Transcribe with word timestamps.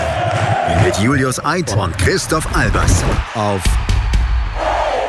Mit 0.82 0.96
Julius 0.96 1.38
Eid 1.44 1.76
und 1.76 1.98
Christoph 1.98 2.56
Albers. 2.56 3.04
Auf 3.34 3.62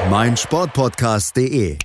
meinsportpodcast.de. 0.09 1.77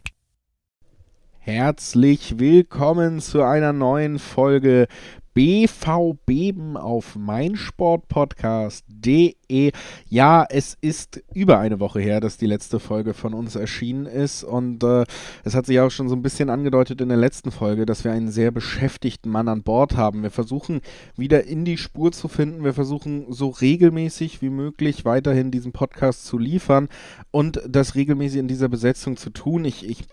Herzlich 1.38 2.40
willkommen 2.40 3.20
zu 3.20 3.44
einer 3.44 3.72
neuen 3.72 4.18
Folge 4.18 4.88
BVB 5.34 6.76
auf 6.76 7.16
meinsportpodcast.de. 7.16 9.72
Ja, 10.08 10.46
es 10.48 10.78
ist 10.80 11.24
über 11.34 11.58
eine 11.58 11.80
Woche 11.80 12.00
her, 12.00 12.20
dass 12.20 12.36
die 12.36 12.46
letzte 12.46 12.78
Folge 12.78 13.14
von 13.14 13.34
uns 13.34 13.56
erschienen 13.56 14.06
ist 14.06 14.44
und 14.44 14.84
äh, 14.84 15.04
es 15.42 15.56
hat 15.56 15.66
sich 15.66 15.80
auch 15.80 15.90
schon 15.90 16.08
so 16.08 16.14
ein 16.14 16.22
bisschen 16.22 16.50
angedeutet 16.50 17.00
in 17.00 17.08
der 17.08 17.18
letzten 17.18 17.50
Folge, 17.50 17.84
dass 17.84 18.04
wir 18.04 18.12
einen 18.12 18.30
sehr 18.30 18.52
beschäftigten 18.52 19.28
Mann 19.28 19.48
an 19.48 19.64
Bord 19.64 19.96
haben. 19.96 20.22
Wir 20.22 20.30
versuchen 20.30 20.82
wieder 21.16 21.42
in 21.44 21.64
die 21.64 21.78
Spur 21.78 22.12
zu 22.12 22.28
finden. 22.28 22.62
Wir 22.62 22.72
versuchen 22.72 23.32
so 23.32 23.48
regelmäßig 23.48 24.40
wie 24.40 24.50
möglich 24.50 25.04
weiterhin 25.04 25.50
diesen 25.50 25.72
Podcast 25.72 26.26
zu 26.26 26.38
liefern 26.38 26.88
und 27.32 27.60
das 27.68 27.96
regelmäßig 27.96 28.38
in 28.38 28.46
dieser 28.46 28.68
Besetzung 28.68 29.16
zu 29.16 29.30
tun. 29.30 29.64
Ich, 29.64 29.84
ich 29.88 30.04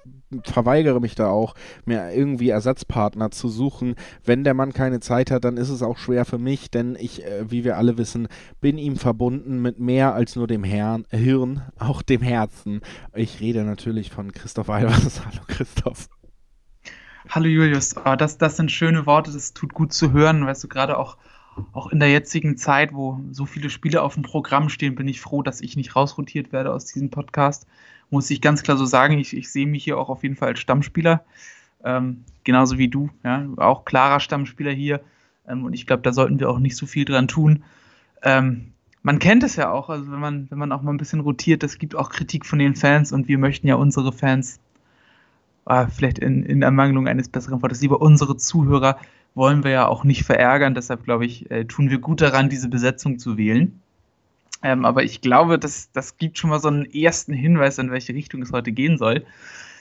verweigere 0.46 1.00
mich 1.00 1.16
da 1.16 1.30
auch, 1.30 1.56
mir 1.86 2.12
irgendwie 2.12 2.50
Ersatzpartner 2.50 3.32
zu 3.32 3.50
suchen. 3.50 3.96
Wenn 4.24 4.44
der 4.44 4.54
Mann 4.54 4.74
keine 4.74 5.00
Zeit 5.00 5.11
hat, 5.12 5.44
dann 5.44 5.58
ist 5.58 5.70
es 5.70 5.84
auch 5.84 5.98
schwer 5.98 6.24
für 6.24 6.38
mich, 6.38 6.72
denn 6.72 6.96
ich, 7.00 7.26
äh, 7.26 7.52
wie 7.52 7.64
wir 7.64 7.78
alle 7.78 7.98
wissen, 7.98 8.28
bin 8.62 8.78
ihm 8.78 8.96
verbunden 8.96 9.62
mit 9.62 9.80
mehr 9.80 10.14
als 10.14 10.36
nur 10.36 10.48
dem 10.48 10.64
Herrn, 10.64 11.06
Hirn, 11.10 11.62
auch 11.80 12.02
dem 12.02 12.22
Herzen. 12.22 12.82
Ich 13.14 13.42
rede 13.42 13.64
natürlich 13.64 14.12
von 14.12 14.32
Christoph 14.32 14.70
Albers. 14.70 15.22
Hallo 15.26 15.44
Christoph. 15.48 16.08
Hallo 17.30 17.48
Julius, 17.48 17.96
oh, 17.98 18.16
das, 18.16 18.38
das 18.38 18.58
sind 18.58 18.72
schöne 18.72 19.06
Worte, 19.06 19.32
das 19.32 19.54
tut 19.54 19.74
gut 19.74 19.94
zu 19.94 20.12
hören, 20.12 20.46
weißt 20.46 20.64
du, 20.64 20.68
gerade 20.68 20.98
auch 20.98 21.18
auch 21.74 21.92
in 21.92 22.00
der 22.00 22.10
jetzigen 22.10 22.56
Zeit, 22.56 22.94
wo 22.94 23.20
so 23.32 23.46
viele 23.46 23.70
Spiele 23.70 24.02
auf 24.02 24.14
dem 24.14 24.24
Programm 24.24 24.70
stehen, 24.70 24.96
bin 24.96 25.10
ich 25.10 25.20
froh, 25.20 25.44
dass 25.44 25.60
ich 25.60 25.76
nicht 25.76 25.98
rausrotiert 25.98 26.54
werde 26.54 26.74
aus 26.74 26.86
diesem 26.86 27.10
Podcast 27.10 27.68
muss 28.12 28.30
ich 28.30 28.42
ganz 28.42 28.62
klar 28.62 28.78
so 28.78 28.86
sagen, 28.86 29.18
ich, 29.18 29.36
ich 29.36 29.52
sehe 29.52 29.66
mich 29.66 29.86
hier 29.86 29.98
auch 29.98 30.10
auf 30.10 30.22
jeden 30.22 30.36
Fall 30.36 30.50
als 30.50 30.60
Stammspieler. 30.60 31.24
Ähm, 31.84 32.24
genauso 32.44 32.78
wie 32.78 32.88
du, 32.88 33.10
ja, 33.24 33.48
auch 33.58 33.86
klarer 33.86 34.20
Stammspieler 34.20 34.72
hier. 34.72 35.02
Ähm, 35.48 35.66
und 35.66 35.74
ich 35.74 35.88
glaube, 35.88 36.04
da 36.04 36.14
sollten 36.14 36.40
wir 36.40 36.50
auch 36.50 36.60
nicht 36.60 36.78
so 36.78 36.86
viel 36.86 37.06
dran 37.06 37.28
tun. 37.28 37.64
Ähm, 38.24 38.74
man 39.04 39.20
kennt 39.20 39.44
es 39.44 39.56
ja 39.56 39.72
auch, 39.72 39.90
also 39.90 40.12
wenn 40.12 40.20
man, 40.20 40.50
wenn 40.52 40.60
man 40.60 40.72
auch 40.72 40.82
mal 40.82 40.92
ein 40.92 40.98
bisschen 40.98 41.22
rotiert, 41.22 41.64
es 41.64 41.80
gibt 41.80 41.96
auch 41.96 42.10
Kritik 42.10 42.46
von 42.46 42.60
den 42.60 42.76
Fans 42.76 43.12
und 43.12 43.28
wir 43.28 43.38
möchten 43.38 43.68
ja 43.68 43.76
unsere 43.76 44.12
Fans, 44.12 44.60
äh, 45.66 45.88
vielleicht 45.88 46.20
in, 46.20 46.44
in 46.44 46.62
Ermangelung 46.62 47.08
eines 47.08 47.30
besseren 47.30 47.62
Wortes, 47.62 47.82
lieber 47.82 48.02
unsere 48.02 48.38
Zuhörer 48.38 48.98
wollen 49.34 49.64
wir 49.64 49.72
ja 49.72 49.88
auch 49.88 50.04
nicht 50.04 50.24
verärgern. 50.24 50.76
Deshalb 50.76 51.04
glaube 51.04 51.26
ich, 51.26 51.50
äh, 51.50 51.66
tun 51.66 51.90
wir 51.90 52.00
gut 52.00 52.22
daran, 52.22 52.50
diese 52.50 52.68
Besetzung 52.68 53.18
zu 53.18 53.38
wählen. 53.38 53.82
Ähm, 54.64 54.86
aber 54.86 55.04
ich 55.04 55.22
glaube, 55.22 55.58
das, 55.58 55.92
das 55.92 56.18
gibt 56.18 56.38
schon 56.38 56.50
mal 56.50 56.60
so 56.60 56.68
einen 56.68 56.86
ersten 56.86 57.34
Hinweis, 57.34 57.78
in 57.78 57.92
welche 57.92 58.14
Richtung 58.14 58.42
es 58.42 58.52
heute 58.52 58.72
gehen 58.72 58.98
soll. 58.98 59.26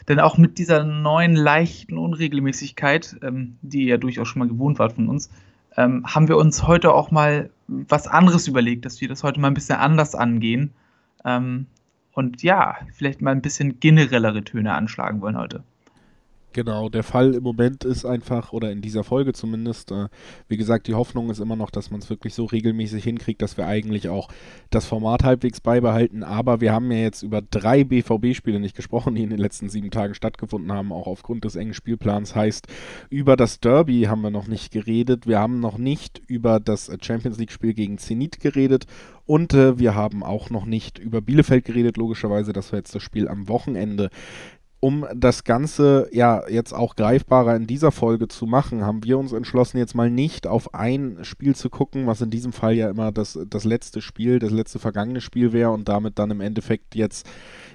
Denn 0.08 0.18
auch 0.20 0.38
mit 0.38 0.58
dieser 0.58 0.84
neuen 0.84 1.36
leichten 1.36 1.98
Unregelmäßigkeit, 1.98 3.16
ähm, 3.22 3.58
die 3.62 3.82
ihr 3.82 3.88
ja 3.88 3.96
durchaus 3.98 4.28
schon 4.28 4.40
mal 4.40 4.48
gewohnt 4.48 4.78
wart 4.78 4.94
von 4.94 5.08
uns, 5.08 5.30
ähm, 5.76 6.04
haben 6.06 6.28
wir 6.28 6.36
uns 6.36 6.66
heute 6.66 6.92
auch 6.92 7.10
mal 7.10 7.50
was 7.68 8.06
anderes 8.06 8.48
überlegt, 8.48 8.84
dass 8.84 9.00
wir 9.00 9.08
das 9.08 9.22
heute 9.22 9.40
mal 9.40 9.48
ein 9.48 9.54
bisschen 9.54 9.76
anders 9.76 10.14
angehen. 10.14 10.72
Ähm, 11.24 11.66
und 12.12 12.42
ja, 12.42 12.76
vielleicht 12.94 13.22
mal 13.22 13.30
ein 13.30 13.42
bisschen 13.42 13.78
generellere 13.78 14.42
Töne 14.42 14.74
anschlagen 14.74 15.20
wollen 15.20 15.38
heute. 15.38 15.62
Genau, 16.52 16.88
der 16.88 17.04
Fall 17.04 17.34
im 17.34 17.44
Moment 17.44 17.84
ist 17.84 18.04
einfach, 18.04 18.52
oder 18.52 18.72
in 18.72 18.80
dieser 18.80 19.04
Folge 19.04 19.32
zumindest, 19.32 19.92
äh, 19.92 20.08
wie 20.48 20.56
gesagt, 20.56 20.88
die 20.88 20.94
Hoffnung 20.94 21.30
ist 21.30 21.38
immer 21.38 21.54
noch, 21.54 21.70
dass 21.70 21.92
man 21.92 22.00
es 22.00 22.10
wirklich 22.10 22.34
so 22.34 22.44
regelmäßig 22.44 23.04
hinkriegt, 23.04 23.40
dass 23.40 23.56
wir 23.56 23.68
eigentlich 23.68 24.08
auch 24.08 24.28
das 24.70 24.84
Format 24.84 25.22
halbwegs 25.22 25.60
beibehalten. 25.60 26.24
Aber 26.24 26.60
wir 26.60 26.72
haben 26.72 26.90
ja 26.90 26.98
jetzt 26.98 27.22
über 27.22 27.40
drei 27.40 27.84
BVB-Spiele 27.84 28.58
nicht 28.58 28.74
gesprochen, 28.74 29.14
die 29.14 29.22
in 29.22 29.30
den 29.30 29.38
letzten 29.38 29.68
sieben 29.68 29.92
Tagen 29.92 30.14
stattgefunden 30.14 30.72
haben, 30.72 30.92
auch 30.92 31.06
aufgrund 31.06 31.44
des 31.44 31.54
engen 31.54 31.74
Spielplans. 31.74 32.34
Heißt, 32.34 32.66
über 33.10 33.36
das 33.36 33.60
Derby 33.60 34.06
haben 34.08 34.22
wir 34.22 34.30
noch 34.30 34.48
nicht 34.48 34.72
geredet. 34.72 35.28
Wir 35.28 35.38
haben 35.38 35.60
noch 35.60 35.78
nicht 35.78 36.20
über 36.26 36.58
das 36.58 36.90
Champions 37.00 37.38
League-Spiel 37.38 37.74
gegen 37.74 37.98
Zenit 37.98 38.40
geredet. 38.40 38.86
Und 39.24 39.54
äh, 39.54 39.78
wir 39.78 39.94
haben 39.94 40.24
auch 40.24 40.50
noch 40.50 40.66
nicht 40.66 40.98
über 40.98 41.20
Bielefeld 41.20 41.64
geredet, 41.64 41.96
logischerweise. 41.96 42.52
Das 42.52 42.72
war 42.72 42.80
jetzt 42.80 42.92
das 42.92 43.04
Spiel 43.04 43.28
am 43.28 43.46
Wochenende 43.46 44.10
um 44.80 45.06
das 45.14 45.44
Ganze 45.44 46.08
ja 46.10 46.48
jetzt 46.48 46.72
auch 46.72 46.96
greifbarer 46.96 47.54
in 47.54 47.66
dieser 47.66 47.92
Folge 47.92 48.28
zu 48.28 48.46
machen, 48.46 48.84
haben 48.84 49.04
wir 49.04 49.18
uns 49.18 49.32
entschlossen, 49.32 49.76
jetzt 49.76 49.94
mal 49.94 50.10
nicht 50.10 50.46
auf 50.46 50.74
ein 50.74 51.18
Spiel 51.22 51.54
zu 51.54 51.68
gucken, 51.68 52.06
was 52.06 52.22
in 52.22 52.30
diesem 52.30 52.54
Fall 52.54 52.74
ja 52.74 52.88
immer 52.88 53.12
das, 53.12 53.38
das 53.46 53.64
letzte 53.64 54.00
Spiel, 54.00 54.38
das 54.38 54.50
letzte 54.50 54.78
vergangene 54.78 55.20
Spiel 55.20 55.52
wäre 55.52 55.70
und 55.70 55.88
damit 55.88 56.18
dann 56.18 56.30
im 56.30 56.40
Endeffekt 56.40 56.94
jetzt 56.94 57.28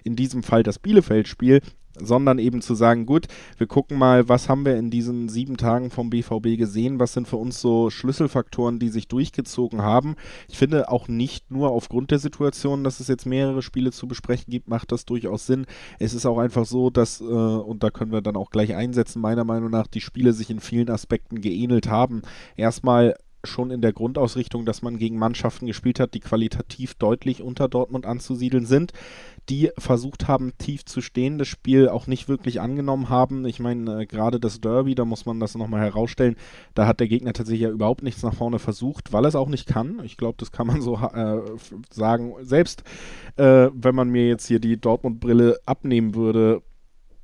in 0.03 0.15
diesem 0.15 0.41
Fall 0.41 0.63
das 0.63 0.79
Bielefeld-Spiel, 0.79 1.61
sondern 1.99 2.39
eben 2.39 2.61
zu 2.61 2.75
sagen, 2.75 3.05
gut, 3.05 3.27
wir 3.57 3.67
gucken 3.67 3.97
mal, 3.97 4.27
was 4.29 4.49
haben 4.49 4.65
wir 4.65 4.75
in 4.75 4.89
diesen 4.89 5.29
sieben 5.29 5.57
Tagen 5.57 5.89
vom 5.89 6.09
BVB 6.09 6.57
gesehen, 6.57 6.99
was 6.99 7.13
sind 7.13 7.27
für 7.27 7.37
uns 7.37 7.61
so 7.61 7.89
Schlüsselfaktoren, 7.89 8.79
die 8.79 8.89
sich 8.89 9.07
durchgezogen 9.07 9.81
haben. 9.81 10.15
Ich 10.47 10.57
finde 10.57 10.89
auch 10.89 11.07
nicht 11.07 11.51
nur 11.51 11.71
aufgrund 11.71 12.11
der 12.11 12.19
Situation, 12.19 12.83
dass 12.83 12.99
es 12.99 13.07
jetzt 13.07 13.25
mehrere 13.25 13.61
Spiele 13.61 13.91
zu 13.91 14.07
besprechen 14.07 14.51
gibt, 14.51 14.67
macht 14.67 14.91
das 14.91 15.05
durchaus 15.05 15.45
Sinn. 15.45 15.65
Es 15.99 16.13
ist 16.13 16.25
auch 16.25 16.37
einfach 16.37 16.65
so, 16.65 16.89
dass, 16.89 17.21
äh, 17.21 17.23
und 17.23 17.83
da 17.83 17.89
können 17.89 18.11
wir 18.11 18.21
dann 18.21 18.35
auch 18.35 18.49
gleich 18.49 18.75
einsetzen, 18.75 19.21
meiner 19.21 19.43
Meinung 19.43 19.71
nach, 19.71 19.87
die 19.87 20.01
Spiele 20.01 20.33
sich 20.33 20.49
in 20.49 20.59
vielen 20.59 20.89
Aspekten 20.89 21.41
geähnelt 21.41 21.89
haben. 21.89 22.21
Erstmal 22.55 23.15
schon 23.45 23.71
in 23.71 23.81
der 23.81 23.93
Grundausrichtung, 23.93 24.65
dass 24.65 24.81
man 24.81 24.97
gegen 24.97 25.17
Mannschaften 25.17 25.67
gespielt 25.67 25.99
hat, 25.99 26.13
die 26.13 26.19
qualitativ 26.19 26.95
deutlich 26.95 27.41
unter 27.41 27.67
Dortmund 27.67 28.05
anzusiedeln 28.05 28.65
sind 28.65 28.91
die 29.49 29.71
versucht 29.77 30.27
haben, 30.27 30.53
tief 30.57 30.85
zu 30.85 31.01
stehen, 31.01 31.37
das 31.37 31.47
Spiel 31.47 31.89
auch 31.89 32.07
nicht 32.07 32.27
wirklich 32.27 32.61
angenommen 32.61 33.09
haben. 33.09 33.45
Ich 33.45 33.59
meine, 33.59 34.01
äh, 34.01 34.05
gerade 34.05 34.39
das 34.39 34.61
Derby, 34.61 34.95
da 34.95 35.05
muss 35.05 35.25
man 35.25 35.39
das 35.39 35.55
nochmal 35.55 35.81
herausstellen, 35.81 36.35
da 36.73 36.87
hat 36.87 36.99
der 36.99 37.07
Gegner 37.07 37.33
tatsächlich 37.33 37.63
ja 37.63 37.69
überhaupt 37.69 38.03
nichts 38.03 38.23
nach 38.23 38.33
vorne 38.33 38.59
versucht, 38.59 39.13
weil 39.13 39.25
er 39.25 39.29
es 39.29 39.35
auch 39.35 39.49
nicht 39.49 39.67
kann. 39.67 40.01
Ich 40.03 40.17
glaube, 40.17 40.35
das 40.39 40.51
kann 40.51 40.67
man 40.67 40.81
so 40.81 40.95
äh, 40.97 41.41
sagen. 41.91 42.33
Selbst 42.41 42.83
äh, 43.37 43.69
wenn 43.73 43.95
man 43.95 44.09
mir 44.09 44.27
jetzt 44.27 44.47
hier 44.47 44.59
die 44.59 44.79
Dortmund-Brille 44.79 45.59
abnehmen 45.65 46.15
würde, 46.15 46.61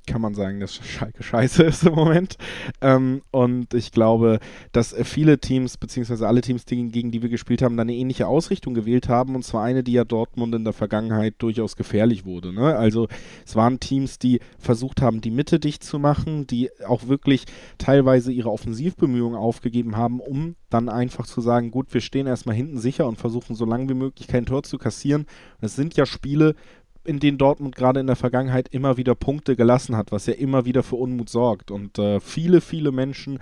kann 0.07 0.22
man 0.22 0.34
sagen, 0.34 0.59
dass 0.59 0.75
Schalke 0.75 1.23
scheiße 1.23 1.63
ist 1.63 1.84
im 1.84 1.94
Moment. 1.94 2.38
Ähm, 2.81 3.22
und 3.31 3.73
ich 3.73 3.91
glaube, 3.91 4.39
dass 4.72 4.95
viele 5.03 5.39
Teams, 5.39 5.78
beziehungsweise 5.78 6.28
alle 6.28 6.41
Teams, 6.41 6.66
die, 6.66 6.88
gegen 6.89 7.12
die 7.12 7.22
wir 7.22 7.29
gespielt 7.29 7.62
haben, 7.62 7.78
dann 7.78 7.88
eine 7.88 7.97
ähnliche 7.97 8.28
Ausrichtung 8.28 8.73
gewählt 8.73 9.09
haben. 9.09 9.35
Und 9.35 9.44
zwar 9.44 9.63
eine, 9.63 9.84
die 9.84 9.94
ja 9.94 10.03
Dortmund 10.03 10.56
in 10.56 10.63
der 10.63 10.73
Vergangenheit 10.73 11.35
durchaus 11.38 11.75
gefährlich 11.75 12.25
wurde. 12.25 12.53
Ne? 12.53 12.75
Also 12.75 13.07
es 13.45 13.56
waren 13.56 13.79
Teams, 13.79 14.17
die 14.19 14.40
versucht 14.57 15.01
haben, 15.01 15.22
die 15.22 15.31
Mitte 15.31 15.59
dicht 15.59 15.84
zu 15.84 16.00
machen, 16.00 16.47
die 16.47 16.69
auch 16.88 17.07
wirklich 17.07 17.45
teilweise 17.78 18.31
ihre 18.31 18.51
Offensivbemühungen 18.51 19.38
aufgegeben 19.38 19.97
haben, 19.97 20.19
um 20.19 20.56
dann 20.69 20.90
einfach 20.90 21.25
zu 21.25 21.41
sagen, 21.41 21.69
gut, 21.69 21.94
wir 21.94 22.01
stehen 22.01 22.28
erstmal 22.28 22.56
hinten 22.56 22.79
sicher 22.79 23.06
und 23.07 23.17
versuchen 23.17 23.56
so 23.56 23.66
lange 23.66 23.90
wie 23.90 23.94
möglich 23.94 24.28
kein 24.28 24.45
Tor 24.45 24.63
zu 24.63 24.78
kassieren. 24.78 25.25
Es 25.59 25.75
sind 25.75 25.95
ja 25.95 26.06
Spiele, 26.06 26.56
in 27.03 27.19
denen 27.19 27.38
Dortmund 27.38 27.75
gerade 27.75 28.00
in 28.00 28.07
der 28.07 28.16
Vergangenheit 28.16 28.67
immer 28.69 28.97
wieder 28.97 29.16
Punkte 29.16 29.56
gelassen 29.56 29.95
hat, 29.95 30.12
was 30.12 30.28
ja 30.28 30.34
immer 30.34 30.66
wieder 30.66 30.84
für 30.84 30.97
Unmut 30.97 31.29
sorgt. 31.29 31.72
Und 31.72 31.97
äh, 31.97 32.19
viele, 32.19 32.62
viele 32.62 32.91
Menschen 32.91 33.39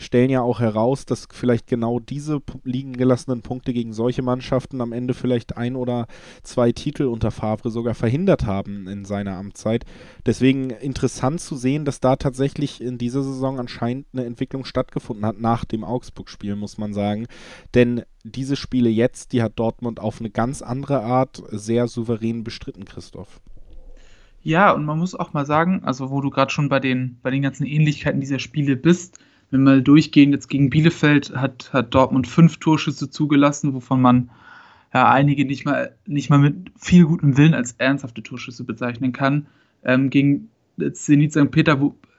stellen 0.00 0.30
ja 0.30 0.40
auch 0.40 0.60
heraus, 0.60 1.04
dass 1.04 1.28
vielleicht 1.30 1.66
genau 1.66 2.00
diese 2.00 2.40
liegen 2.64 2.94
gelassenen 2.94 3.42
Punkte 3.42 3.72
gegen 3.72 3.92
solche 3.92 4.22
Mannschaften 4.22 4.80
am 4.80 4.92
Ende 4.92 5.14
vielleicht 5.14 5.56
ein 5.56 5.76
oder 5.76 6.06
zwei 6.42 6.72
Titel 6.72 7.04
unter 7.04 7.30
Favre 7.30 7.70
sogar 7.70 7.94
verhindert 7.94 8.46
haben 8.46 8.88
in 8.88 9.04
seiner 9.04 9.36
Amtszeit. 9.36 9.84
Deswegen 10.24 10.70
interessant 10.70 11.40
zu 11.40 11.54
sehen, 11.54 11.84
dass 11.84 12.00
da 12.00 12.16
tatsächlich 12.16 12.80
in 12.80 12.96
dieser 12.96 13.22
Saison 13.22 13.60
anscheinend 13.60 14.06
eine 14.12 14.24
Entwicklung 14.24 14.64
stattgefunden 14.64 15.26
hat 15.26 15.38
nach 15.38 15.64
dem 15.64 15.84
Augsburg-Spiel, 15.84 16.56
muss 16.56 16.78
man 16.78 16.94
sagen. 16.94 17.26
Denn 17.74 18.02
diese 18.24 18.56
Spiele 18.56 18.88
jetzt, 18.88 19.32
die 19.32 19.42
hat 19.42 19.58
Dortmund 19.58 20.00
auf 20.00 20.20
eine 20.20 20.30
ganz 20.30 20.62
andere 20.62 21.02
Art 21.02 21.42
sehr 21.50 21.88
souverän 21.88 22.42
bestritten, 22.42 22.86
Christoph. 22.86 23.40
Ja, 24.42 24.72
und 24.72 24.86
man 24.86 24.98
muss 24.98 25.14
auch 25.14 25.34
mal 25.34 25.44
sagen, 25.44 25.82
also 25.84 26.10
wo 26.10 26.22
du 26.22 26.30
gerade 26.30 26.50
schon 26.50 26.70
bei 26.70 26.80
den, 26.80 27.18
bei 27.22 27.30
den 27.30 27.42
ganzen 27.42 27.66
Ähnlichkeiten 27.66 28.20
dieser 28.20 28.38
Spiele 28.38 28.76
bist, 28.76 29.18
wenn 29.50 29.60
wir 29.60 29.72
mal 29.72 29.82
durchgehen, 29.82 30.32
jetzt 30.32 30.48
gegen 30.48 30.70
Bielefeld 30.70 31.34
hat, 31.34 31.72
hat 31.72 31.94
Dortmund 31.94 32.26
fünf 32.26 32.58
Torschüsse 32.58 33.10
zugelassen, 33.10 33.74
wovon 33.74 34.00
man 34.00 34.30
ja 34.94 35.10
einige 35.10 35.44
nicht 35.44 35.64
mal, 35.64 35.94
nicht 36.06 36.30
mal 36.30 36.38
mit 36.38 36.72
viel 36.76 37.04
gutem 37.04 37.36
Willen 37.36 37.54
als 37.54 37.72
ernsthafte 37.72 38.22
Torschüsse 38.22 38.64
bezeichnen 38.64 39.12
kann. 39.12 39.46
Ähm, 39.84 40.10
gegen 40.10 40.50
Zenit 40.92 41.32
St. 41.32 41.50
Peter, 41.50 41.78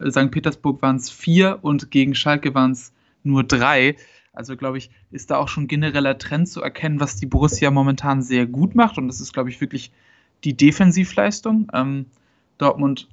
St. 0.10 0.31
Petersburg 0.31 0.81
waren 0.81 0.98
es 0.98 1.10
vier 1.10 1.60
und 1.62 1.92
gegen 1.92 2.16
Schalke 2.16 2.54
waren 2.54 2.72
es 2.72 2.94
nur 3.24 3.44
drei. 3.44 3.95
Also 4.33 4.56
glaube 4.56 4.78
ich, 4.78 4.89
ist 5.12 5.31
da 5.31 5.38
auch 5.38 5.48
schon 5.48 5.68
genereller 5.68 6.18
Trend 6.18 6.48
zu 6.48 6.62
erkennen, 6.62 7.00
was 7.00 7.18
die 7.18 7.25
Borussia 7.25 7.72
momentan 7.72 8.22
sehr 8.22 8.45
gut 8.45 8.75
macht. 8.75 8.98
Und 8.98 9.07
das 9.07 9.19
ist, 9.19 9.33
glaube 9.33 9.50
ich, 9.50 9.60
wirklich 9.60 9.92
die 10.44 10.56
Defensivleistung. 10.56 11.68
Ähm, 11.74 12.06
Dortmund 12.57 13.10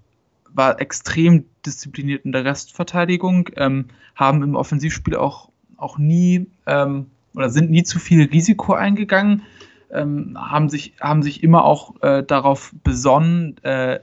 war 0.52 0.80
extrem 0.80 1.44
diszipliniert 1.64 2.24
in 2.24 2.32
der 2.32 2.44
Restverteidigung, 2.44 3.50
ähm, 3.56 3.86
haben 4.14 4.42
im 4.42 4.54
Offensivspiel 4.56 5.16
auch, 5.16 5.50
auch 5.76 5.98
nie 5.98 6.46
ähm, 6.66 7.06
oder 7.34 7.50
sind 7.50 7.70
nie 7.70 7.84
zu 7.84 7.98
viel 7.98 8.24
Risiko 8.24 8.72
eingegangen, 8.72 9.42
ähm, 9.90 10.36
haben, 10.38 10.68
sich, 10.68 10.94
haben 11.00 11.22
sich 11.22 11.42
immer 11.42 11.64
auch 11.64 11.94
äh, 12.02 12.22
darauf 12.22 12.74
besonnen, 12.82 13.56
äh, 13.62 14.00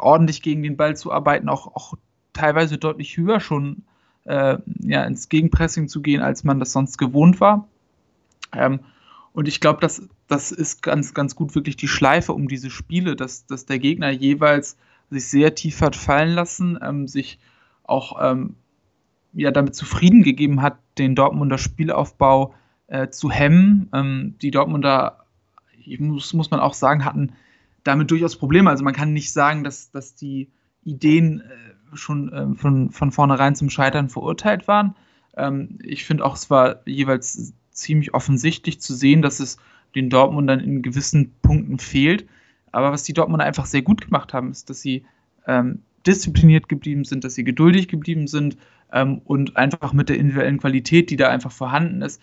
ordentlich 0.00 0.42
gegen 0.42 0.62
den 0.62 0.76
Ball 0.76 0.96
zu 0.96 1.12
arbeiten, 1.12 1.48
auch, 1.48 1.66
auch 1.74 1.94
teilweise 2.32 2.78
deutlich 2.78 3.16
höher 3.16 3.40
schon 3.40 3.82
äh, 4.24 4.58
ja, 4.80 5.04
ins 5.04 5.28
Gegenpressing 5.28 5.88
zu 5.88 6.02
gehen, 6.02 6.22
als 6.22 6.44
man 6.44 6.60
das 6.60 6.72
sonst 6.72 6.98
gewohnt 6.98 7.40
war. 7.40 7.66
Ähm, 8.52 8.80
und 9.32 9.48
ich 9.48 9.60
glaube, 9.60 9.80
das, 9.80 10.02
das 10.26 10.52
ist 10.52 10.82
ganz, 10.82 11.14
ganz 11.14 11.34
gut 11.34 11.54
wirklich 11.54 11.76
die 11.76 11.88
Schleife 11.88 12.32
um 12.32 12.48
diese 12.48 12.70
Spiele, 12.70 13.16
dass, 13.16 13.46
dass 13.46 13.66
der 13.66 13.78
Gegner 13.78 14.10
jeweils 14.10 14.76
sich 15.10 15.28
sehr 15.28 15.54
tief 15.54 15.80
hat 15.80 15.96
fallen 15.96 16.34
lassen, 16.34 16.78
ähm, 16.82 17.08
sich 17.08 17.38
auch 17.84 18.18
ähm, 18.20 18.54
ja, 19.32 19.50
damit 19.50 19.74
zufrieden 19.74 20.22
gegeben 20.22 20.62
hat, 20.62 20.78
den 20.98 21.14
Dortmunder 21.14 21.58
Spielaufbau 21.58 22.54
äh, 22.88 23.08
zu 23.08 23.30
hemmen. 23.30 23.88
Ähm, 23.92 24.34
die 24.42 24.50
Dortmunder, 24.50 25.24
muss, 25.98 26.32
muss 26.34 26.50
man 26.50 26.60
auch 26.60 26.74
sagen, 26.74 27.04
hatten 27.04 27.32
damit 27.84 28.10
durchaus 28.10 28.36
Probleme. 28.36 28.70
Also 28.70 28.84
man 28.84 28.94
kann 28.94 29.12
nicht 29.12 29.32
sagen, 29.32 29.64
dass, 29.64 29.90
dass 29.90 30.14
die 30.14 30.50
Ideen 30.84 31.40
äh, 31.40 31.96
schon 31.96 32.32
äh, 32.32 32.54
von, 32.54 32.90
von 32.90 33.12
vornherein 33.12 33.54
zum 33.54 33.70
Scheitern 33.70 34.08
verurteilt 34.08 34.68
waren. 34.68 34.94
Ähm, 35.36 35.78
ich 35.82 36.04
finde 36.04 36.24
auch, 36.24 36.34
es 36.34 36.50
war 36.50 36.80
jeweils 36.86 37.52
ziemlich 37.70 38.14
offensichtlich 38.14 38.80
zu 38.80 38.94
sehen, 38.94 39.22
dass 39.22 39.40
es 39.40 39.58
den 39.94 40.10
Dortmundern 40.10 40.60
in 40.60 40.82
gewissen 40.82 41.32
Punkten 41.42 41.78
fehlt. 41.78 42.26
Aber 42.72 42.92
was 42.92 43.04
die 43.04 43.12
Dortmunder 43.12 43.44
einfach 43.44 43.66
sehr 43.66 43.82
gut 43.82 44.02
gemacht 44.02 44.32
haben, 44.32 44.50
ist, 44.50 44.70
dass 44.70 44.80
sie 44.80 45.04
ähm, 45.46 45.82
diszipliniert 46.06 46.68
geblieben 46.68 47.04
sind, 47.04 47.24
dass 47.24 47.34
sie 47.34 47.44
geduldig 47.44 47.88
geblieben 47.88 48.26
sind 48.26 48.56
ähm, 48.92 49.20
und 49.24 49.56
einfach 49.56 49.92
mit 49.92 50.08
der 50.08 50.18
individuellen 50.18 50.58
Qualität, 50.58 51.10
die 51.10 51.16
da 51.16 51.28
einfach 51.28 51.52
vorhanden 51.52 52.02
ist, 52.02 52.20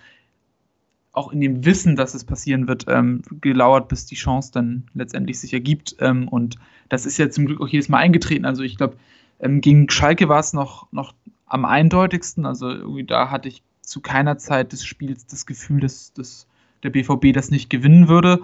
auch 1.12 1.32
in 1.32 1.40
dem 1.40 1.66
Wissen, 1.66 1.96
dass 1.96 2.14
es 2.14 2.26
passieren 2.26 2.68
wird, 2.68 2.86
ähm, 2.88 3.22
gelauert, 3.42 3.88
bis 3.88 4.06
die 4.06 4.16
Chance 4.16 4.52
dann 4.52 4.84
letztendlich 4.94 5.40
sich 5.40 5.54
ergibt. 5.54 5.96
Ähm, 6.00 6.28
und 6.28 6.58
das 6.90 7.06
ist 7.06 7.18
ja 7.18 7.30
zum 7.30 7.46
Glück 7.46 7.62
auch 7.62 7.68
jedes 7.68 7.90
Mal 7.90 8.00
eingetreten. 8.00 8.46
Also 8.46 8.64
ich 8.64 8.78
glaube, 8.78 8.98
ähm, 9.40 9.62
gegen 9.62 9.90
Schalke 9.90 10.28
war 10.28 10.40
es 10.40 10.54
noch, 10.54 10.92
noch 10.92 11.14
am 11.46 11.66
eindeutigsten. 11.66 12.46
Also 12.46 12.70
irgendwie 12.70 13.06
da 13.06 13.32
hatte 13.32 13.48
ich 13.48 13.64
zu 13.82 14.02
keiner 14.02 14.38
Zeit 14.38 14.74
des 14.74 14.86
Spiels 14.86 15.26
das 15.26 15.46
Gefühl, 15.46 15.80
dass, 15.80 16.12
dass 16.14 16.48
der 16.84 16.90
BVB 16.90 17.34
das 17.34 17.50
nicht 17.50 17.70
gewinnen 17.70 18.08
würde. 18.08 18.42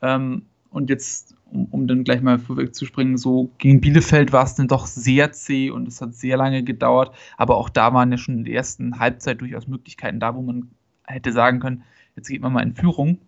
Ähm, 0.00 0.42
und 0.70 0.90
jetzt, 0.90 1.34
um, 1.52 1.66
um, 1.66 1.86
dann 1.86 2.04
gleich 2.04 2.22
mal 2.22 2.38
vorwegzuspringen, 2.38 3.16
so 3.18 3.50
gegen 3.58 3.80
Bielefeld 3.80 4.32
war 4.32 4.44
es 4.44 4.54
dann 4.54 4.68
doch 4.68 4.86
sehr 4.86 5.32
zäh 5.32 5.70
und 5.70 5.86
es 5.86 6.00
hat 6.00 6.14
sehr 6.14 6.36
lange 6.36 6.62
gedauert. 6.62 7.14
Aber 7.36 7.56
auch 7.56 7.68
da 7.68 7.92
waren 7.92 8.10
ja 8.10 8.18
schon 8.18 8.38
in 8.38 8.44
der 8.44 8.54
ersten 8.54 8.98
Halbzeit 8.98 9.40
durchaus 9.40 9.66
Möglichkeiten 9.66 10.20
da, 10.20 10.34
wo 10.34 10.42
man 10.42 10.70
hätte 11.04 11.32
sagen 11.32 11.60
können, 11.60 11.82
jetzt 12.16 12.28
geht 12.28 12.40
man 12.40 12.52
mal 12.52 12.62
in 12.62 12.74
Führung. 12.74 13.18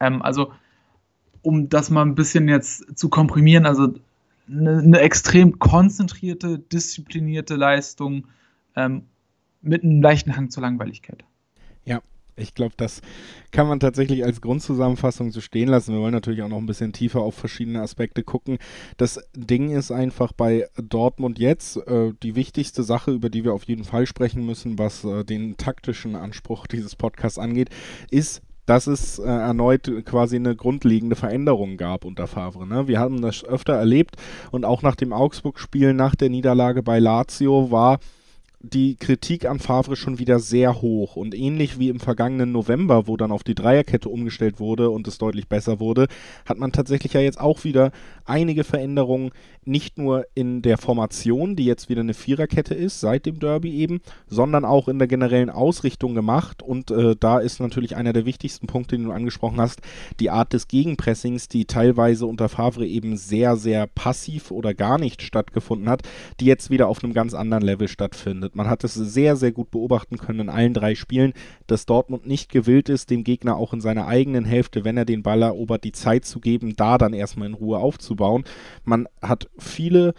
Ähm, 0.00 0.22
also, 0.22 0.52
um 1.42 1.68
das 1.68 1.90
mal 1.90 2.02
ein 2.02 2.14
bisschen 2.14 2.48
jetzt 2.48 2.98
zu 2.98 3.08
komprimieren, 3.08 3.66
also 3.66 3.94
eine, 4.48 4.78
eine 4.78 5.00
extrem 5.00 5.58
konzentrierte, 5.58 6.58
disziplinierte 6.58 7.56
Leistung 7.56 8.26
ähm, 8.74 9.02
mit 9.60 9.82
einem 9.82 10.00
leichten 10.00 10.36
Hang 10.36 10.50
zur 10.50 10.62
Langweiligkeit. 10.62 11.24
Ja, 11.84 12.00
ich 12.38 12.54
glaube, 12.54 12.74
das 12.76 13.02
kann 13.50 13.68
man 13.68 13.80
tatsächlich 13.80 14.24
als 14.24 14.40
Grundzusammenfassung 14.40 15.30
so 15.30 15.40
stehen 15.40 15.68
lassen. 15.68 15.94
Wir 15.94 16.00
wollen 16.00 16.12
natürlich 16.12 16.42
auch 16.42 16.48
noch 16.48 16.58
ein 16.58 16.66
bisschen 16.66 16.92
tiefer 16.92 17.20
auf 17.20 17.34
verschiedene 17.34 17.80
Aspekte 17.80 18.22
gucken. 18.22 18.58
Das 18.96 19.20
Ding 19.34 19.70
ist 19.70 19.90
einfach 19.90 20.32
bei 20.32 20.66
Dortmund 20.76 21.38
jetzt 21.38 21.76
äh, 21.86 22.12
die 22.22 22.34
wichtigste 22.34 22.82
Sache, 22.82 23.12
über 23.12 23.30
die 23.30 23.44
wir 23.44 23.54
auf 23.54 23.64
jeden 23.64 23.84
Fall 23.84 24.06
sprechen 24.06 24.44
müssen, 24.44 24.78
was 24.78 25.04
äh, 25.04 25.24
den 25.24 25.56
taktischen 25.56 26.16
Anspruch 26.16 26.66
dieses 26.66 26.96
Podcasts 26.96 27.38
angeht, 27.38 27.70
ist 28.10 28.42
dass 28.68 28.86
es 28.86 29.18
äh, 29.18 29.22
erneut 29.24 29.90
quasi 30.04 30.36
eine 30.36 30.54
grundlegende 30.54 31.16
Veränderung 31.16 31.78
gab 31.78 32.04
unter 32.04 32.26
Favre. 32.26 32.66
Ne? 32.66 32.86
Wir 32.86 33.00
haben 33.00 33.22
das 33.22 33.42
öfter 33.42 33.72
erlebt 33.72 34.16
und 34.50 34.66
auch 34.66 34.82
nach 34.82 34.94
dem 34.94 35.14
Augsburg-Spiel, 35.14 35.94
nach 35.94 36.14
der 36.14 36.28
Niederlage 36.28 36.82
bei 36.82 36.98
Lazio 36.98 37.70
war 37.70 37.98
die 38.60 38.96
Kritik 38.96 39.46
an 39.46 39.60
Favre 39.60 39.94
schon 39.94 40.18
wieder 40.18 40.40
sehr 40.40 40.82
hoch. 40.82 41.16
Und 41.16 41.34
ähnlich 41.34 41.78
wie 41.78 41.90
im 41.90 42.00
vergangenen 42.00 42.50
November, 42.50 43.06
wo 43.06 43.16
dann 43.16 43.30
auf 43.30 43.44
die 43.44 43.54
Dreierkette 43.54 44.08
umgestellt 44.08 44.58
wurde 44.58 44.90
und 44.90 45.06
es 45.06 45.18
deutlich 45.18 45.48
besser 45.48 45.78
wurde, 45.78 46.08
hat 46.44 46.58
man 46.58 46.72
tatsächlich 46.72 47.12
ja 47.12 47.20
jetzt 47.20 47.40
auch 47.40 47.64
wieder 47.64 47.92
einige 48.24 48.64
Veränderungen, 48.64 49.30
nicht 49.64 49.98
nur 49.98 50.26
in 50.34 50.62
der 50.62 50.78
Formation, 50.78 51.54
die 51.54 51.66
jetzt 51.66 51.88
wieder 51.88 52.00
eine 52.00 52.14
Viererkette 52.14 52.74
ist, 52.74 53.00
seit 53.00 53.26
dem 53.26 53.38
Derby 53.38 53.74
eben, 53.74 54.00
sondern 54.26 54.64
auch 54.64 54.88
in 54.88 54.98
der 54.98 55.08
generellen 55.08 55.50
Ausrichtung 55.50 56.14
gemacht. 56.14 56.62
Und 56.62 56.90
äh, 56.90 57.14
da 57.18 57.38
ist 57.38 57.60
natürlich 57.60 57.94
einer 57.94 58.12
der 58.12 58.24
wichtigsten 58.24 58.66
Punkte, 58.66 58.96
den 58.96 59.04
du 59.04 59.12
angesprochen 59.12 59.60
hast, 59.60 59.82
die 60.20 60.30
Art 60.30 60.52
des 60.52 60.68
Gegenpressings, 60.68 61.48
die 61.48 61.66
teilweise 61.66 62.26
unter 62.26 62.48
Favre 62.48 62.86
eben 62.86 63.16
sehr, 63.16 63.56
sehr 63.56 63.86
passiv 63.86 64.50
oder 64.50 64.74
gar 64.74 64.98
nicht 64.98 65.22
stattgefunden 65.22 65.88
hat, 65.88 66.02
die 66.40 66.46
jetzt 66.46 66.70
wieder 66.70 66.88
auf 66.88 67.04
einem 67.04 67.12
ganz 67.12 67.34
anderen 67.34 67.62
Level 67.62 67.88
stattfindet 67.88 68.47
stattfindet. 68.48 68.56
Man 68.56 68.68
hat 68.68 68.84
es 68.84 68.94
sehr, 68.94 69.36
sehr 69.36 69.52
gut 69.52 69.70
beobachten 69.70 70.18
können 70.18 70.40
in 70.40 70.48
allen 70.48 70.74
drei 70.74 70.94
Spielen, 70.94 71.32
dass 71.66 71.86
Dortmund 71.86 72.26
nicht 72.26 72.50
gewillt 72.50 72.88
ist, 72.88 73.10
dem 73.10 73.24
Gegner 73.24 73.56
auch 73.56 73.72
in 73.72 73.80
seiner 73.80 74.06
eigenen 74.06 74.44
Hälfte, 74.44 74.84
wenn 74.84 74.96
er 74.96 75.04
den 75.04 75.22
Ball 75.22 75.42
erobert, 75.42 75.84
die 75.84 75.92
Zeit 75.92 76.24
zu 76.24 76.40
geben, 76.40 76.74
da 76.76 76.98
dann 76.98 77.12
erstmal 77.12 77.48
in 77.48 77.54
Ruhe 77.54 77.78
aufzubauen. 77.78 78.44
Man 78.84 79.06
hat 79.22 79.48
viele 79.58 80.14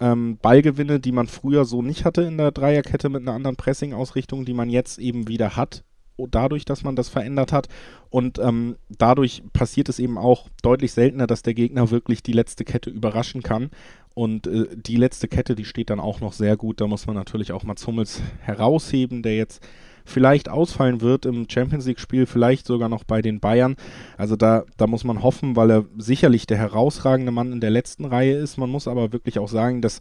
ähm, 0.00 0.38
Ballgewinne, 0.40 1.00
die 1.00 1.12
man 1.12 1.26
früher 1.26 1.64
so 1.64 1.82
nicht 1.82 2.04
hatte 2.04 2.22
in 2.22 2.38
der 2.38 2.52
Dreierkette 2.52 3.08
mit 3.08 3.22
einer 3.22 3.34
anderen 3.34 3.56
Pressing-Ausrichtung, 3.56 4.44
die 4.44 4.54
man 4.54 4.70
jetzt 4.70 4.98
eben 4.98 5.28
wieder 5.28 5.56
hat 5.56 5.84
dadurch, 6.30 6.64
dass 6.64 6.82
man 6.82 6.96
das 6.96 7.08
verändert 7.08 7.52
hat. 7.52 7.68
Und 8.10 8.38
ähm, 8.38 8.76
dadurch 8.88 9.42
passiert 9.52 9.88
es 9.88 9.98
eben 9.98 10.18
auch 10.18 10.48
deutlich 10.62 10.92
seltener, 10.92 11.26
dass 11.26 11.42
der 11.42 11.54
Gegner 11.54 11.90
wirklich 11.90 12.22
die 12.22 12.32
letzte 12.32 12.64
Kette 12.64 12.90
überraschen 12.90 13.42
kann. 13.42 13.70
Und 14.18 14.48
äh, 14.48 14.66
die 14.74 14.96
letzte 14.96 15.28
Kette, 15.28 15.54
die 15.54 15.64
steht 15.64 15.90
dann 15.90 16.00
auch 16.00 16.20
noch 16.20 16.32
sehr 16.32 16.56
gut. 16.56 16.80
Da 16.80 16.88
muss 16.88 17.06
man 17.06 17.14
natürlich 17.14 17.52
auch 17.52 17.62
Mats 17.62 17.86
Hummels 17.86 18.20
herausheben, 18.40 19.22
der 19.22 19.36
jetzt 19.36 19.64
vielleicht 20.08 20.48
ausfallen 20.48 21.00
wird 21.00 21.26
im 21.26 21.48
Champions 21.48 21.86
League-Spiel, 21.86 22.26
vielleicht 22.26 22.66
sogar 22.66 22.88
noch 22.88 23.04
bei 23.04 23.22
den 23.22 23.40
Bayern. 23.40 23.76
Also 24.16 24.36
da, 24.36 24.64
da 24.76 24.86
muss 24.86 25.04
man 25.04 25.22
hoffen, 25.22 25.56
weil 25.56 25.70
er 25.70 25.84
sicherlich 25.96 26.46
der 26.46 26.58
herausragende 26.58 27.32
Mann 27.32 27.52
in 27.52 27.60
der 27.60 27.70
letzten 27.70 28.04
Reihe 28.04 28.36
ist. 28.36 28.56
Man 28.56 28.70
muss 28.70 28.88
aber 28.88 29.12
wirklich 29.12 29.38
auch 29.38 29.48
sagen, 29.48 29.82
dass 29.82 30.00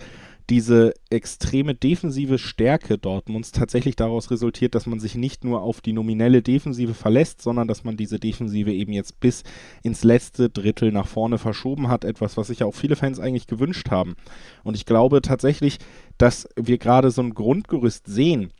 diese 0.49 0.93
extreme 1.09 1.75
defensive 1.75 2.37
Stärke 2.37 2.97
Dortmunds 2.97 3.51
tatsächlich 3.51 3.97
daraus 3.97 4.31
resultiert, 4.31 4.75
dass 4.75 4.85
man 4.85 4.99
sich 4.99 5.15
nicht 5.15 5.43
nur 5.43 5.61
auf 5.61 5.81
die 5.81 5.91
nominelle 5.91 6.41
Defensive 6.41 6.93
verlässt, 6.93 7.41
sondern 7.41 7.67
dass 7.67 7.83
man 7.83 7.97
diese 7.97 8.17
Defensive 8.17 8.71
eben 8.71 8.93
jetzt 8.93 9.19
bis 9.19 9.43
ins 9.83 10.05
letzte 10.05 10.49
Drittel 10.49 10.93
nach 10.93 11.07
vorne 11.07 11.37
verschoben 11.37 11.89
hat. 11.89 12.05
Etwas, 12.05 12.37
was 12.37 12.47
sich 12.47 12.59
ja 12.59 12.65
auch 12.65 12.75
viele 12.75 12.95
Fans 12.95 13.19
eigentlich 13.19 13.47
gewünscht 13.47 13.91
haben. 13.91 14.15
Und 14.63 14.75
ich 14.75 14.85
glaube 14.85 15.21
tatsächlich, 15.21 15.79
dass 16.17 16.47
wir 16.55 16.77
gerade 16.77 17.11
so 17.11 17.21
ein 17.21 17.33
Grundgerüst 17.33 18.07
sehen, 18.07 18.51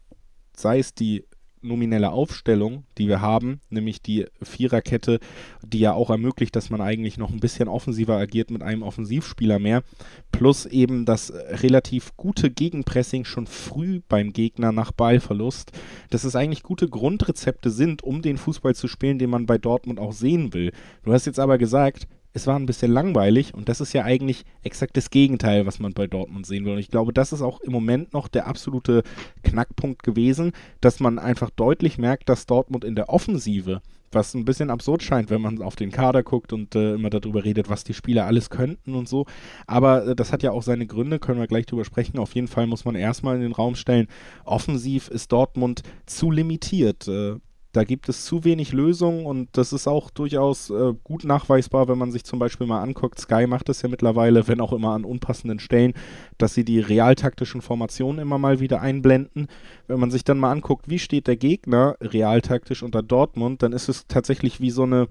sei 0.54 0.80
es 0.80 0.94
die 0.94 1.24
nominelle 1.62 2.12
Aufstellung, 2.12 2.84
die 2.98 3.08
wir 3.08 3.22
haben, 3.22 3.60
nämlich 3.70 4.02
die 4.02 4.26
Viererkette, 4.42 5.20
die 5.66 5.80
ja 5.80 5.94
auch 5.94 6.10
ermöglicht, 6.10 6.56
dass 6.56 6.70
man 6.70 6.82
eigentlich 6.82 7.18
noch 7.18 7.32
ein 7.32 7.40
bisschen 7.40 7.68
offensiver 7.68 8.18
agiert 8.18 8.52
mit 8.52 8.62
einem 8.62 8.84
Offensivspieler 8.84 9.60
mehr, 9.60 9.84
plus 10.32 10.66
eben 10.66 11.06
das 11.06 11.34
relativ 11.34 12.16
gute 12.18 12.50
Gegenpressing 12.50 13.26
schon 13.26 13.48
früh 13.48 14.02
beim 14.08 14.34
Gegner 14.34 14.72
nach 14.72 14.92
Ballverlust, 14.92 15.72
dass 16.10 16.24
es 16.24 16.36
eigentlich 16.36 16.64
gute 16.64 16.88
Grundrezepte 16.88 17.70
sind, 17.70 18.04
um 18.04 18.22
den 18.22 18.38
Fußball 18.38 18.76
zu 18.76 18.88
spielen, 18.88 19.20
den 19.20 19.30
man 19.30 19.46
bei 19.46 19.58
Dortmund 19.58 20.00
auch 20.00 20.14
sehen 20.14 20.54
will. 20.54 20.72
Du 21.04 21.14
hast 21.14 21.26
jetzt 21.26 21.40
aber 21.40 21.58
gesagt, 21.58 22.08
es 22.38 22.46
war 22.46 22.56
ein 22.56 22.68
bisschen 22.68 22.92
langweilig 22.92 23.56
und 23.56 23.68
das 23.68 23.82
ist 23.82 23.94
ja 23.94 24.04
eigentlich 24.04 24.46
exakt 24.62 24.96
das 24.96 25.10
Gegenteil, 25.10 25.66
was 25.66 25.80
man 25.80 25.94
bei 25.94 26.06
Dortmund 26.06 26.46
sehen 26.46 26.66
will. 26.66 26.74
Und 26.74 26.80
ich 26.80 26.90
glaube, 26.92 27.12
das 27.12 27.34
ist 27.34 27.42
auch 27.42 27.60
im 27.62 27.72
Moment 27.72 28.14
noch 28.14 28.28
der 28.28 28.46
absolute 28.46 29.02
Knackpunkt 29.44 30.04
gewesen, 30.04 30.52
dass 30.80 31.00
man 31.00 31.18
einfach 31.18 31.50
deutlich 31.50 31.98
merkt, 31.98 32.30
dass 32.30 32.46
Dortmund 32.46 32.86
in 32.86 32.94
der 32.94 33.10
Offensive, 33.10 33.82
was 34.12 34.36
ein 34.36 34.46
bisschen 34.46 34.70
absurd 34.70 35.02
scheint, 35.02 35.32
wenn 35.32 35.42
man 35.42 35.64
auf 35.64 35.76
den 35.76 35.92
Kader 35.92 36.22
guckt 36.22 36.54
und 36.54 36.76
äh, 36.76 36.94
immer 36.94 37.10
darüber 37.10 37.44
redet, 37.44 37.70
was 37.70 37.84
die 37.84 37.96
Spieler 37.96 38.28
alles 38.28 38.52
könnten 38.52 38.94
und 38.94 39.10
so. 39.10 39.26
Aber 39.66 40.10
äh, 40.10 40.16
das 40.16 40.32
hat 40.32 40.44
ja 40.44 40.52
auch 40.52 40.64
seine 40.64 40.86
Gründe, 40.86 41.18
können 41.18 41.40
wir 41.40 41.48
gleich 41.48 41.66
drüber 41.66 41.86
sprechen. 41.86 42.20
Auf 42.20 42.36
jeden 42.36 42.48
Fall 42.48 42.68
muss 42.68 42.86
man 42.86 42.94
erstmal 42.94 43.36
in 43.36 43.42
den 43.42 43.52
Raum 43.52 43.74
stellen, 43.74 44.08
offensiv 44.46 45.08
ist 45.08 45.32
Dortmund 45.32 45.82
zu 46.06 46.30
limitiert. 46.30 47.08
Äh, 47.08 47.38
da 47.78 47.84
gibt 47.84 48.10
es 48.10 48.26
zu 48.26 48.44
wenig 48.44 48.74
Lösungen 48.74 49.28
und 49.28 49.50
das 49.52 49.72
ist 49.72 49.88
auch 49.88 50.10
durchaus 50.10 50.72
äh, 50.72 50.96
gut 51.04 51.24
nachweisbar, 51.26 51.88
wenn 51.88 52.00
man 52.00 52.12
sich 52.12 52.24
zum 52.24 52.40
Beispiel 52.40 52.66
mal 52.66 52.82
anguckt. 52.82 53.20
Sky 53.20 53.46
macht 53.46 53.70
es 53.70 53.84
ja 53.84 53.88
mittlerweile, 53.88 54.48
wenn 54.48 54.62
auch 54.62 54.74
immer 54.74 54.94
an 54.94 55.06
unpassenden 55.06 55.60
Stellen, 55.60 55.94
dass 56.40 56.56
sie 56.56 56.66
die 56.66 56.80
realtaktischen 56.80 57.62
Formationen 57.62 58.20
immer 58.20 58.40
mal 58.40 58.60
wieder 58.60 58.82
einblenden. 58.82 59.46
Wenn 59.86 60.00
man 60.00 60.10
sich 60.10 60.24
dann 60.24 60.40
mal 60.40 60.52
anguckt, 60.52 60.90
wie 60.90 60.98
steht 60.98 61.28
der 61.28 61.38
Gegner 61.38 61.98
realtaktisch 62.02 62.82
unter 62.82 63.04
Dortmund, 63.04 63.62
dann 63.62 63.74
ist 63.74 63.90
es 63.90 64.08
tatsächlich 64.08 64.60
wie 64.60 64.72
so 64.72 64.82
eine 64.82 65.08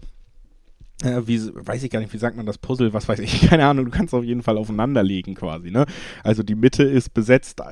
äh, 1.04 1.22
wie, 1.24 1.38
weiß 1.54 1.84
ich 1.84 1.90
gar 1.90 2.00
nicht, 2.00 2.12
wie 2.14 2.18
sagt 2.18 2.36
man 2.36 2.46
das 2.46 2.58
Puzzle, 2.58 2.92
was 2.92 3.06
weiß 3.06 3.20
ich, 3.20 3.42
keine 3.48 3.66
Ahnung, 3.66 3.84
du 3.84 3.90
kannst 3.92 4.12
auf 4.12 4.24
jeden 4.24 4.42
Fall 4.42 4.58
aufeinanderlegen 4.58 5.36
quasi, 5.36 5.70
ne? 5.70 5.86
Also 6.24 6.42
die 6.42 6.56
Mitte 6.56 6.82
ist 6.82 7.14
besetzt, 7.14 7.62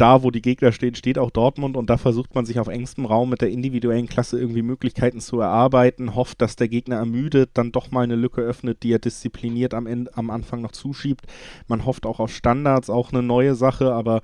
da 0.00 0.22
wo 0.22 0.30
die 0.30 0.42
Gegner 0.42 0.72
stehen, 0.72 0.94
steht 0.94 1.18
auch 1.18 1.30
Dortmund 1.30 1.76
und 1.76 1.90
da 1.90 1.98
versucht 1.98 2.34
man 2.34 2.46
sich 2.46 2.58
auf 2.58 2.68
engstem 2.68 3.04
Raum 3.04 3.28
mit 3.30 3.42
der 3.42 3.50
individuellen 3.50 4.08
Klasse 4.08 4.40
irgendwie 4.40 4.62
Möglichkeiten 4.62 5.20
zu 5.20 5.40
erarbeiten, 5.40 6.14
hofft, 6.14 6.40
dass 6.40 6.56
der 6.56 6.68
Gegner 6.68 6.96
ermüdet, 6.96 7.50
dann 7.54 7.72
doch 7.72 7.90
mal 7.90 8.02
eine 8.02 8.16
Lücke 8.16 8.40
öffnet, 8.40 8.82
die 8.82 8.92
er 8.92 8.98
diszipliniert 8.98 9.74
am, 9.74 9.86
Ende, 9.86 10.16
am 10.16 10.30
Anfang 10.30 10.62
noch 10.62 10.72
zuschiebt. 10.72 11.26
Man 11.68 11.84
hofft 11.84 12.06
auch 12.06 12.18
auf 12.18 12.34
Standards, 12.34 12.88
auch 12.88 13.12
eine 13.12 13.22
neue 13.22 13.54
Sache, 13.54 13.92
aber 13.92 14.22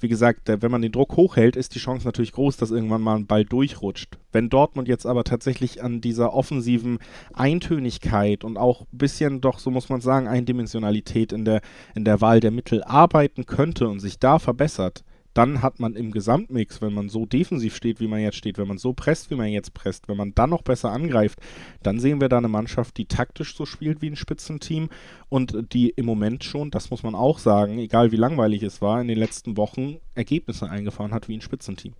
wie 0.00 0.08
gesagt, 0.08 0.42
wenn 0.46 0.70
man 0.70 0.82
den 0.82 0.92
Druck 0.92 1.16
hochhält, 1.16 1.56
ist 1.56 1.74
die 1.74 1.78
Chance 1.78 2.04
natürlich 2.06 2.32
groß, 2.32 2.58
dass 2.58 2.70
irgendwann 2.70 3.00
mal 3.00 3.16
ein 3.16 3.26
Ball 3.26 3.46
durchrutscht. 3.46 4.18
Wenn 4.32 4.50
Dortmund 4.50 4.86
jetzt 4.86 5.06
aber 5.06 5.24
tatsächlich 5.24 5.82
an 5.82 6.02
dieser 6.02 6.34
offensiven 6.34 6.98
Eintönigkeit 7.32 8.44
und 8.44 8.58
auch 8.58 8.82
ein 8.82 8.98
bisschen 8.98 9.40
doch, 9.40 9.58
so 9.58 9.70
muss 9.70 9.88
man 9.88 10.02
sagen, 10.02 10.28
Eindimensionalität 10.28 11.32
in 11.32 11.46
der, 11.46 11.62
in 11.94 12.04
der 12.04 12.20
Wahl 12.20 12.40
der 12.40 12.50
Mittel 12.50 12.82
arbeiten 12.84 13.46
könnte 13.46 13.88
und 13.88 14.00
sich 14.00 14.18
da 14.18 14.38
verbessert, 14.38 15.04
dann 15.34 15.62
hat 15.62 15.80
man 15.80 15.94
im 15.94 16.12
Gesamtmix, 16.12 16.80
wenn 16.80 16.94
man 16.94 17.08
so 17.08 17.26
defensiv 17.26 17.74
steht, 17.76 18.00
wie 18.00 18.06
man 18.06 18.20
jetzt 18.20 18.36
steht, 18.36 18.56
wenn 18.56 18.68
man 18.68 18.78
so 18.78 18.92
presst, 18.92 19.30
wie 19.30 19.34
man 19.34 19.48
jetzt 19.48 19.74
presst, 19.74 20.08
wenn 20.08 20.16
man 20.16 20.34
dann 20.34 20.50
noch 20.50 20.62
besser 20.62 20.90
angreift, 20.90 21.40
dann 21.82 21.98
sehen 21.98 22.20
wir 22.20 22.28
da 22.28 22.38
eine 22.38 22.48
Mannschaft, 22.48 22.96
die 22.96 23.06
taktisch 23.06 23.56
so 23.56 23.66
spielt 23.66 24.00
wie 24.00 24.10
ein 24.10 24.16
Spitzenteam 24.16 24.88
und 25.28 25.72
die 25.72 25.90
im 25.90 26.06
Moment 26.06 26.44
schon, 26.44 26.70
das 26.70 26.90
muss 26.90 27.02
man 27.02 27.14
auch 27.14 27.38
sagen, 27.38 27.78
egal 27.78 28.12
wie 28.12 28.16
langweilig 28.16 28.62
es 28.62 28.80
war, 28.80 29.00
in 29.00 29.08
den 29.08 29.18
letzten 29.18 29.56
Wochen 29.56 29.96
Ergebnisse 30.14 30.70
eingefahren 30.70 31.12
hat 31.12 31.28
wie 31.28 31.36
ein 31.36 31.40
Spitzenteam. 31.40 31.94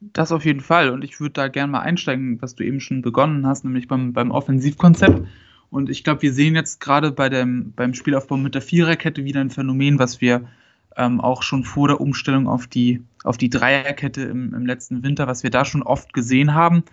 Das 0.00 0.30
auf 0.30 0.44
jeden 0.44 0.60
Fall. 0.60 0.90
Und 0.90 1.02
ich 1.02 1.18
würde 1.20 1.32
da 1.32 1.48
gerne 1.48 1.72
mal 1.72 1.80
einsteigen, 1.80 2.40
was 2.40 2.54
du 2.54 2.64
eben 2.64 2.80
schon 2.80 3.02
begonnen 3.02 3.46
hast, 3.46 3.64
nämlich 3.64 3.88
beim, 3.88 4.12
beim 4.12 4.30
Offensivkonzept. 4.30 5.26
Und 5.70 5.90
ich 5.90 6.04
glaube, 6.04 6.22
wir 6.22 6.32
sehen 6.32 6.54
jetzt 6.54 6.80
gerade 6.80 7.10
bei 7.10 7.28
beim 7.28 7.94
Spielaufbau 7.94 8.36
mit 8.36 8.54
der 8.54 8.62
Viererkette 8.62 9.24
wieder 9.24 9.40
ein 9.40 9.50
Phänomen, 9.50 9.98
was 9.98 10.20
wir 10.20 10.48
ähm, 10.96 11.20
auch 11.20 11.42
schon 11.42 11.64
vor 11.64 11.88
der 11.88 12.00
Umstellung 12.00 12.48
auf 12.48 12.66
die, 12.66 13.02
auf 13.24 13.36
die 13.38 13.50
Dreierkette 13.50 14.22
im, 14.22 14.54
im 14.54 14.66
letzten 14.66 15.02
Winter, 15.02 15.26
was 15.26 15.42
wir 15.42 15.50
da 15.50 15.64
schon 15.64 15.82
oft 15.82 16.12
gesehen 16.12 16.54
haben, 16.54 16.84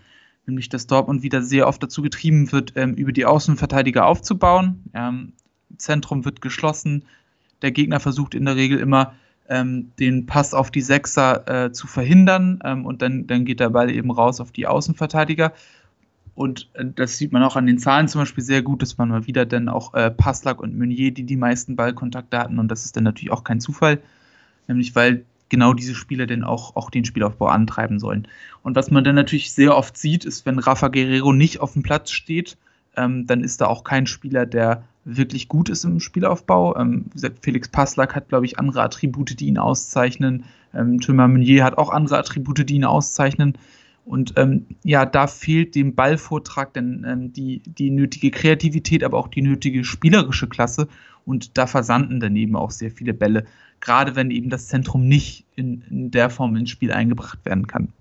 nämlich 0.46 0.70
dass 0.70 0.88
Dortmund 0.88 1.24
wieder 1.24 1.42
sehr 1.42 1.68
oft 1.68 1.82
dazu 1.82 2.02
getrieben 2.02 2.52
wird, 2.52 2.74
ähm, 2.76 2.94
über 2.94 3.12
die 3.12 3.26
Außenverteidiger 3.26 4.06
aufzubauen. 4.06 4.84
Ähm, 4.94 5.34
Zentrum 5.78 6.26
wird 6.26 6.42
geschlossen. 6.42 7.06
Der 7.62 7.72
Gegner 7.72 8.00
versucht 8.00 8.36
in 8.36 8.46
der 8.46 8.56
Regel 8.56 8.80
immer, 8.80 9.14
ähm, 9.50 9.92
den 10.00 10.26
Pass 10.26 10.54
auf 10.54 10.72
die 10.72 10.82
Sechser 10.82 11.66
äh, 11.66 11.72
zu 11.72 11.88
verhindern 11.88 12.60
ähm, 12.64 12.86
und 12.86 13.02
dann, 13.02 13.28
dann 13.28 13.46
geht 13.46 13.60
der 13.60 13.70
Ball 13.70 13.92
eben 13.92 14.12
raus 14.12 14.40
auf 14.40 14.52
die 14.52 14.68
Außenverteidiger. 14.68 15.54
Und 16.36 16.70
äh, 16.74 16.86
das 16.86 17.18
sieht 17.18 17.32
man 17.32 17.44
auch 17.44 17.56
an 17.56 17.66
den 17.66 17.80
Zahlen 17.80 18.08
zum 18.08 18.22
Beispiel 18.22 18.44
sehr 18.44 18.62
gut, 18.62 18.82
dass 18.82 18.98
man 18.98 19.10
mal 19.10 19.26
wieder 19.26 19.46
dann 19.46 19.70
auch 19.70 19.94
äh, 19.94 20.12
Passlack 20.12 20.62
und 20.62 20.78
Meunier, 20.78 21.12
die 21.12 21.24
die 21.24 21.38
meisten 21.38 21.76
Ballkontakte 21.76 22.38
hatten. 22.38 22.60
Und 22.60 22.68
das 22.70 22.86
ist 22.86 22.96
dann 22.96 23.06
natürlich 23.06 23.32
auch 23.32 23.44
kein 23.44 23.60
Zufall, 23.60 24.02
nämlich 24.68 24.96
weil 24.96 25.26
genau 25.50 25.74
diese 25.74 25.96
Spieler 25.96 26.28
dann 26.28 26.44
auch, 26.44 26.76
auch 26.76 26.90
den 26.90 27.06
Spielaufbau 27.06 27.48
antreiben 27.48 28.00
sollen. 28.00 28.28
Und 28.64 28.76
was 28.76 28.92
man 28.92 29.04
dann 29.04 29.16
natürlich 29.16 29.54
sehr 29.54 29.76
oft 29.76 29.98
sieht, 29.98 30.26
ist, 30.26 30.46
wenn 30.46 30.60
Rafa 30.60 30.90
Guerrero 30.90 31.34
nicht 31.34 31.60
auf 31.62 31.74
dem 31.74 31.84
Platz 31.84 32.12
steht, 32.12 32.58
ähm, 32.98 33.28
dann 33.28 33.42
ist 33.42 33.62
da 33.62 33.68
auch 33.68 33.84
kein 33.84 34.08
Spieler, 34.08 34.46
der 34.46 34.84
wirklich 35.04 35.48
gut 35.48 35.70
ist 35.70 35.84
im 35.86 36.00
Spielaufbau. 36.00 36.76
Ähm, 36.78 37.06
Felix 37.42 37.70
Passlack 37.70 38.16
hat, 38.16 38.30
glaube 38.30 38.46
ich, 38.46 38.58
andere 38.58 38.82
Attribute, 38.82 39.40
die 39.40 39.46
ihn 39.46 39.60
auszeichnen. 39.60 40.46
Ähm, 40.74 41.00
Thomas 41.00 41.30
Meunier 41.30 41.64
hat 41.64 41.78
auch 41.78 41.92
andere 41.92 42.18
Attribute, 42.18 42.68
die 42.68 42.76
ihn 42.76 42.86
auszeichnen. 42.86 43.58
Und 44.06 44.34
ähm, 44.38 44.68
ja, 44.84 45.06
da 45.06 45.26
fehlt 45.26 45.74
dem 45.74 45.96
Ballvortrag 45.96 46.74
dann 46.74 47.04
ähm, 47.08 47.34
die, 47.34 47.62
die 47.66 47.90
nötige 47.90 48.30
Kreativität, 48.30 49.04
aber 49.04 49.18
auch 49.18 49.28
die 49.28 49.42
nötige 49.42 49.84
spielerische 49.84 50.48
Klasse. 50.48 50.88
Und 51.26 51.58
da 51.58 51.66
versanden 51.66 52.20
daneben 52.20 52.56
auch 52.56 52.70
sehr 52.70 52.92
viele 52.92 53.16
Bälle, 53.16 53.46
gerade 53.80 54.16
wenn 54.16 54.30
eben 54.30 54.52
das 54.52 54.68
Zentrum 54.68 55.08
nicht 55.08 55.46
in, 55.56 55.82
in 55.90 56.12
der 56.12 56.30
Form 56.30 56.56
ins 56.56 56.70
Spiel 56.70 56.92
eingebracht 56.92 57.44
werden 57.46 57.66
kann. 57.66 57.94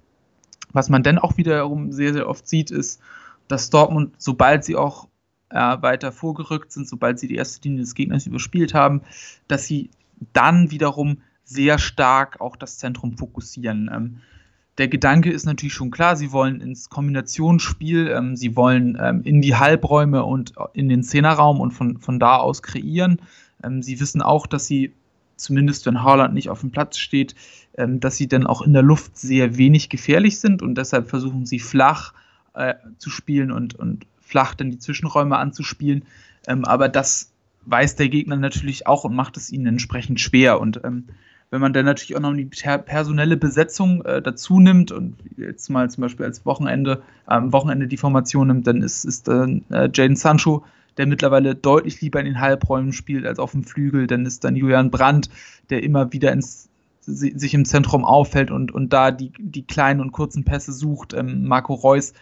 Was 0.73 0.91
man 0.91 1.03
dann 1.03 1.19
auch 1.19 1.39
wiederum 1.39 1.91
sehr, 1.91 2.13
sehr 2.13 2.29
oft 2.29 2.47
sieht, 2.47 2.71
ist, 2.71 3.01
dass 3.49 3.71
Dortmund, 3.71 4.15
sobald 4.19 4.65
sie 4.65 4.77
auch 4.77 5.09
äh, 5.49 5.57
weiter 5.57 6.13
vorgerückt 6.13 6.73
sind, 6.73 6.87
sobald 6.87 7.19
sie 7.19 7.29
die 7.29 7.37
erste 7.37 7.67
Linie 7.67 7.83
des 7.83 7.95
Gegners 7.95 8.27
überspielt 8.27 8.75
haben, 8.75 9.03
dass 9.49 9.67
sie 9.67 9.91
dann 10.35 10.71
wiederum 10.71 11.19
sehr 11.45 11.79
stark 11.79 12.41
auch 12.41 12.57
das 12.57 12.79
Zentrum 12.79 13.17
fokussieren. 13.17 13.91
Ähm, 13.93 14.21
der 14.79 14.89
Gedanke 14.89 15.31
ist 15.31 15.47
natürlich 15.47 15.75
schon 15.75 15.91
klar, 15.91 16.17
sie 16.17 16.33
wollen 16.33 16.61
ins 16.61 16.91
Kombinationsspiel, 16.91 18.09
ähm, 18.09 18.37
sie 18.37 18.57
wollen 18.57 18.99
ähm, 19.01 19.23
in 19.23 19.41
die 19.41 19.55
Halbräume 19.55 20.25
und 20.25 20.55
in 20.73 20.89
den 20.89 21.03
Zehnerraum 21.03 21.61
und 21.61 21.71
von, 21.71 21.99
von 21.99 22.19
da 22.19 22.37
aus 22.37 22.63
kreieren. 22.63 23.21
Ähm, 23.63 23.83
sie 23.83 24.01
wissen 24.01 24.21
auch, 24.21 24.47
dass 24.47 24.67
sie, 24.67 24.93
zumindest 25.37 25.87
wenn 25.87 26.03
Haaland 26.03 26.35
nicht 26.35 26.51
auf 26.51 26.61
dem 26.61 26.73
Platz 26.73 26.99
steht, 26.99 27.37
ähm, 27.77 28.01
dass 28.01 28.17
sie 28.17 28.27
dann 28.27 28.47
auch 28.47 28.63
in 28.63 28.73
der 28.73 28.83
Luft 28.83 29.17
sehr 29.17 29.57
wenig 29.57 29.89
gefährlich 29.89 30.41
sind 30.41 30.61
und 30.61 30.77
deshalb 30.77 31.09
versuchen 31.09 31.47
sie 31.47 31.61
flach 31.61 32.13
äh, 32.55 32.75
zu 32.99 33.11
spielen 33.11 33.53
und, 33.53 33.75
und 33.75 34.07
flach 34.21 34.55
dann 34.55 34.71
die 34.71 34.79
Zwischenräume 34.79 35.37
anzuspielen. 35.37 36.05
Ähm, 36.49 36.65
aber 36.65 36.89
das 36.89 37.33
weiß 37.67 37.97
der 37.97 38.09
Gegner 38.09 38.37
natürlich 38.37 38.87
auch 38.87 39.05
und 39.05 39.15
macht 39.15 39.37
es 39.37 39.51
ihnen 39.51 39.67
entsprechend 39.67 40.21
schwer 40.21 40.61
und 40.61 40.81
ähm, 40.85 41.07
wenn 41.51 41.61
man 41.61 41.73
dann 41.73 41.85
natürlich 41.85 42.17
auch 42.17 42.21
noch 42.21 42.35
die 42.35 42.47
personelle 42.47 43.37
Besetzung 43.37 44.05
äh, 44.05 44.21
dazu 44.21 44.59
nimmt 44.59 44.91
und 44.93 45.17
jetzt 45.37 45.69
mal 45.71 45.89
zum 45.91 46.03
Beispiel 46.03 46.27
als 46.27 46.45
Wochenende, 46.45 47.03
am 47.27 47.53
Wochenende 47.53 47.87
die 47.87 47.97
Formation 47.97 48.49
nimmt, 48.49 48.67
dann 48.67 48.83
ist, 48.83 49.05
ist 49.05 49.29
äh, 49.29 49.61
Jaden 49.71 50.17
Sancho, 50.17 50.65
der 50.97 51.07
mittlerweile 51.07 51.55
deutlich 51.55 52.01
lieber 52.01 52.21
in 52.21 52.27
den 52.27 52.41
Halbräumen 52.41 52.93
spielt 52.93 53.27
als 53.27 53.39
auf 53.39 53.53
dem 53.53 53.65
Flügel. 53.65 54.07
Dann 54.07 54.27
ist 54.27 54.45
dann 54.45 54.57
Julian 54.57 54.91
Brandt, 54.91 55.29
der 55.71 55.83
immer 55.83 56.13
wieder 56.13 56.33
ins, 56.33 56.69
sich 57.01 57.55
im 57.55 57.65
Zentrum 57.65 58.05
auffällt 58.05 58.51
und, 58.51 58.73
und 58.73 58.93
da 58.93 59.11
die, 59.11 59.33
die 59.39 59.63
kleinen 59.63 60.01
und 60.01 60.13
kurzen 60.13 60.45
Pässe 60.45 60.73
sucht. 60.73 61.15
Ähm, 61.15 61.47
Marco 61.47 61.75
Reus 61.75 62.15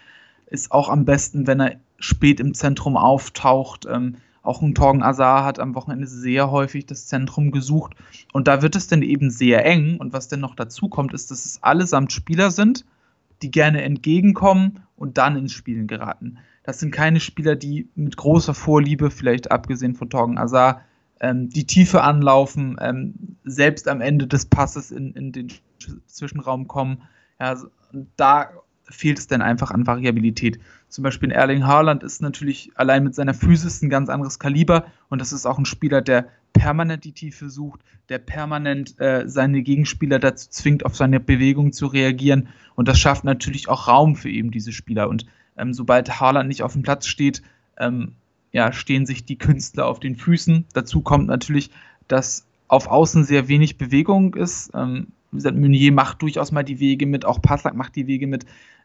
ist 0.46 0.72
auch 0.72 0.88
am 0.88 1.04
besten, 1.04 1.46
wenn 1.46 1.60
er 1.60 1.76
spät 1.98 2.40
im 2.40 2.54
Zentrum 2.54 2.96
auftaucht. 2.96 3.86
Ähm, 3.90 4.16
auch 4.42 4.60
ein 4.60 4.74
Torgen 4.74 5.02
Azar 5.02 5.44
hat 5.44 5.58
am 5.60 5.74
Wochenende 5.74 6.06
sehr 6.06 6.50
häufig 6.50 6.86
das 6.86 7.06
Zentrum 7.06 7.52
gesucht. 7.52 7.94
Und 8.32 8.48
da 8.48 8.60
wird 8.60 8.74
es 8.74 8.88
dann 8.88 9.02
eben 9.02 9.30
sehr 9.30 9.64
eng. 9.64 9.98
Und 9.98 10.12
was 10.12 10.28
denn 10.28 10.40
noch 10.40 10.56
dazu 10.56 10.88
kommt, 10.88 11.14
ist, 11.14 11.30
dass 11.30 11.44
es 11.44 11.62
allesamt 11.62 12.12
Spieler 12.12 12.50
sind, 12.50 12.84
die 13.42 13.50
gerne 13.50 13.82
entgegenkommen 13.82 14.80
und 14.96 15.16
dann 15.18 15.36
ins 15.36 15.52
Spielen 15.52 15.86
geraten. 15.86 16.38
Das 16.64 16.80
sind 16.80 16.92
keine 16.92 17.20
Spieler, 17.20 17.56
die 17.56 17.88
mit 17.94 18.16
großer 18.16 18.54
Vorliebe, 18.54 19.10
vielleicht 19.10 19.50
abgesehen 19.50 19.94
von 19.94 20.10
Torgen 20.10 20.38
Azar, 20.38 20.82
ähm, 21.20 21.48
die 21.48 21.66
Tiefe 21.66 22.02
anlaufen, 22.02 22.76
ähm, 22.80 23.14
selbst 23.44 23.88
am 23.88 24.00
Ende 24.00 24.26
des 24.26 24.46
Passes 24.46 24.90
in, 24.90 25.12
in 25.12 25.32
den 25.32 25.52
Zwischenraum 26.06 26.68
kommen. 26.68 27.02
Ja, 27.40 27.56
da 28.16 28.50
fehlt 28.84 29.18
es 29.18 29.26
dann 29.26 29.42
einfach 29.42 29.70
an 29.70 29.86
Variabilität. 29.86 30.60
Zum 30.92 31.04
Beispiel 31.04 31.30
Erling 31.30 31.66
Haaland 31.66 32.02
ist 32.02 32.20
natürlich 32.20 32.70
allein 32.74 33.02
mit 33.02 33.14
seiner 33.14 33.32
Physis 33.32 33.80
ein 33.80 33.88
ganz 33.88 34.10
anderes 34.10 34.38
Kaliber 34.38 34.84
und 35.08 35.22
das 35.22 35.32
ist 35.32 35.46
auch 35.46 35.56
ein 35.56 35.64
Spieler, 35.64 36.02
der 36.02 36.26
permanent 36.52 37.04
die 37.04 37.12
Tiefe 37.12 37.48
sucht, 37.48 37.80
der 38.10 38.18
permanent 38.18 39.00
äh, 39.00 39.26
seine 39.26 39.62
Gegenspieler 39.62 40.18
dazu 40.18 40.50
zwingt, 40.50 40.84
auf 40.84 40.94
seine 40.94 41.18
Bewegung 41.18 41.72
zu 41.72 41.86
reagieren 41.86 42.48
und 42.74 42.88
das 42.88 42.98
schafft 42.98 43.24
natürlich 43.24 43.70
auch 43.70 43.88
Raum 43.88 44.16
für 44.16 44.28
eben 44.28 44.50
diese 44.50 44.70
Spieler 44.70 45.08
und 45.08 45.24
ähm, 45.56 45.72
sobald 45.72 46.20
Haaland 46.20 46.46
nicht 46.46 46.62
auf 46.62 46.74
dem 46.74 46.82
Platz 46.82 47.06
steht, 47.06 47.40
ähm, 47.78 48.12
ja, 48.52 48.70
stehen 48.74 49.06
sich 49.06 49.24
die 49.24 49.38
Künstler 49.38 49.86
auf 49.86 49.98
den 49.98 50.14
Füßen. 50.14 50.66
Dazu 50.74 51.00
kommt 51.00 51.26
natürlich, 51.26 51.70
dass 52.06 52.44
auf 52.68 52.86
Außen 52.86 53.24
sehr 53.24 53.48
wenig 53.48 53.78
Bewegung 53.78 54.34
ist. 54.34 54.70
Ähm, 54.74 55.06
wie 55.30 55.36
gesagt, 55.38 55.56
Meunier 55.56 55.90
macht 55.90 56.20
durchaus 56.20 56.52
mal 56.52 56.64
die 56.64 56.80
Wege 56.80 57.06
mit, 57.06 57.24
auch 57.24 57.40
Passlack 57.40 57.74
macht 57.74 57.96
die 57.96 58.06
Wege 58.06 58.26
mit. 58.26 58.44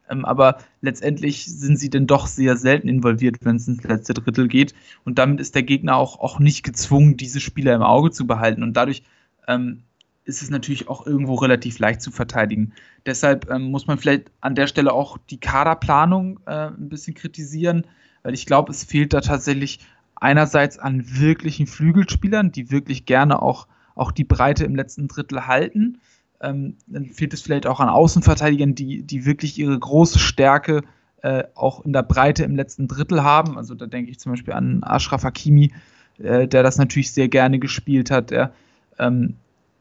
Ähm, 0.09 0.25
aber 0.25 0.57
letztendlich 0.81 1.45
sind 1.45 1.77
sie 1.77 1.89
denn 1.89 2.07
doch 2.07 2.27
sehr 2.27 2.57
selten 2.57 2.87
involviert, 2.87 3.37
wenn 3.41 3.57
es 3.57 3.67
ins 3.67 3.83
letzte 3.83 4.13
Drittel 4.13 4.47
geht. 4.47 4.73
Und 5.03 5.19
damit 5.19 5.39
ist 5.39 5.55
der 5.55 5.63
Gegner 5.63 5.95
auch, 5.95 6.19
auch 6.19 6.39
nicht 6.39 6.63
gezwungen, 6.63 7.17
diese 7.17 7.39
Spieler 7.39 7.75
im 7.75 7.81
Auge 7.81 8.11
zu 8.11 8.27
behalten. 8.27 8.63
Und 8.63 8.73
dadurch 8.73 9.03
ähm, 9.47 9.83
ist 10.27 10.41
es 10.41 10.49
natürlich 10.49 10.89
auch 10.89 11.07
irgendwo 11.07 11.35
relativ 11.35 11.79
leicht 11.79 12.01
zu 12.01 12.11
verteidigen. 12.11 12.73
Deshalb 13.05 13.49
ähm, 13.49 13.71
muss 13.71 13.87
man 13.87 13.97
vielleicht 13.97 14.31
an 14.41 14.55
der 14.55 14.67
Stelle 14.67 14.91
auch 14.91 15.17
die 15.29 15.39
Kaderplanung 15.39 16.39
äh, 16.45 16.67
ein 16.67 16.89
bisschen 16.89 17.13
kritisieren, 17.13 17.87
weil 18.23 18.33
ich 18.33 18.45
glaube, 18.45 18.71
es 18.71 18.83
fehlt 18.83 19.13
da 19.13 19.21
tatsächlich 19.21 19.79
einerseits 20.15 20.79
an 20.79 21.03
wirklichen 21.05 21.67
Flügelspielern, 21.67 22.51
die 22.51 22.71
wirklich 22.71 23.05
gerne 23.05 23.41
auch, 23.41 23.67
auch 23.95 24.11
die 24.11 24.25
Breite 24.25 24.65
im 24.65 24.75
letzten 24.75 25.07
Drittel 25.07 25.47
halten. 25.47 25.99
Ähm, 26.41 26.77
dann 26.87 27.05
fehlt 27.05 27.33
es 27.33 27.41
vielleicht 27.41 27.67
auch 27.67 27.79
an 27.79 27.89
Außenverteidigern, 27.89 28.75
die, 28.75 29.03
die 29.03 29.25
wirklich 29.25 29.57
ihre 29.57 29.77
große 29.77 30.19
Stärke 30.19 30.83
äh, 31.23 31.43
auch 31.55 31.83
in 31.83 31.93
der 31.93 32.03
Breite 32.03 32.43
im 32.43 32.55
letzten 32.55 32.87
Drittel 32.87 33.23
haben. 33.23 33.57
Also 33.57 33.73
da 33.75 33.87
denke 33.87 34.11
ich 34.11 34.19
zum 34.19 34.33
Beispiel 34.33 34.53
an 34.53 34.83
Ashraf 34.83 35.23
Hakimi, 35.23 35.73
äh, 36.19 36.47
der 36.47 36.63
das 36.63 36.77
natürlich 36.77 37.11
sehr 37.11 37.27
gerne 37.27 37.59
gespielt 37.59 38.11
hat. 38.11 38.31
Der, 38.31 38.53
ähm, 38.99 39.35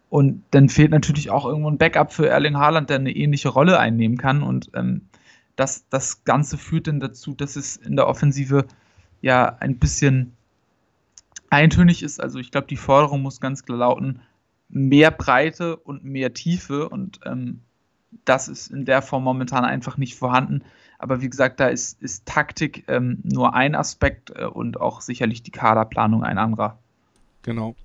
und 0.09 0.43
dann 0.53 0.69
fehlt 0.69 0.93
natürlich 0.93 1.31
auch 1.31 1.45
irgendwo 1.45 1.71
ein 1.71 1.79
Backup 1.79 2.13
für 2.13 2.29
Erling 2.29 2.57
Haaland, 2.57 2.89
der 2.91 2.97
eine 2.97 3.15
ähnliche 3.15 3.49
Rolle 3.49 3.79
einnehmen 3.79 4.17
kann. 4.17 4.43
Und 4.43 4.71
ähm, 4.75 5.03
das, 5.57 5.89
das 5.91 6.25
Ganze 6.25 6.59
führt 6.59 6.87
dann 6.87 7.01
dazu, 7.01 7.35
dass 7.35 7.57
es 7.57 7.77
in 7.77 7.97
der 7.97 8.07
Offensive 8.07 8.65
ja 9.21 9.57
ein 9.61 9.79
bisschen 9.79 10.33
eintönig 11.51 12.03
ist. 12.03 12.21
Also 12.21 12.39
ich 12.39 12.51
glaube, 12.51 12.67
die 12.67 12.77
Forderung 12.77 13.23
muss 13.23 13.41
ganz 13.41 13.65
klar 13.65 13.79
lauten, 13.79 14.21
mehr 14.69 15.11
Breite 15.11 15.77
und 15.77 16.05
mehr 16.05 16.35
Tiefe 16.35 16.89
und 16.89 17.21
ähm, 17.25 17.61
das 18.25 18.49
ist 18.49 18.69
in 18.69 18.85
der 18.85 19.03
Form 19.03 19.25
momentan 19.25 19.65
einfach 19.65 19.97
nicht 19.97 20.17
vorhanden. 20.17 20.63
Aber 20.99 21.21
wie 21.21 21.29
gesagt, 21.29 21.61
da 21.61 21.69
ist, 21.69 22.03
ist 22.03 22.27
Taktik 22.27 22.85
ähm, 22.89 23.21
nur 23.23 23.55
ein 23.55 23.75
Aspekt 23.75 24.31
äh, 24.35 24.45
und 24.45 24.81
auch 24.81 25.01
sicherlich 25.01 25.43
die 25.43 25.51
Kaderplanung 25.51 26.25
ein 26.25 26.39
anderer. 26.39 26.79
Genau. 27.43 27.77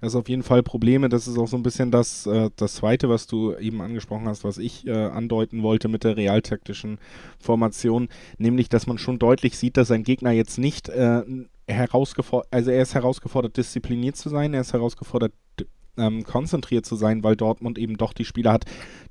Das 0.00 0.12
ist 0.12 0.16
auf 0.16 0.28
jeden 0.28 0.42
Fall 0.42 0.62
Probleme. 0.62 1.08
Das 1.08 1.26
ist 1.26 1.36
auch 1.36 1.48
so 1.48 1.56
ein 1.56 1.62
bisschen 1.62 1.90
das, 1.90 2.26
äh, 2.26 2.50
das 2.56 2.74
Zweite, 2.74 3.08
was 3.08 3.26
du 3.26 3.54
eben 3.56 3.80
angesprochen 3.82 4.28
hast, 4.28 4.44
was 4.44 4.58
ich 4.58 4.86
äh, 4.86 4.92
andeuten 4.92 5.62
wollte 5.62 5.88
mit 5.88 6.04
der 6.04 6.16
realtaktischen 6.16 6.98
Formation, 7.38 8.08
nämlich, 8.38 8.68
dass 8.68 8.86
man 8.86 8.98
schon 8.98 9.18
deutlich 9.18 9.58
sieht, 9.58 9.76
dass 9.76 9.90
ein 9.90 10.04
Gegner 10.04 10.30
jetzt 10.30 10.58
nicht 10.58 10.88
äh, 10.88 11.22
herausgefordert, 11.66 12.48
also 12.50 12.70
er 12.70 12.82
ist 12.82 12.94
herausgefordert, 12.94 13.56
diszipliniert 13.56 14.16
zu 14.16 14.28
sein, 14.28 14.54
er 14.54 14.62
ist 14.62 14.72
herausgefordert, 14.72 15.32
ähm, 16.00 16.24
konzentriert 16.24 16.86
zu 16.86 16.96
sein, 16.96 17.22
weil 17.22 17.36
Dortmund 17.36 17.78
eben 17.78 17.96
doch 17.96 18.12
die 18.12 18.24
Spieler 18.24 18.52
hat, 18.52 18.64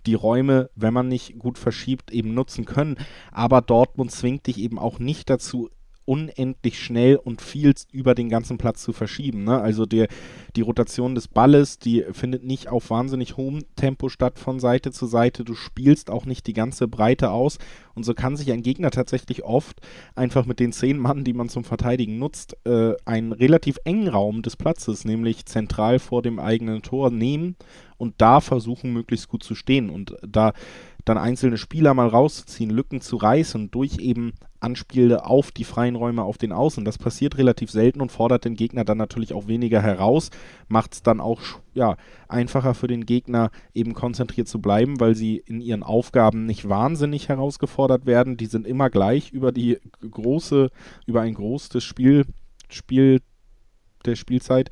die 0.05 0.15
Räume, 0.15 0.69
wenn 0.75 0.93
man 0.93 1.07
nicht 1.07 1.37
gut 1.37 1.57
verschiebt, 1.57 2.11
eben 2.11 2.33
nutzen 2.33 2.65
können. 2.65 2.97
Aber 3.31 3.61
Dortmund 3.61 4.11
zwingt 4.11 4.47
dich 4.47 4.57
eben 4.57 4.79
auch 4.79 4.99
nicht 4.99 5.29
dazu, 5.29 5.69
unendlich 6.09 6.83
schnell 6.83 7.17
und 7.17 7.39
viel 7.39 7.75
über 7.91 8.15
den 8.15 8.29
ganzen 8.29 8.57
Platz 8.57 8.81
zu 8.81 8.93
verschieben. 8.93 9.43
Ne? 9.43 9.61
Also 9.61 9.85
der, 9.85 10.07
die 10.55 10.61
Rotation 10.61 11.13
des 11.13 11.27
Balles, 11.27 11.77
die 11.77 12.03
findet 12.13 12.43
nicht 12.43 12.67
auf 12.67 12.89
wahnsinnig 12.89 13.37
hohem 13.37 13.63
Tempo 13.75 14.09
statt 14.09 14.39
von 14.39 14.59
Seite 14.59 14.89
zu 14.91 15.05
Seite. 15.05 15.43
Du 15.43 15.53
spielst 15.53 16.09
auch 16.09 16.25
nicht 16.25 16.47
die 16.47 16.53
ganze 16.53 16.87
Breite 16.87 17.29
aus. 17.29 17.59
Und 17.93 18.05
so 18.05 18.15
kann 18.15 18.35
sich 18.35 18.51
ein 18.51 18.63
Gegner 18.63 18.89
tatsächlich 18.89 19.43
oft 19.43 19.81
einfach 20.15 20.47
mit 20.47 20.59
den 20.59 20.71
zehn 20.71 20.97
Mann, 20.97 21.23
die 21.23 21.33
man 21.33 21.47
zum 21.47 21.63
Verteidigen 21.63 22.17
nutzt, 22.17 22.57
äh, 22.65 22.93
einen 23.05 23.31
relativ 23.31 23.77
engen 23.83 24.07
Raum 24.07 24.41
des 24.41 24.57
Platzes, 24.57 25.05
nämlich 25.05 25.45
zentral 25.45 25.99
vor 25.99 26.23
dem 26.23 26.39
eigenen 26.39 26.81
Tor, 26.81 27.11
nehmen 27.11 27.55
und 27.97 28.15
da 28.17 28.41
versuchen, 28.41 28.93
möglichst 28.93 29.27
gut 29.27 29.43
zu 29.43 29.53
stehen. 29.53 29.91
Und 29.91 30.15
da 30.25 30.53
dann 31.09 31.17
einzelne 31.17 31.57
Spieler 31.57 31.95
mal 31.95 32.07
rauszuziehen, 32.07 32.69
Lücken 32.69 33.01
zu 33.01 33.17
reißen 33.17 33.71
durch 33.71 33.97
eben 33.97 34.33
Anspiele 34.59 35.25
auf 35.25 35.51
die 35.51 35.63
freien 35.63 35.95
Räume 35.95 36.21
auf 36.21 36.37
den 36.37 36.51
Außen. 36.51 36.85
Das 36.85 36.99
passiert 36.99 37.37
relativ 37.37 37.71
selten 37.71 37.99
und 37.99 38.11
fordert 38.11 38.45
den 38.45 38.55
Gegner 38.55 38.85
dann 38.85 38.99
natürlich 38.99 39.33
auch 39.33 39.47
weniger 39.47 39.81
heraus, 39.81 40.29
macht 40.67 40.93
es 40.93 41.01
dann 41.01 41.19
auch 41.19 41.39
ja, 41.73 41.95
einfacher 42.27 42.75
für 42.75 42.87
den 42.87 43.07
Gegner 43.07 43.49
eben 43.73 43.95
konzentriert 43.95 44.47
zu 44.47 44.61
bleiben, 44.61 44.99
weil 44.99 45.15
sie 45.15 45.41
in 45.45 45.61
ihren 45.61 45.81
Aufgaben 45.81 46.45
nicht 46.45 46.69
wahnsinnig 46.69 47.27
herausgefordert 47.27 48.05
werden. 48.05 48.37
Die 48.37 48.45
sind 48.45 48.67
immer 48.67 48.91
gleich 48.91 49.31
über 49.31 49.51
die 49.51 49.79
große, 50.07 50.69
über 51.07 51.21
ein 51.21 51.33
großes 51.33 51.83
Spiel, 51.83 52.25
Spiel 52.69 53.21
der 54.05 54.15
Spielzeit. 54.15 54.69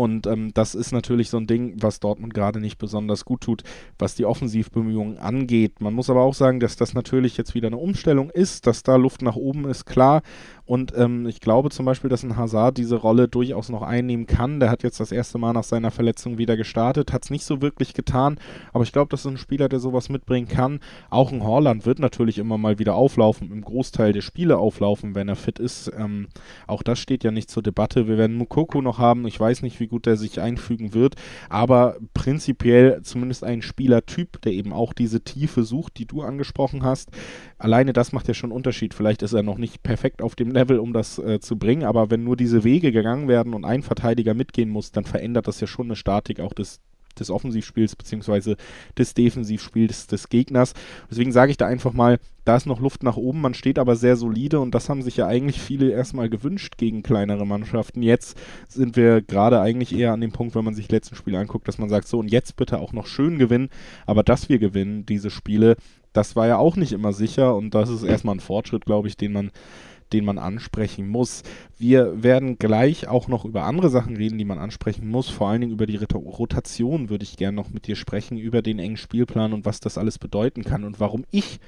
Und 0.00 0.26
ähm, 0.26 0.52
das 0.54 0.74
ist 0.74 0.92
natürlich 0.92 1.28
so 1.28 1.36
ein 1.36 1.46
Ding, 1.46 1.74
was 1.76 2.00
Dortmund 2.00 2.32
gerade 2.32 2.58
nicht 2.58 2.78
besonders 2.78 3.26
gut 3.26 3.42
tut, 3.42 3.64
was 3.98 4.14
die 4.14 4.24
Offensivbemühungen 4.24 5.18
angeht. 5.18 5.82
Man 5.82 5.92
muss 5.92 6.08
aber 6.08 6.22
auch 6.22 6.32
sagen, 6.32 6.58
dass 6.58 6.76
das 6.76 6.94
natürlich 6.94 7.36
jetzt 7.36 7.54
wieder 7.54 7.66
eine 7.66 7.76
Umstellung 7.76 8.30
ist, 8.30 8.66
dass 8.66 8.82
da 8.82 8.96
Luft 8.96 9.20
nach 9.20 9.36
oben 9.36 9.68
ist, 9.68 9.84
klar. 9.84 10.22
Und 10.64 10.94
ähm, 10.96 11.26
ich 11.26 11.40
glaube 11.40 11.68
zum 11.68 11.84
Beispiel, 11.84 12.08
dass 12.08 12.22
ein 12.22 12.38
Hazard 12.38 12.78
diese 12.78 12.96
Rolle 12.96 13.28
durchaus 13.28 13.68
noch 13.68 13.82
einnehmen 13.82 14.26
kann. 14.26 14.58
Der 14.58 14.70
hat 14.70 14.84
jetzt 14.84 15.00
das 15.00 15.12
erste 15.12 15.36
Mal 15.36 15.52
nach 15.52 15.64
seiner 15.64 15.90
Verletzung 15.90 16.38
wieder 16.38 16.56
gestartet, 16.56 17.12
hat 17.12 17.24
es 17.24 17.30
nicht 17.30 17.44
so 17.44 17.60
wirklich 17.60 17.92
getan, 17.92 18.38
aber 18.72 18.84
ich 18.84 18.92
glaube, 18.92 19.10
das 19.10 19.20
ist 19.20 19.26
ein 19.26 19.36
Spieler, 19.36 19.68
der 19.68 19.80
sowas 19.80 20.08
mitbringen 20.08 20.48
kann. 20.48 20.80
Auch 21.10 21.30
ein 21.30 21.42
Horland 21.42 21.84
wird 21.84 21.98
natürlich 21.98 22.38
immer 22.38 22.56
mal 22.56 22.78
wieder 22.78 22.94
auflaufen, 22.94 23.50
im 23.50 23.60
Großteil 23.62 24.14
der 24.14 24.22
Spiele 24.22 24.56
auflaufen, 24.56 25.14
wenn 25.14 25.28
er 25.28 25.36
fit 25.36 25.58
ist. 25.58 25.92
Ähm, 25.94 26.28
auch 26.66 26.82
das 26.82 27.00
steht 27.00 27.22
ja 27.22 27.32
nicht 27.32 27.50
zur 27.50 27.62
Debatte. 27.64 28.06
Wir 28.06 28.16
werden 28.16 28.36
Mukoko 28.36 28.80
noch 28.80 28.98
haben. 28.98 29.26
Ich 29.26 29.38
weiß 29.38 29.62
nicht, 29.62 29.80
wie 29.80 29.89
gut 29.90 30.06
der 30.06 30.16
sich 30.16 30.40
einfügen 30.40 30.94
wird, 30.94 31.16
aber 31.48 31.96
prinzipiell 32.14 33.02
zumindest 33.02 33.44
ein 33.44 33.62
Spielertyp, 33.62 34.40
der 34.42 34.52
eben 34.52 34.72
auch 34.72 34.92
diese 34.92 35.20
Tiefe 35.22 35.64
sucht, 35.64 35.98
die 35.98 36.06
du 36.06 36.22
angesprochen 36.22 36.82
hast. 36.82 37.10
Alleine 37.58 37.92
das 37.92 38.12
macht 38.12 38.28
ja 38.28 38.34
schon 38.34 38.50
einen 38.50 38.56
Unterschied. 38.56 38.94
Vielleicht 38.94 39.22
ist 39.22 39.32
er 39.32 39.42
noch 39.42 39.58
nicht 39.58 39.82
perfekt 39.82 40.22
auf 40.22 40.34
dem 40.34 40.50
Level, 40.50 40.78
um 40.78 40.92
das 40.92 41.18
äh, 41.18 41.40
zu 41.40 41.58
bringen, 41.58 41.84
aber 41.84 42.10
wenn 42.10 42.24
nur 42.24 42.36
diese 42.36 42.64
Wege 42.64 42.92
gegangen 42.92 43.28
werden 43.28 43.52
und 43.52 43.64
ein 43.64 43.82
Verteidiger 43.82 44.34
mitgehen 44.34 44.70
muss, 44.70 44.92
dann 44.92 45.04
verändert 45.04 45.46
das 45.46 45.60
ja 45.60 45.66
schon 45.66 45.86
eine 45.86 45.96
Statik 45.96 46.40
auch 46.40 46.54
des, 46.54 46.80
des 47.20 47.30
Offensivspiels 47.30 47.96
beziehungsweise 47.96 48.56
des 48.98 49.14
Defensivspiels 49.14 50.06
des 50.06 50.28
Gegners. 50.28 50.74
Deswegen 51.10 51.32
sage 51.32 51.50
ich 51.50 51.56
da 51.56 51.66
einfach 51.66 51.92
mal, 51.92 52.18
da 52.44 52.56
ist 52.56 52.66
noch 52.66 52.80
Luft 52.80 53.02
nach 53.02 53.16
oben, 53.16 53.40
man 53.40 53.54
steht 53.54 53.78
aber 53.78 53.96
sehr 53.96 54.16
solide 54.16 54.60
und 54.60 54.74
das 54.74 54.88
haben 54.88 55.02
sich 55.02 55.16
ja 55.16 55.26
eigentlich 55.26 55.60
viele 55.60 55.90
erstmal 55.90 56.28
gewünscht 56.28 56.78
gegen 56.78 57.02
kleinere 57.02 57.46
Mannschaften. 57.46 58.02
Jetzt 58.02 58.36
sind 58.68 58.96
wir 58.96 59.20
gerade 59.20 59.60
eigentlich 59.60 59.94
eher 59.94 60.12
an 60.12 60.20
dem 60.20 60.32
Punkt, 60.32 60.54
wenn 60.54 60.64
man 60.64 60.74
sich 60.74 60.88
die 60.88 60.94
letzten 60.94 61.16
Spiele 61.16 61.38
anguckt, 61.38 61.68
dass 61.68 61.78
man 61.78 61.88
sagt, 61.88 62.08
so 62.08 62.18
und 62.18 62.30
jetzt 62.30 62.56
bitte 62.56 62.78
auch 62.78 62.92
noch 62.92 63.06
schön 63.06 63.38
gewinnen, 63.38 63.68
aber 64.06 64.22
dass 64.22 64.48
wir 64.48 64.58
gewinnen, 64.58 65.06
diese 65.06 65.30
Spiele, 65.30 65.76
das 66.12 66.34
war 66.34 66.46
ja 66.46 66.56
auch 66.56 66.76
nicht 66.76 66.92
immer 66.92 67.12
sicher 67.12 67.54
und 67.54 67.74
das 67.74 67.88
ist 67.88 68.02
erstmal 68.02 68.34
ein 68.34 68.40
Fortschritt, 68.40 68.84
glaube 68.84 69.08
ich, 69.08 69.16
den 69.16 69.32
man 69.32 69.50
den 70.12 70.24
man 70.24 70.38
ansprechen 70.38 71.08
muss. 71.08 71.42
Wir 71.78 72.22
werden 72.22 72.58
gleich 72.58 73.08
auch 73.08 73.28
noch 73.28 73.44
über 73.44 73.64
andere 73.64 73.90
Sachen 73.90 74.16
reden, 74.16 74.38
die 74.38 74.44
man 74.44 74.58
ansprechen 74.58 75.08
muss. 75.08 75.28
Vor 75.28 75.48
allen 75.48 75.60
Dingen 75.60 75.72
über 75.72 75.86
die 75.86 75.96
Rotation 75.96 77.08
würde 77.08 77.24
ich 77.24 77.36
gerne 77.36 77.56
noch 77.56 77.70
mit 77.70 77.86
dir 77.86 77.96
sprechen, 77.96 78.38
über 78.38 78.62
den 78.62 78.78
engen 78.78 78.96
Spielplan 78.96 79.52
und 79.52 79.64
was 79.64 79.80
das 79.80 79.98
alles 79.98 80.18
bedeuten 80.18 80.64
kann 80.64 80.84
und 80.84 81.00
warum 81.00 81.24
ich 81.30 81.60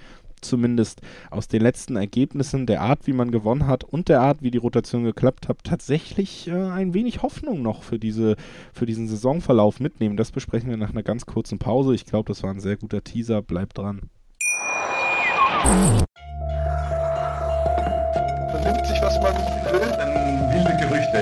zumindest 0.43 1.01
aus 1.31 1.49
den 1.49 1.63
letzten 1.63 1.97
Ergebnissen, 1.97 2.67
der 2.67 2.83
Art, 2.83 3.07
wie 3.07 3.13
man 3.13 3.31
gewonnen 3.31 3.67
hat 3.67 3.85
und 3.85 4.09
der 4.09 4.21
Art, 4.21 4.43
wie 4.43 4.51
die 4.51 4.59
Rotation 4.59 5.05
geklappt 5.05 5.49
hat, 5.49 5.59
tatsächlich 5.65 6.49
äh, 6.49 6.53
ein 6.53 6.95
wenig 6.95 7.23
Hoffnung 7.23 7.63
noch 7.63 7.83
für, 7.83 7.99
diese, 7.99 8.37
für 8.73 8.87
diesen 8.87 9.09
Saisonverlauf 9.09 9.81
mitnehmen. 9.81 10.17
Das 10.17 10.33
besprechen 10.33 10.69
wir 10.69 10.77
nach 10.77 10.91
einer 10.91 11.03
ganz 11.03 11.27
kurzen 11.27 11.59
Pause. 11.59 11.95
Ich 11.95 12.05
glaube, 12.05 12.29
das 12.29 12.43
war 12.43 12.51
ein 12.51 12.61
sehr 12.61 12.77
guter 12.77 13.05
Teaser. 13.05 13.41
Bleibt 13.41 13.79
dran 13.79 14.03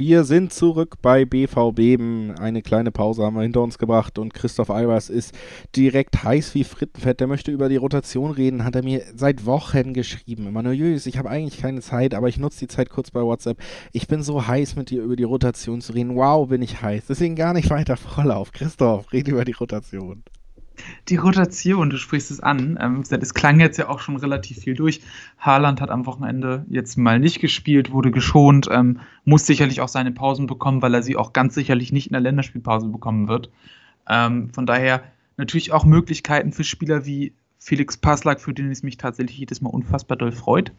Wir 0.00 0.22
sind 0.22 0.52
zurück 0.52 0.98
bei 1.02 1.24
BVB. 1.24 2.38
Eine 2.38 2.62
kleine 2.62 2.92
Pause 2.92 3.24
haben 3.24 3.34
wir 3.34 3.42
hinter 3.42 3.62
uns 3.62 3.78
gebracht 3.78 4.20
und 4.20 4.32
Christoph 4.32 4.70
Albers 4.70 5.10
ist 5.10 5.34
direkt 5.74 6.22
heiß 6.22 6.54
wie 6.54 6.62
Frittenfett. 6.62 7.18
Der 7.18 7.26
möchte 7.26 7.50
über 7.50 7.68
die 7.68 7.78
Rotation 7.78 8.30
reden, 8.30 8.62
hat 8.62 8.76
er 8.76 8.84
mir 8.84 9.02
seit 9.16 9.44
Wochen 9.44 9.94
geschrieben. 9.94 10.46
Emanuel, 10.46 11.02
ich 11.04 11.18
habe 11.18 11.30
eigentlich 11.30 11.60
keine 11.60 11.80
Zeit, 11.80 12.14
aber 12.14 12.28
ich 12.28 12.38
nutze 12.38 12.60
die 12.60 12.68
Zeit 12.68 12.90
kurz 12.90 13.10
bei 13.10 13.22
WhatsApp. 13.22 13.58
Ich 13.90 14.06
bin 14.06 14.22
so 14.22 14.46
heiß, 14.46 14.76
mit 14.76 14.90
dir 14.90 15.02
über 15.02 15.16
die 15.16 15.24
Rotation 15.24 15.80
zu 15.80 15.92
reden. 15.92 16.14
Wow, 16.14 16.48
bin 16.48 16.62
ich 16.62 16.80
heiß. 16.80 17.06
Deswegen 17.08 17.34
gar 17.34 17.52
nicht 17.52 17.68
weiter 17.68 17.96
Vorlauf. 17.96 18.52
Christoph, 18.52 19.12
rede 19.12 19.32
über 19.32 19.44
die 19.44 19.50
Rotation. 19.50 20.22
Die 21.08 21.16
Rotation, 21.16 21.90
du 21.90 21.96
sprichst 21.96 22.30
es 22.30 22.40
an. 22.40 22.78
Ähm, 22.80 23.02
es 23.08 23.34
klang 23.34 23.60
jetzt 23.60 23.78
ja 23.78 23.88
auch 23.88 24.00
schon 24.00 24.16
relativ 24.16 24.58
viel 24.58 24.74
durch. 24.74 25.00
Haaland 25.38 25.80
hat 25.80 25.90
am 25.90 26.06
Wochenende 26.06 26.64
jetzt 26.68 26.96
mal 26.96 27.18
nicht 27.18 27.40
gespielt, 27.40 27.92
wurde 27.92 28.10
geschont, 28.10 28.68
ähm, 28.70 29.00
muss 29.24 29.46
sicherlich 29.46 29.80
auch 29.80 29.88
seine 29.88 30.12
Pausen 30.12 30.46
bekommen, 30.46 30.82
weil 30.82 30.94
er 30.94 31.02
sie 31.02 31.16
auch 31.16 31.32
ganz 31.32 31.54
sicherlich 31.54 31.92
nicht 31.92 32.06
in 32.06 32.12
der 32.12 32.20
Länderspielpause 32.20 32.88
bekommen 32.88 33.28
wird. 33.28 33.50
Ähm, 34.08 34.50
von 34.50 34.66
daher 34.66 35.02
natürlich 35.36 35.72
auch 35.72 35.84
Möglichkeiten 35.84 36.52
für 36.52 36.64
Spieler 36.64 37.06
wie 37.06 37.32
Felix 37.58 37.96
Passlack, 37.96 38.40
für 38.40 38.54
den 38.54 38.70
es 38.70 38.82
mich 38.82 38.96
tatsächlich 38.96 39.38
jedes 39.38 39.60
Mal 39.60 39.70
unfassbar 39.70 40.16
doll 40.16 40.32
freut. 40.32 40.72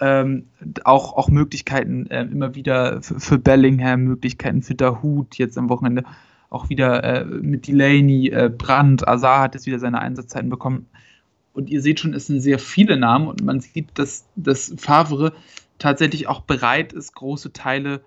Ähm, 0.00 0.46
auch, 0.84 1.14
auch 1.14 1.28
Möglichkeiten 1.28 2.06
äh, 2.06 2.22
immer 2.22 2.54
wieder 2.54 3.02
für, 3.02 3.18
für 3.18 3.38
Bellingham, 3.38 4.04
Möglichkeiten 4.04 4.62
für 4.62 4.74
Dahut 4.74 5.36
jetzt 5.36 5.58
am 5.58 5.68
Wochenende 5.68 6.04
auch 6.50 6.68
wieder 6.68 7.04
äh, 7.04 7.24
mit 7.24 7.66
Delaney, 7.66 8.28
äh, 8.30 8.48
Brandt, 8.48 9.06
Azar 9.06 9.40
hat 9.40 9.54
jetzt 9.54 9.66
wieder 9.66 9.78
seine 9.78 10.00
Einsatzzeiten 10.00 10.48
bekommen. 10.48 10.86
Und 11.52 11.70
ihr 11.70 11.82
seht 11.82 12.00
schon, 12.00 12.14
es 12.14 12.26
sind 12.26 12.40
sehr 12.40 12.58
viele 12.58 12.96
Namen 12.96 13.26
und 13.26 13.42
man 13.42 13.60
sieht, 13.60 13.88
dass, 13.94 14.26
dass 14.36 14.74
Favre 14.78 15.32
tatsächlich 15.78 16.28
auch 16.28 16.42
bereit 16.42 16.92
ist, 16.92 17.14
große 17.14 17.52
Teile 17.52 18.00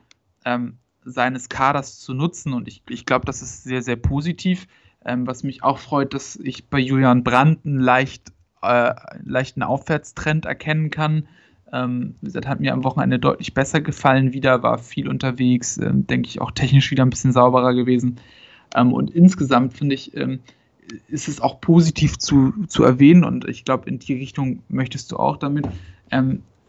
ähm, 0.46 0.78
seines 1.04 1.50
Kaders 1.50 2.00
zu 2.00 2.14
nutzen. 2.14 2.54
Und 2.54 2.68
ich, 2.68 2.82
ich 2.90 3.06
glaube, 3.06 3.26
das 3.26 3.42
ist 3.42 3.64
sehr, 3.64 3.82
sehr 3.82 3.96
positiv. 3.96 4.68
Ähm, 5.04 5.28
was 5.28 5.44
mich 5.44 5.64
auch 5.64 5.80
freut, 5.80 6.14
dass 6.14 6.36
ich 6.38 6.70
bei 6.70 6.80
Julian 6.80 7.24
Brandt 7.24 7.66
einen 7.66 7.80
leicht, 7.80 8.32
äh, 8.62 8.94
leichten 9.24 9.64
Aufwärtstrend 9.64 10.46
erkennen 10.46 10.90
kann. 10.90 11.28
Ähm, 11.74 12.16
das 12.22 12.46
hat 12.46 12.60
mir 12.60 12.74
am 12.74 12.84
Wochenende 12.84 13.20
deutlich 13.20 13.54
besser 13.54 13.82
gefallen. 13.82 14.34
Wieder, 14.34 14.64
war 14.64 14.78
viel 14.78 15.08
unterwegs, 15.08 15.78
ähm, 15.78 16.06
denke 16.08 16.28
ich 16.28 16.42
auch 16.42 16.52
technisch 16.52 16.92
wieder 16.92 17.06
ein 17.06 17.10
bisschen 17.10 17.32
sauberer 17.32 17.74
gewesen. 17.74 18.18
Ähm, 18.76 18.94
und 18.94 19.12
insgesamt 19.12 19.74
finde 19.74 19.96
ich, 19.96 20.16
ähm, 20.16 20.40
ist 21.08 21.28
es 21.28 21.40
auch 21.40 21.62
positiv 21.62 22.18
zu, 22.18 22.54
zu 22.68 22.84
erwähnen. 22.84 23.24
Und 23.24 23.48
ich 23.48 23.66
glaube, 23.66 23.90
in 23.90 24.00
die 24.00 24.14
Richtung 24.14 24.64
möchtest 24.68 25.12
du 25.12 25.18
auch 25.18 25.38
damit, 25.38 25.68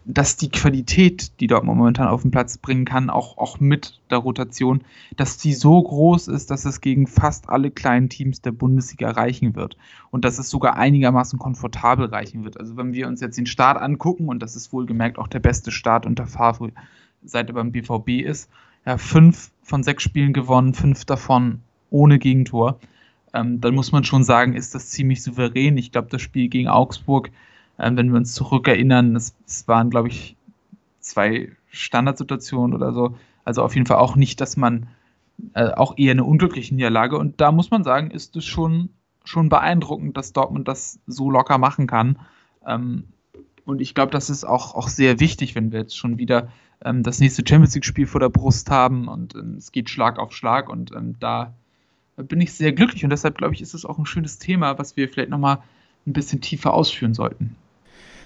dass 0.05 0.37
die 0.37 0.51
Qualität, 0.51 1.39
die 1.41 1.47
Dortmund 1.47 1.79
momentan 1.79 2.09
auf 2.09 2.23
den 2.23 2.31
Platz 2.31 2.59
bringen 2.59 2.85
kann, 2.85 3.09
auch, 3.09 3.39
auch 3.39 3.61
mit 3.61 4.01
der 4.11 4.19
Rotation, 4.19 4.83
dass 5.17 5.39
die 5.39 5.55
so 5.55 5.81
groß 5.81 6.29
ist, 6.29 6.51
dass 6.51 6.65
es 6.65 6.81
gegen 6.81 7.07
fast 7.07 7.49
alle 7.49 7.71
kleinen 7.71 8.09
Teams 8.09 8.41
der 8.41 8.53
Bundesliga 8.53 9.11
reichen 9.11 9.55
wird. 9.55 9.77
Und 10.11 10.25
dass 10.25 10.39
es 10.39 10.51
sogar 10.51 10.77
einigermaßen 10.77 11.39
komfortabel 11.39 12.07
reichen 12.07 12.45
wird. 12.45 12.59
Also 12.59 12.77
wenn 12.77 12.93
wir 12.93 13.07
uns 13.07 13.21
jetzt 13.21 13.39
den 13.39 13.47
Start 13.47 13.81
angucken, 13.81 14.29
und 14.29 14.43
das 14.43 14.57
ist 14.57 14.73
wohlgemerkt 14.73 15.19
auch 15.19 15.29
der 15.29 15.41
beste 15.41 15.71
Start 15.71 16.05
unter 16.05 16.27
Favre, 16.27 16.73
seit 17.25 17.49
er 17.49 17.55
beim 17.55 17.71
BVB 17.71 18.23
ist, 18.25 18.51
ja, 18.85 18.99
fünf 18.99 19.53
von 19.63 19.85
sechs 19.85 20.03
Spielen 20.03 20.33
gewonnen, 20.33 20.75
fünf 20.75 21.05
davon 21.05 21.61
ohne 21.91 22.19
Gegentor. 22.19 22.81
Ähm, 23.33 23.61
dann 23.61 23.75
muss 23.75 23.93
man 23.93 24.05
schon 24.05 24.25
sagen, 24.25 24.55
ist 24.55 24.75
das 24.75 24.91
ziemlich 24.91 25.23
souverän. 25.23 25.77
Ich 25.77 25.93
glaube, 25.93 26.09
das 26.11 26.21
Spiel 26.21 26.49
gegen 26.49 26.69
Augsburg 26.69 27.31
ähm, 27.83 27.97
wenn 27.97 28.11
wir 28.11 28.17
uns 28.17 28.33
zurückerinnern, 28.33 29.17
es, 29.17 29.35
es 29.47 29.69
waren, 29.69 29.91
glaube 29.91 30.09
ich, 30.09 30.37
zwei 31.01 31.51
Standardsituationen 31.71 32.75
oder 32.75 32.93
so. 32.93 33.17
Also 33.45 33.63
auf 33.63 33.75
jeden 33.75 33.87
Fall 33.87 33.99
auch 33.99 34.17
nicht, 34.17 34.41
dass 34.41 34.57
man 34.57 34.87
äh, 35.55 35.71
auch 35.73 35.99
eher 35.99 36.13
eine 36.13 36.25
unglückliche 36.25 36.75
Niederlage. 36.75 37.19
Und 37.19 37.41
da 37.41 37.51
muss 37.51 37.71
man 37.71 37.83
sagen, 37.83 38.11
ist 38.11 38.37
es 38.37 38.45
schon, 38.45 38.91
schon 39.25 39.49
beeindruckend, 39.49 40.17
dass 40.17 40.33
Dortmund 40.33 40.69
das 40.69 41.01
so 41.07 41.31
locker 41.31 41.59
machen 41.59 41.87
kann. 41.89 42.19
Ähm, 42.67 43.05
und 43.65 43.81
ich 43.81 43.95
glaube, 43.95 44.13
das 44.13 44.31
ist 44.31 44.45
auch, 44.45 44.75
auch 44.75 44.89
sehr 44.89 45.21
wichtig, 45.21 45.55
wenn 45.55 45.73
wir 45.73 45.81
jetzt 45.81 45.97
schon 45.97 46.19
wieder 46.19 46.49
ähm, 46.85 47.03
das 47.03 47.19
nächste 47.19 47.43
Champions 47.47 47.75
League-Spiel 47.75 48.07
vor 48.07 48.21
der 48.21 48.29
Brust 48.29 48.71
haben 48.71 49.09
und 49.09 49.35
ähm, 49.35 49.57
es 49.57 49.73
geht 49.73 49.91
Schlag 49.91 50.19
auf 50.19 50.33
Schlag 50.33 50.69
und 50.69 50.93
ähm, 50.93 51.17
da 51.21 51.55
bin 52.17 52.41
ich 52.41 52.53
sehr 52.53 52.73
glücklich 52.73 53.05
und 53.05 53.11
deshalb 53.11 53.39
glaube 53.39 53.55
ich, 53.55 53.63
ist 53.63 53.75
es 53.75 53.85
auch 53.85 53.99
ein 53.99 54.07
schönes 54.07 54.39
Thema, 54.39 54.79
was 54.79 54.97
wir 54.97 55.09
vielleicht 55.09 55.31
nochmal 55.31 55.59
ein 56.07 56.13
bisschen 56.13 56.41
tiefer 56.41 56.75
ausführen 56.75 57.15
sollten. 57.15 57.57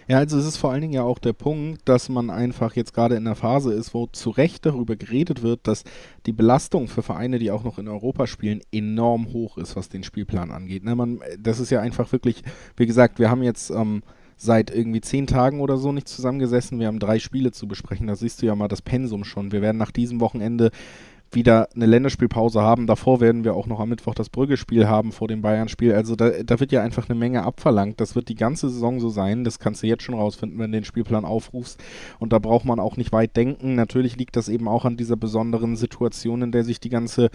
Ja, 0.08 0.18
also 0.18 0.38
es 0.38 0.46
ist 0.46 0.56
vor 0.56 0.70
allen 0.70 0.82
Dingen 0.82 0.92
ja 0.92 1.02
auch 1.02 1.18
der 1.18 1.32
Punkt, 1.32 1.88
dass 1.88 2.08
man 2.08 2.30
einfach 2.30 2.76
jetzt 2.76 2.94
gerade 2.94 3.16
in 3.16 3.24
der 3.24 3.34
Phase 3.34 3.72
ist, 3.72 3.92
wo 3.92 4.06
zu 4.06 4.30
Recht 4.30 4.64
darüber 4.64 4.94
geredet 4.94 5.42
wird, 5.42 5.66
dass 5.66 5.82
die 6.26 6.32
Belastung 6.32 6.86
für 6.86 7.02
Vereine, 7.02 7.40
die 7.40 7.50
auch 7.50 7.64
noch 7.64 7.78
in 7.78 7.88
Europa 7.88 8.28
spielen, 8.28 8.60
enorm 8.70 9.32
hoch 9.32 9.58
ist, 9.58 9.74
was 9.74 9.88
den 9.88 10.04
Spielplan 10.04 10.52
angeht. 10.52 10.84
Ne, 10.84 10.94
man, 10.94 11.18
das 11.40 11.58
ist 11.58 11.70
ja 11.70 11.80
einfach 11.80 12.12
wirklich, 12.12 12.44
wie 12.76 12.86
gesagt, 12.86 13.18
wir 13.18 13.30
haben 13.30 13.42
jetzt 13.42 13.70
ähm, 13.70 14.04
seit 14.36 14.70
irgendwie 14.70 15.00
zehn 15.00 15.26
Tagen 15.26 15.60
oder 15.60 15.76
so 15.76 15.90
nicht 15.90 16.06
zusammengesessen. 16.06 16.78
Wir 16.78 16.86
haben 16.86 17.00
drei 17.00 17.18
Spiele 17.18 17.50
zu 17.50 17.66
besprechen. 17.66 18.06
Da 18.06 18.14
siehst 18.14 18.42
du 18.42 18.46
ja 18.46 18.54
mal 18.54 18.68
das 18.68 18.82
Pensum 18.82 19.24
schon. 19.24 19.50
Wir 19.50 19.62
werden 19.62 19.78
nach 19.78 19.90
diesem 19.90 20.20
Wochenende 20.20 20.70
wieder 21.32 21.68
eine 21.74 21.86
Länderspielpause 21.86 22.62
haben. 22.62 22.86
Davor 22.86 23.20
werden 23.20 23.44
wir 23.44 23.54
auch 23.54 23.66
noch 23.66 23.80
am 23.80 23.88
Mittwoch 23.88 24.14
das 24.14 24.28
Brügge-Spiel 24.28 24.88
haben 24.88 25.12
vor 25.12 25.28
dem 25.28 25.42
Bayern-Spiel. 25.42 25.92
Also 25.92 26.16
da, 26.16 26.30
da, 26.30 26.60
wird 26.60 26.72
ja 26.72 26.82
einfach 26.82 27.08
eine 27.08 27.18
Menge 27.18 27.42
abverlangt. 27.42 28.00
Das 28.00 28.14
wird 28.14 28.28
die 28.28 28.34
ganze 28.34 28.70
Saison 28.70 29.00
so 29.00 29.08
sein. 29.08 29.44
Das 29.44 29.58
kannst 29.58 29.82
du 29.82 29.86
jetzt 29.86 30.02
schon 30.02 30.14
rausfinden, 30.14 30.58
wenn 30.58 30.72
du 30.72 30.78
den 30.78 30.84
Spielplan 30.84 31.24
aufrufst. 31.24 31.82
Und 32.18 32.32
da 32.32 32.38
braucht 32.38 32.64
man 32.64 32.80
auch 32.80 32.96
nicht 32.96 33.12
weit 33.12 33.36
denken. 33.36 33.74
Natürlich 33.74 34.16
liegt 34.16 34.36
das 34.36 34.48
eben 34.48 34.68
auch 34.68 34.84
an 34.84 34.96
dieser 34.96 35.16
besonderen 35.16 35.76
Situation, 35.76 36.42
in 36.42 36.52
der 36.52 36.64
sich 36.64 36.80
die 36.80 36.90
ganze 36.90 37.30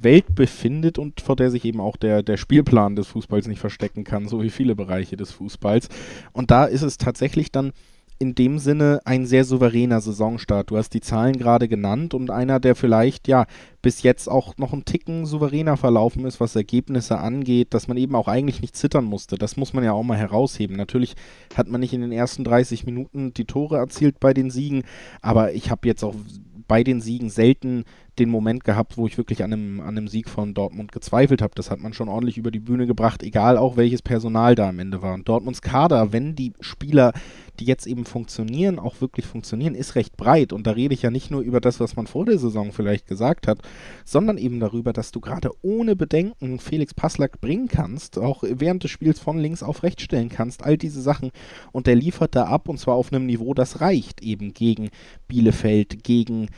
Welt 0.00 0.34
befindet 0.34 0.98
und 0.98 1.20
vor 1.20 1.36
der 1.36 1.50
sich 1.50 1.64
eben 1.64 1.80
auch 1.80 1.96
der, 1.96 2.22
der 2.22 2.36
Spielplan 2.36 2.96
des 2.96 3.06
Fußballs 3.08 3.46
nicht 3.46 3.60
verstecken 3.60 4.04
kann, 4.04 4.28
so 4.28 4.42
wie 4.42 4.50
viele 4.50 4.74
Bereiche 4.74 5.16
des 5.16 5.32
Fußballs. 5.32 5.88
Und 6.32 6.50
da 6.50 6.64
ist 6.64 6.82
es 6.82 6.98
tatsächlich 6.98 7.52
dann 7.52 7.72
in 8.18 8.34
dem 8.34 8.58
Sinne 8.58 9.00
ein 9.04 9.26
sehr 9.26 9.44
souveräner 9.44 10.00
Saisonstart. 10.00 10.70
Du 10.70 10.76
hast 10.76 10.90
die 10.90 11.00
Zahlen 11.00 11.36
gerade 11.36 11.68
genannt 11.68 12.14
und 12.14 12.30
einer, 12.30 12.60
der 12.60 12.74
vielleicht 12.74 13.28
ja 13.28 13.46
bis 13.82 14.02
jetzt 14.02 14.28
auch 14.28 14.56
noch 14.56 14.72
ein 14.72 14.84
Ticken 14.84 15.26
souveräner 15.26 15.76
verlaufen 15.76 16.24
ist, 16.24 16.40
was 16.40 16.56
Ergebnisse 16.56 17.18
angeht, 17.18 17.74
dass 17.74 17.88
man 17.88 17.96
eben 17.96 18.14
auch 18.14 18.28
eigentlich 18.28 18.62
nicht 18.62 18.76
zittern 18.76 19.04
musste. 19.04 19.36
Das 19.36 19.56
muss 19.56 19.74
man 19.74 19.84
ja 19.84 19.92
auch 19.92 20.02
mal 20.02 20.16
herausheben. 20.16 20.76
Natürlich 20.76 21.14
hat 21.54 21.68
man 21.68 21.80
nicht 21.80 21.92
in 21.92 22.00
den 22.00 22.12
ersten 22.12 22.42
30 22.42 22.86
Minuten 22.86 23.34
die 23.34 23.44
Tore 23.44 23.76
erzielt 23.76 24.18
bei 24.18 24.32
den 24.32 24.50
Siegen, 24.50 24.84
aber 25.20 25.52
ich 25.52 25.70
habe 25.70 25.86
jetzt 25.86 26.02
auch 26.02 26.14
bei 26.68 26.82
den 26.82 27.00
Siegen 27.00 27.30
selten 27.30 27.84
den 28.18 28.30
Moment 28.30 28.64
gehabt, 28.64 28.96
wo 28.96 29.06
ich 29.06 29.18
wirklich 29.18 29.42
an 29.42 29.52
einem, 29.52 29.80
an 29.80 29.88
einem 29.88 30.08
Sieg 30.08 30.28
von 30.28 30.54
Dortmund 30.54 30.92
gezweifelt 30.92 31.42
habe. 31.42 31.54
Das 31.54 31.70
hat 31.70 31.80
man 31.80 31.92
schon 31.92 32.08
ordentlich 32.08 32.38
über 32.38 32.50
die 32.50 32.60
Bühne 32.60 32.86
gebracht, 32.86 33.22
egal 33.22 33.58
auch 33.58 33.76
welches 33.76 34.02
Personal 34.02 34.54
da 34.54 34.68
am 34.68 34.78
Ende 34.78 35.02
war. 35.02 35.14
Und 35.14 35.28
Dortmunds 35.28 35.62
Kader, 35.62 36.12
wenn 36.12 36.34
die 36.34 36.52
Spieler, 36.60 37.12
die 37.60 37.64
jetzt 37.64 37.86
eben 37.86 38.04
funktionieren, 38.04 38.78
auch 38.78 39.00
wirklich 39.00 39.26
funktionieren, 39.26 39.74
ist 39.74 39.94
recht 39.94 40.16
breit. 40.16 40.52
Und 40.52 40.66
da 40.66 40.72
rede 40.72 40.94
ich 40.94 41.02
ja 41.02 41.10
nicht 41.10 41.30
nur 41.30 41.42
über 41.42 41.60
das, 41.60 41.78
was 41.80 41.96
man 41.96 42.06
vor 42.06 42.24
der 42.24 42.38
Saison 42.38 42.72
vielleicht 42.72 43.06
gesagt 43.06 43.46
hat, 43.46 43.58
sondern 44.04 44.38
eben 44.38 44.60
darüber, 44.60 44.92
dass 44.92 45.12
du 45.12 45.20
gerade 45.20 45.50
ohne 45.62 45.94
Bedenken 45.96 46.58
Felix 46.58 46.94
Passlack 46.94 47.40
bringen 47.40 47.68
kannst, 47.68 48.18
auch 48.18 48.44
während 48.46 48.84
des 48.84 48.90
Spiels 48.90 49.18
von 49.18 49.38
links 49.38 49.62
auf 49.62 49.82
rechts 49.82 50.02
stellen 50.02 50.28
kannst, 50.28 50.64
all 50.64 50.78
diese 50.78 51.02
Sachen. 51.02 51.30
Und 51.72 51.86
der 51.86 51.96
liefert 51.96 52.34
da 52.34 52.44
ab 52.44 52.68
und 52.68 52.78
zwar 52.78 52.94
auf 52.94 53.12
einem 53.12 53.26
Niveau, 53.26 53.52
das 53.52 53.80
reicht 53.80 54.22
eben 54.22 54.54
gegen 54.54 54.90
Bielefeld, 55.28 56.02
gegen 56.02 56.48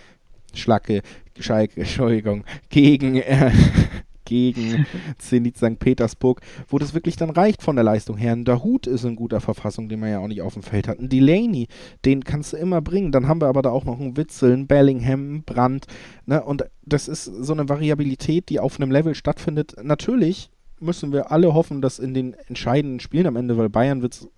Schlacke, 0.55 1.03
Schalke, 1.39 1.81
Entschuldigung, 1.81 2.45
gegen, 2.69 3.17
äh, 3.17 3.53
gegen 4.25 4.87
Zenit 5.19 5.57
St. 5.57 5.79
Petersburg, 5.79 6.41
wo 6.69 6.79
das 6.79 6.95
wirklich 6.95 7.17
dann 7.17 7.31
reicht 7.31 7.63
von 7.63 7.77
der 7.77 7.85
Leistung 7.85 8.17
her. 8.17 8.33
Ein 8.33 8.45
Dahut 8.45 8.87
ist 8.87 9.05
in 9.05 9.17
guter 9.17 9.41
Verfassung, 9.41 9.89
den 9.89 10.01
man 10.01 10.11
ja 10.11 10.19
auch 10.19 10.29
nicht 10.29 10.43
auf 10.43 10.55
dem 10.55 10.63
Feld 10.63 10.87
hat. 10.87 10.99
Ein 10.99 11.09
Delaney, 11.09 11.69
den 12.05 12.25
kannst 12.25 12.53
du 12.53 12.57
immer 12.59 12.83
bringen. 12.83 13.13
Dann 13.13 13.27
haben 13.27 13.41
wir 13.41 13.49
aber 13.49 13.63
da 13.63 13.71
auch 13.71 13.85
noch 13.85 13.99
einen 13.99 14.17
Witzel, 14.17 14.53
einen 14.53 14.67
Bellingham, 14.67 15.21
einen 15.21 15.43
Brandt. 15.45 15.87
Ne? 16.27 16.43
Und 16.43 16.65
das 16.85 17.09
ist 17.09 17.25
so 17.25 17.53
eine 17.53 17.69
Variabilität, 17.69 18.49
die 18.51 18.61
auf 18.61 18.79
einem 18.79 18.91
Level 18.91 19.15
stattfindet. 19.15 19.77
Natürlich 19.83 20.51
müssen 20.81 21.13
wir 21.13 21.33
alle 21.33 21.55
hoffen, 21.55 21.81
dass 21.83 21.99
in 21.99 22.15
den 22.15 22.35
entscheidenden 22.47 23.01
Spielen 23.01 23.27
am 23.27 23.37
Ende, 23.37 23.57
weil 23.57 23.69
Bayern 23.69 24.03
wird 24.03 24.29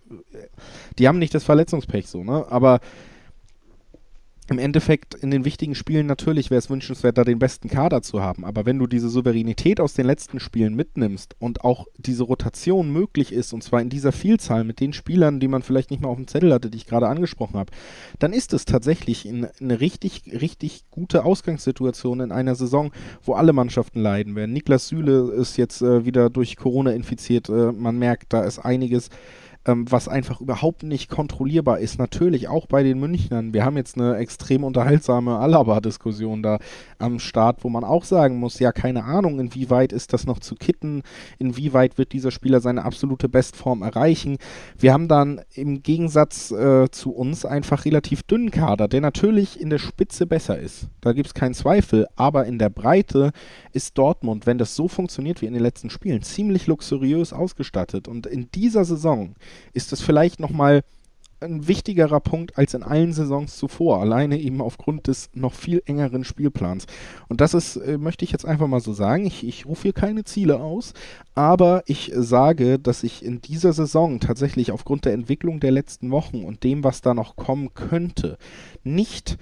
die 0.98 1.08
haben 1.08 1.18
nicht 1.18 1.34
das 1.34 1.44
Verletzungspech 1.44 2.08
so, 2.08 2.24
ne? 2.24 2.46
Aber 2.50 2.80
im 4.50 4.58
Endeffekt 4.58 5.14
in 5.14 5.30
den 5.30 5.44
wichtigen 5.44 5.76
Spielen 5.76 6.06
natürlich 6.06 6.50
wäre 6.50 6.58
es 6.58 6.68
wünschenswert, 6.68 7.16
da 7.16 7.22
den 7.22 7.38
besten 7.38 7.68
Kader 7.68 8.02
zu 8.02 8.20
haben. 8.20 8.44
Aber 8.44 8.66
wenn 8.66 8.80
du 8.80 8.88
diese 8.88 9.08
Souveränität 9.08 9.80
aus 9.80 9.94
den 9.94 10.06
letzten 10.06 10.40
Spielen 10.40 10.74
mitnimmst 10.74 11.36
und 11.38 11.64
auch 11.64 11.86
diese 11.98 12.24
Rotation 12.24 12.92
möglich 12.92 13.32
ist, 13.32 13.52
und 13.52 13.62
zwar 13.62 13.80
in 13.80 13.90
dieser 13.90 14.10
Vielzahl 14.10 14.64
mit 14.64 14.80
den 14.80 14.92
Spielern, 14.92 15.38
die 15.38 15.46
man 15.46 15.62
vielleicht 15.62 15.92
nicht 15.92 16.00
mehr 16.00 16.10
auf 16.10 16.16
dem 16.16 16.26
Zettel 16.26 16.52
hatte, 16.52 16.68
die 16.68 16.78
ich 16.78 16.86
gerade 16.86 17.06
angesprochen 17.06 17.60
habe, 17.60 17.70
dann 18.18 18.32
ist 18.32 18.52
es 18.52 18.64
tatsächlich 18.64 19.24
in, 19.24 19.46
eine 19.60 19.80
richtig, 19.80 20.22
richtig 20.40 20.82
gute 20.90 21.24
Ausgangssituation 21.24 22.18
in 22.18 22.32
einer 22.32 22.56
Saison, 22.56 22.90
wo 23.22 23.34
alle 23.34 23.52
Mannschaften 23.52 24.00
leiden 24.00 24.34
werden. 24.34 24.52
Niklas 24.52 24.88
Süle 24.88 25.30
ist 25.30 25.58
jetzt 25.58 25.80
äh, 25.80 26.04
wieder 26.04 26.28
durch 26.28 26.56
Corona 26.56 26.90
infiziert. 26.90 27.48
Äh, 27.48 27.70
man 27.70 28.00
merkt, 28.00 28.32
da 28.32 28.42
ist 28.42 28.58
einiges 28.58 29.10
ähm, 29.66 29.90
was 29.90 30.08
einfach 30.08 30.40
überhaupt 30.40 30.82
nicht 30.82 31.10
kontrollierbar 31.10 31.80
ist. 31.80 31.98
Natürlich 31.98 32.48
auch 32.48 32.66
bei 32.66 32.82
den 32.82 32.98
Münchnern. 32.98 33.52
Wir 33.52 33.64
haben 33.64 33.76
jetzt 33.76 33.98
eine 33.98 34.16
extrem 34.16 34.64
unterhaltsame 34.64 35.38
Alaba-Diskussion 35.38 36.42
da 36.42 36.58
am 36.98 37.18
Start, 37.18 37.62
wo 37.64 37.68
man 37.68 37.84
auch 37.84 38.04
sagen 38.04 38.38
muss, 38.38 38.58
ja, 38.58 38.72
keine 38.72 39.04
Ahnung, 39.04 39.38
inwieweit 39.38 39.92
ist 39.92 40.12
das 40.12 40.26
noch 40.26 40.38
zu 40.38 40.54
kitten, 40.54 41.02
inwieweit 41.38 41.98
wird 41.98 42.12
dieser 42.12 42.30
Spieler 42.30 42.60
seine 42.60 42.84
absolute 42.84 43.28
Bestform 43.28 43.82
erreichen. 43.82 44.38
Wir 44.78 44.92
haben 44.92 45.08
dann 45.08 45.40
im 45.54 45.82
Gegensatz 45.82 46.50
äh, 46.50 46.90
zu 46.90 47.12
uns 47.12 47.44
einfach 47.44 47.84
relativ 47.84 48.22
dünnen 48.22 48.50
Kader, 48.50 48.88
der 48.88 49.00
natürlich 49.00 49.60
in 49.60 49.70
der 49.70 49.78
Spitze 49.78 50.26
besser 50.26 50.58
ist. 50.58 50.88
Da 51.00 51.12
gibt 51.12 51.28
es 51.28 51.34
keinen 51.34 51.54
Zweifel, 51.54 52.06
aber 52.16 52.46
in 52.46 52.58
der 52.58 52.70
Breite 52.70 53.32
ist 53.72 53.98
Dortmund, 53.98 54.46
wenn 54.46 54.58
das 54.58 54.74
so 54.74 54.88
funktioniert 54.88 55.42
wie 55.42 55.46
in 55.46 55.52
den 55.52 55.62
letzten 55.62 55.90
Spielen, 55.90 56.22
ziemlich 56.22 56.66
luxuriös 56.66 57.32
ausgestattet. 57.32 58.08
Und 58.08 58.26
in 58.26 58.50
dieser 58.52 58.84
Saison 58.84 59.34
ist 59.72 59.92
das 59.92 60.00
vielleicht 60.00 60.40
nochmal 60.40 60.82
ein 61.40 61.66
wichtigerer 61.66 62.20
Punkt 62.20 62.58
als 62.58 62.74
in 62.74 62.82
allen 62.82 63.12
Saisons 63.12 63.56
zuvor, 63.56 64.00
alleine 64.00 64.38
eben 64.38 64.60
aufgrund 64.60 65.06
des 65.06 65.30
noch 65.32 65.54
viel 65.54 65.82
engeren 65.86 66.24
Spielplans. 66.24 66.86
Und 67.28 67.40
das 67.40 67.54
ist, 67.54 67.76
äh, 67.76 67.98
möchte 67.98 68.24
ich 68.24 68.32
jetzt 68.32 68.44
einfach 68.44 68.66
mal 68.66 68.80
so 68.80 68.92
sagen, 68.92 69.26
ich, 69.26 69.46
ich 69.46 69.66
rufe 69.66 69.82
hier 69.82 69.92
keine 69.92 70.24
Ziele 70.24 70.60
aus, 70.60 70.92
aber 71.34 71.82
ich 71.86 72.12
sage, 72.14 72.78
dass 72.78 73.02
ich 73.02 73.24
in 73.24 73.40
dieser 73.40 73.72
Saison 73.72 74.20
tatsächlich 74.20 74.70
aufgrund 74.70 75.06
der 75.06 75.14
Entwicklung 75.14 75.60
der 75.60 75.72
letzten 75.72 76.10
Wochen 76.10 76.44
und 76.44 76.62
dem, 76.62 76.84
was 76.84 77.00
da 77.00 77.14
noch 77.14 77.36
kommen 77.36 77.72
könnte, 77.74 78.36
nicht 78.84 79.38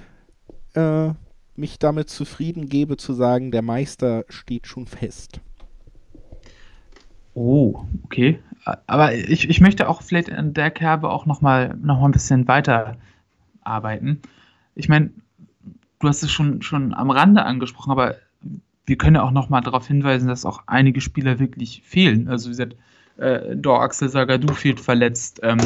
äh, 0.75 1.11
mich 1.57 1.79
damit 1.81 2.09
zufrieden 2.09 2.69
gebe 2.69 2.97
zu 2.97 3.13
sagen, 3.13 3.51
der 3.51 3.63
Meister 3.63 4.25
steht 4.29 4.69
schon 4.69 4.87
fest. 4.87 5.41
Oh, 7.35 7.81
okay. 8.05 8.39
Aber 8.87 9.15
ich, 9.15 9.49
ich 9.49 9.61
möchte 9.61 9.89
auch 9.89 10.03
vielleicht 10.03 10.29
in 10.29 10.55
der 10.55 10.71
Kerbe 10.71 11.11
auch 11.11 11.27
nochmal 11.27 11.77
noch 11.81 12.01
mal 12.01 12.07
ein 12.07 12.13
bisschen 12.13 12.49
weiter 12.49 12.97
arbeiten. 13.63 14.21
Ich 14.75 14.89
meine, 14.89 15.11
du 15.99 16.09
hast 16.09 16.23
es 16.23 16.31
schon, 16.31 16.63
schon 16.63 16.95
am 16.95 17.11
Rande 17.11 17.45
angesprochen, 17.45 17.91
aber 17.91 18.17
wir 18.87 18.97
können 18.97 19.17
ja 19.17 19.23
auch 19.23 19.31
nochmal 19.31 19.61
darauf 19.61 19.87
hinweisen, 19.87 20.29
dass 20.29 20.47
auch 20.47 20.63
einige 20.67 21.01
Spieler 21.01 21.39
wirklich 21.39 21.83
fehlen. 21.85 22.29
Also 22.29 22.47
wie 22.47 22.53
gesagt, 22.53 22.77
äh, 23.19 23.57
Dor 23.57 23.83
Axel 23.83 24.09
Sagadou 24.09 24.55
fehlt 24.55 24.81
verletzt. 24.81 25.41
Ähm, 25.43 25.59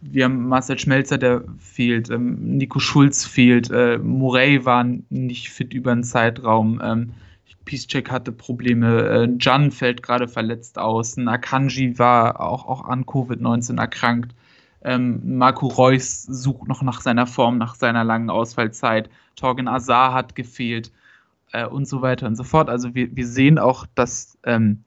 wir 0.00 0.24
haben 0.24 0.48
Marcel 0.48 0.78
Schmelzer, 0.78 1.18
der 1.18 1.42
fehlt. 1.58 2.10
Ähm, 2.10 2.56
Nico 2.56 2.78
Schulz 2.78 3.24
fehlt. 3.24 3.70
Äh, 3.70 3.98
Morey 3.98 4.64
war 4.64 4.84
nicht 5.08 5.50
fit 5.50 5.72
über 5.72 5.92
einen 5.92 6.04
Zeitraum. 6.04 6.80
Ähm, 6.84 7.12
Peacecheck 7.66 8.10
hatte 8.10 8.32
Probleme, 8.32 9.02
äh, 9.02 9.28
Jan 9.38 9.70
fällt 9.70 10.02
gerade 10.02 10.28
verletzt 10.28 10.78
aus, 10.78 11.18
Nakanji 11.18 11.98
war 11.98 12.40
auch, 12.40 12.64
auch 12.66 12.84
an 12.86 13.04
Covid-19 13.04 13.78
erkrankt. 13.78 14.34
Ähm, 14.82 15.36
Marco 15.36 15.66
Reus 15.66 16.22
sucht 16.22 16.68
noch 16.68 16.82
nach 16.82 17.02
seiner 17.02 17.26
Form, 17.26 17.58
nach 17.58 17.74
seiner 17.74 18.04
langen 18.04 18.30
Ausfallzeit. 18.30 19.10
Torgen 19.34 19.68
Azar 19.68 20.14
hat 20.14 20.34
gefehlt 20.34 20.92
äh, 21.52 21.66
und 21.66 21.86
so 21.86 22.00
weiter 22.00 22.26
und 22.26 22.36
so 22.36 22.44
fort. 22.44 22.70
Also 22.70 22.94
wir, 22.94 23.14
wir 23.14 23.26
sehen 23.26 23.58
auch, 23.58 23.86
dass 23.94 24.38
ähm, 24.44 24.84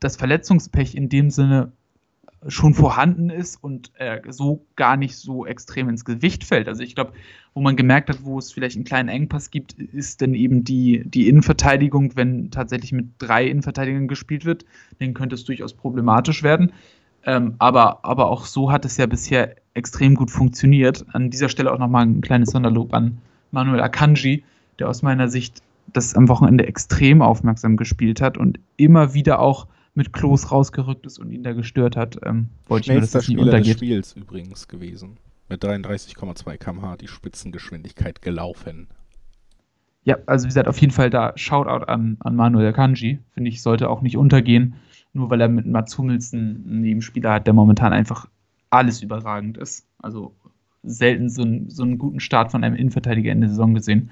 das 0.00 0.16
Verletzungspech 0.16 0.94
in 0.94 1.08
dem 1.08 1.30
Sinne 1.30 1.72
schon 2.48 2.74
vorhanden 2.74 3.30
ist 3.30 3.62
und 3.62 3.92
äh, 3.94 4.20
so 4.28 4.66
gar 4.76 4.96
nicht 4.96 5.16
so 5.16 5.46
extrem 5.46 5.88
ins 5.88 6.04
Gewicht 6.04 6.44
fällt. 6.44 6.68
Also 6.68 6.82
ich 6.82 6.94
glaube, 6.94 7.12
wo 7.54 7.60
man 7.60 7.76
gemerkt 7.76 8.08
hat, 8.08 8.24
wo 8.24 8.38
es 8.38 8.52
vielleicht 8.52 8.76
einen 8.76 8.84
kleinen 8.84 9.08
Engpass 9.08 9.50
gibt, 9.50 9.74
ist 9.74 10.20
denn 10.20 10.34
eben 10.34 10.64
die, 10.64 11.02
die 11.04 11.28
Innenverteidigung, 11.28 12.16
wenn 12.16 12.50
tatsächlich 12.50 12.92
mit 12.92 13.10
drei 13.18 13.46
Innenverteidigern 13.46 14.08
gespielt 14.08 14.44
wird, 14.44 14.64
dann 14.98 15.14
könnte 15.14 15.34
es 15.34 15.44
durchaus 15.44 15.74
problematisch 15.74 16.42
werden. 16.42 16.72
Ähm, 17.24 17.54
aber, 17.58 18.04
aber 18.04 18.28
auch 18.30 18.46
so 18.46 18.72
hat 18.72 18.84
es 18.84 18.96
ja 18.96 19.06
bisher 19.06 19.54
extrem 19.74 20.14
gut 20.14 20.30
funktioniert. 20.30 21.04
An 21.12 21.30
dieser 21.30 21.48
Stelle 21.48 21.72
auch 21.72 21.78
nochmal 21.78 22.06
ein 22.06 22.20
kleines 22.20 22.50
Sonderlob 22.50 22.92
an 22.94 23.18
Manuel 23.52 23.80
Akanji, 23.80 24.44
der 24.78 24.88
aus 24.88 25.02
meiner 25.02 25.28
Sicht 25.28 25.62
das 25.92 26.14
am 26.14 26.28
Wochenende 26.28 26.66
extrem 26.66 27.22
aufmerksam 27.22 27.76
gespielt 27.76 28.20
hat 28.20 28.38
und 28.38 28.58
immer 28.76 29.14
wieder 29.14 29.40
auch 29.40 29.66
mit 29.94 30.12
Klos 30.12 30.50
rausgerückt 30.50 31.06
ist 31.06 31.18
und 31.18 31.30
ihn 31.30 31.42
da 31.42 31.52
gestört 31.52 31.96
hat. 31.96 32.18
Ähm, 32.24 32.48
wollte 32.66 32.86
ich 32.86 32.92
nur, 32.92 33.00
dass 33.00 33.10
das 33.10 33.28
nicht 33.28 33.38
Spieler 33.38 33.52
untergeht. 33.52 33.74
des 33.74 33.76
Spiels 33.76 34.12
übrigens 34.14 34.68
gewesen. 34.68 35.18
Mit 35.48 35.64
33,2 35.64 36.56
km/h 36.56 36.96
die 36.96 37.08
Spitzengeschwindigkeit 37.08 38.22
gelaufen. 38.22 38.88
Ja, 40.04 40.16
also 40.26 40.44
wie 40.44 40.48
gesagt, 40.48 40.66
auf 40.66 40.80
jeden 40.80 40.92
Fall 40.92 41.10
da 41.10 41.32
Shoutout 41.36 41.84
an, 41.84 42.16
an 42.20 42.34
Manuel 42.34 42.72
Kanji. 42.72 43.20
Finde 43.34 43.50
ich, 43.50 43.62
sollte 43.62 43.88
auch 43.88 44.00
nicht 44.00 44.16
untergehen, 44.16 44.74
nur 45.12 45.30
weil 45.30 45.40
er 45.40 45.48
mit 45.48 45.66
Mats 45.66 45.96
Hummels 45.98 46.32
einen 46.32 46.80
Nebenspieler 46.80 47.34
hat, 47.34 47.46
der 47.46 47.54
momentan 47.54 47.92
einfach 47.92 48.28
alles 48.70 49.02
überragend 49.02 49.58
ist. 49.58 49.86
Also 49.98 50.34
selten 50.82 51.28
so, 51.28 51.42
ein, 51.42 51.70
so 51.70 51.84
einen 51.84 51.98
guten 51.98 52.18
Start 52.18 52.50
von 52.50 52.64
einem 52.64 52.74
Innenverteidiger 52.74 53.30
in 53.30 53.40
der 53.40 53.50
Saison 53.50 53.74
gesehen. 53.74 54.10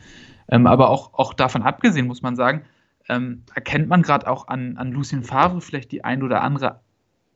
Ähm, 0.48 0.66
aber 0.66 0.90
auch, 0.90 1.14
auch 1.14 1.34
davon 1.34 1.62
abgesehen, 1.62 2.06
muss 2.06 2.22
man 2.22 2.36
sagen, 2.36 2.62
ähm, 3.10 3.42
erkennt 3.54 3.88
man 3.88 4.02
gerade 4.02 4.28
auch 4.28 4.48
an, 4.48 4.76
an 4.76 4.92
Lucien 4.92 5.24
Favre 5.24 5.60
vielleicht 5.60 5.92
die 5.92 6.04
ein 6.04 6.22
oder 6.22 6.42
andere 6.42 6.80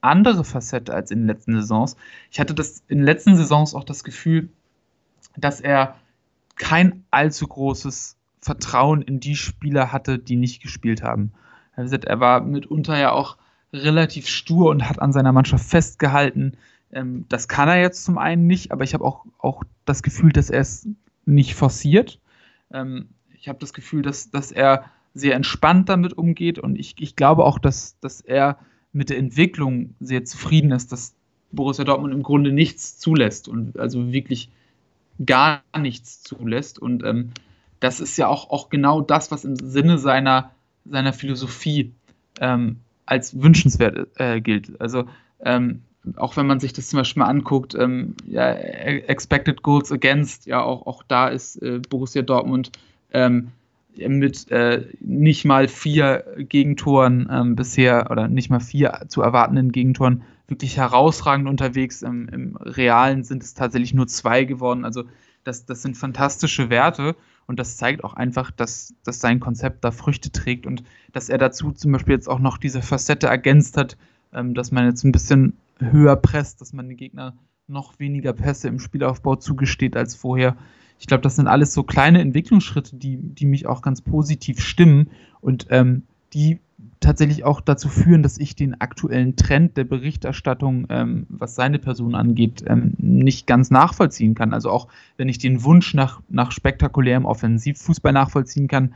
andere 0.00 0.44
Facette 0.44 0.92
als 0.92 1.10
in 1.10 1.20
den 1.20 1.26
letzten 1.28 1.54
Saisons. 1.54 1.96
Ich 2.30 2.38
hatte 2.38 2.54
das 2.54 2.84
in 2.88 2.98
den 2.98 3.06
letzten 3.06 3.36
Saisons 3.36 3.74
auch 3.74 3.84
das 3.84 4.04
Gefühl, 4.04 4.50
dass 5.36 5.60
er 5.60 5.96
kein 6.56 7.04
allzu 7.10 7.48
großes 7.48 8.16
Vertrauen 8.40 9.00
in 9.02 9.18
die 9.18 9.34
Spieler 9.34 9.92
hatte, 9.92 10.18
die 10.18 10.36
nicht 10.36 10.62
gespielt 10.62 11.02
haben. 11.02 11.32
Er 11.74 12.20
war 12.20 12.42
mitunter 12.42 12.98
ja 12.98 13.12
auch 13.12 13.38
relativ 13.72 14.28
stur 14.28 14.70
und 14.70 14.88
hat 14.88 15.00
an 15.00 15.12
seiner 15.12 15.32
Mannschaft 15.32 15.64
festgehalten. 15.64 16.52
Ähm, 16.92 17.24
das 17.28 17.48
kann 17.48 17.68
er 17.68 17.80
jetzt 17.80 18.04
zum 18.04 18.18
einen 18.18 18.46
nicht, 18.46 18.70
aber 18.70 18.84
ich 18.84 18.94
habe 18.94 19.04
auch, 19.04 19.24
auch 19.38 19.64
das 19.84 20.02
Gefühl, 20.02 20.30
dass 20.30 20.50
er 20.50 20.60
es 20.60 20.86
nicht 21.24 21.54
forciert. 21.54 22.20
Ähm, 22.70 23.08
ich 23.32 23.48
habe 23.48 23.58
das 23.58 23.72
Gefühl, 23.72 24.02
dass, 24.02 24.30
dass 24.30 24.52
er 24.52 24.84
sehr 25.14 25.36
entspannt 25.36 25.88
damit 25.88 26.18
umgeht 26.18 26.58
und 26.58 26.78
ich, 26.78 26.96
ich 26.98 27.16
glaube 27.16 27.44
auch, 27.44 27.58
dass, 27.58 27.98
dass 28.00 28.20
er 28.20 28.58
mit 28.92 29.10
der 29.10 29.18
Entwicklung 29.18 29.94
sehr 30.00 30.24
zufrieden 30.24 30.72
ist, 30.72 30.92
dass 30.92 31.14
Borussia 31.52 31.84
Dortmund 31.84 32.12
im 32.12 32.22
Grunde 32.22 32.52
nichts 32.52 32.98
zulässt 32.98 33.48
und 33.48 33.78
also 33.78 34.12
wirklich 34.12 34.50
gar 35.24 35.62
nichts 35.78 36.22
zulässt. 36.22 36.78
Und 36.78 37.04
ähm, 37.04 37.30
das 37.80 38.00
ist 38.00 38.16
ja 38.16 38.28
auch, 38.28 38.50
auch 38.50 38.70
genau 38.70 39.00
das, 39.00 39.30
was 39.30 39.44
im 39.44 39.56
Sinne 39.56 39.98
seiner, 39.98 40.50
seiner 40.84 41.12
Philosophie 41.12 41.92
ähm, 42.40 42.76
als 43.06 43.40
wünschenswert 43.40 44.08
äh, 44.16 44.40
gilt. 44.40 44.80
Also 44.80 45.04
ähm, 45.40 45.82
auch 46.16 46.36
wenn 46.36 46.46
man 46.46 46.60
sich 46.60 46.72
das 46.72 46.88
zum 46.88 46.98
Beispiel 46.98 47.20
mal 47.20 47.28
anguckt, 47.28 47.74
ähm, 47.74 48.14
ja, 48.26 48.52
Expected 48.52 49.62
Goals 49.62 49.90
Against, 49.90 50.46
ja, 50.46 50.62
auch, 50.62 50.86
auch 50.86 51.02
da 51.02 51.28
ist 51.28 51.56
äh, 51.62 51.80
Borussia 51.88 52.22
Dortmund 52.22 52.72
ähm, 53.12 53.52
mit 53.96 54.50
äh, 54.50 54.86
nicht 55.00 55.44
mal 55.44 55.68
vier 55.68 56.24
Gegentoren 56.38 57.28
ähm, 57.30 57.56
bisher 57.56 58.10
oder 58.10 58.28
nicht 58.28 58.50
mal 58.50 58.60
vier 58.60 59.02
zu 59.08 59.22
erwartenden 59.22 59.72
Gegentoren 59.72 60.22
wirklich 60.48 60.76
herausragend 60.76 61.48
unterwegs. 61.48 62.02
Im, 62.02 62.28
Im, 62.28 62.56
Realen 62.56 63.24
sind 63.24 63.42
es 63.42 63.54
tatsächlich 63.54 63.94
nur 63.94 64.06
zwei 64.06 64.44
geworden. 64.44 64.84
Also 64.84 65.04
das, 65.44 65.66
das 65.66 65.82
sind 65.82 65.96
fantastische 65.96 66.70
Werte 66.70 67.16
und 67.46 67.58
das 67.58 67.76
zeigt 67.76 68.04
auch 68.04 68.14
einfach, 68.14 68.50
dass, 68.50 68.94
dass 69.04 69.20
sein 69.20 69.40
Konzept 69.40 69.84
da 69.84 69.90
Früchte 69.90 70.32
trägt 70.32 70.66
und 70.66 70.82
dass 71.12 71.28
er 71.28 71.38
dazu 71.38 71.72
zum 71.72 71.92
Beispiel 71.92 72.14
jetzt 72.14 72.28
auch 72.28 72.38
noch 72.38 72.58
diese 72.58 72.82
Facette 72.82 73.26
ergänzt 73.26 73.76
hat, 73.76 73.96
ähm, 74.32 74.54
dass 74.54 74.72
man 74.72 74.86
jetzt 74.86 75.04
ein 75.04 75.12
bisschen 75.12 75.56
höher 75.78 76.16
presst, 76.16 76.60
dass 76.60 76.72
man 76.72 76.88
den 76.88 76.96
Gegner 76.96 77.34
noch 77.66 77.98
weniger 77.98 78.32
Pässe 78.32 78.68
im 78.68 78.78
Spielaufbau 78.78 79.36
zugesteht 79.36 79.96
als 79.96 80.14
vorher 80.14 80.56
ich 80.98 81.06
glaube, 81.06 81.22
das 81.22 81.36
sind 81.36 81.48
alles 81.48 81.72
so 81.74 81.82
kleine 81.82 82.20
Entwicklungsschritte, 82.20 82.96
die, 82.96 83.16
die 83.16 83.46
mich 83.46 83.66
auch 83.66 83.82
ganz 83.82 84.00
positiv 84.00 84.60
stimmen 84.60 85.10
und 85.40 85.66
ähm, 85.70 86.02
die 86.32 86.60
tatsächlich 87.00 87.44
auch 87.44 87.60
dazu 87.60 87.88
führen, 87.88 88.22
dass 88.22 88.38
ich 88.38 88.56
den 88.56 88.80
aktuellen 88.80 89.36
Trend 89.36 89.76
der 89.76 89.84
Berichterstattung, 89.84 90.86
ähm, 90.88 91.26
was 91.28 91.54
seine 91.54 91.78
Person 91.78 92.14
angeht, 92.14 92.64
ähm, 92.66 92.94
nicht 92.98 93.46
ganz 93.46 93.70
nachvollziehen 93.70 94.34
kann. 94.34 94.52
Also 94.52 94.70
auch 94.70 94.88
wenn 95.16 95.28
ich 95.28 95.38
den 95.38 95.62
Wunsch 95.64 95.94
nach, 95.94 96.20
nach 96.28 96.50
spektakulärem 96.50 97.26
Offensivfußball 97.26 98.12
nachvollziehen 98.12 98.68
kann, 98.68 98.94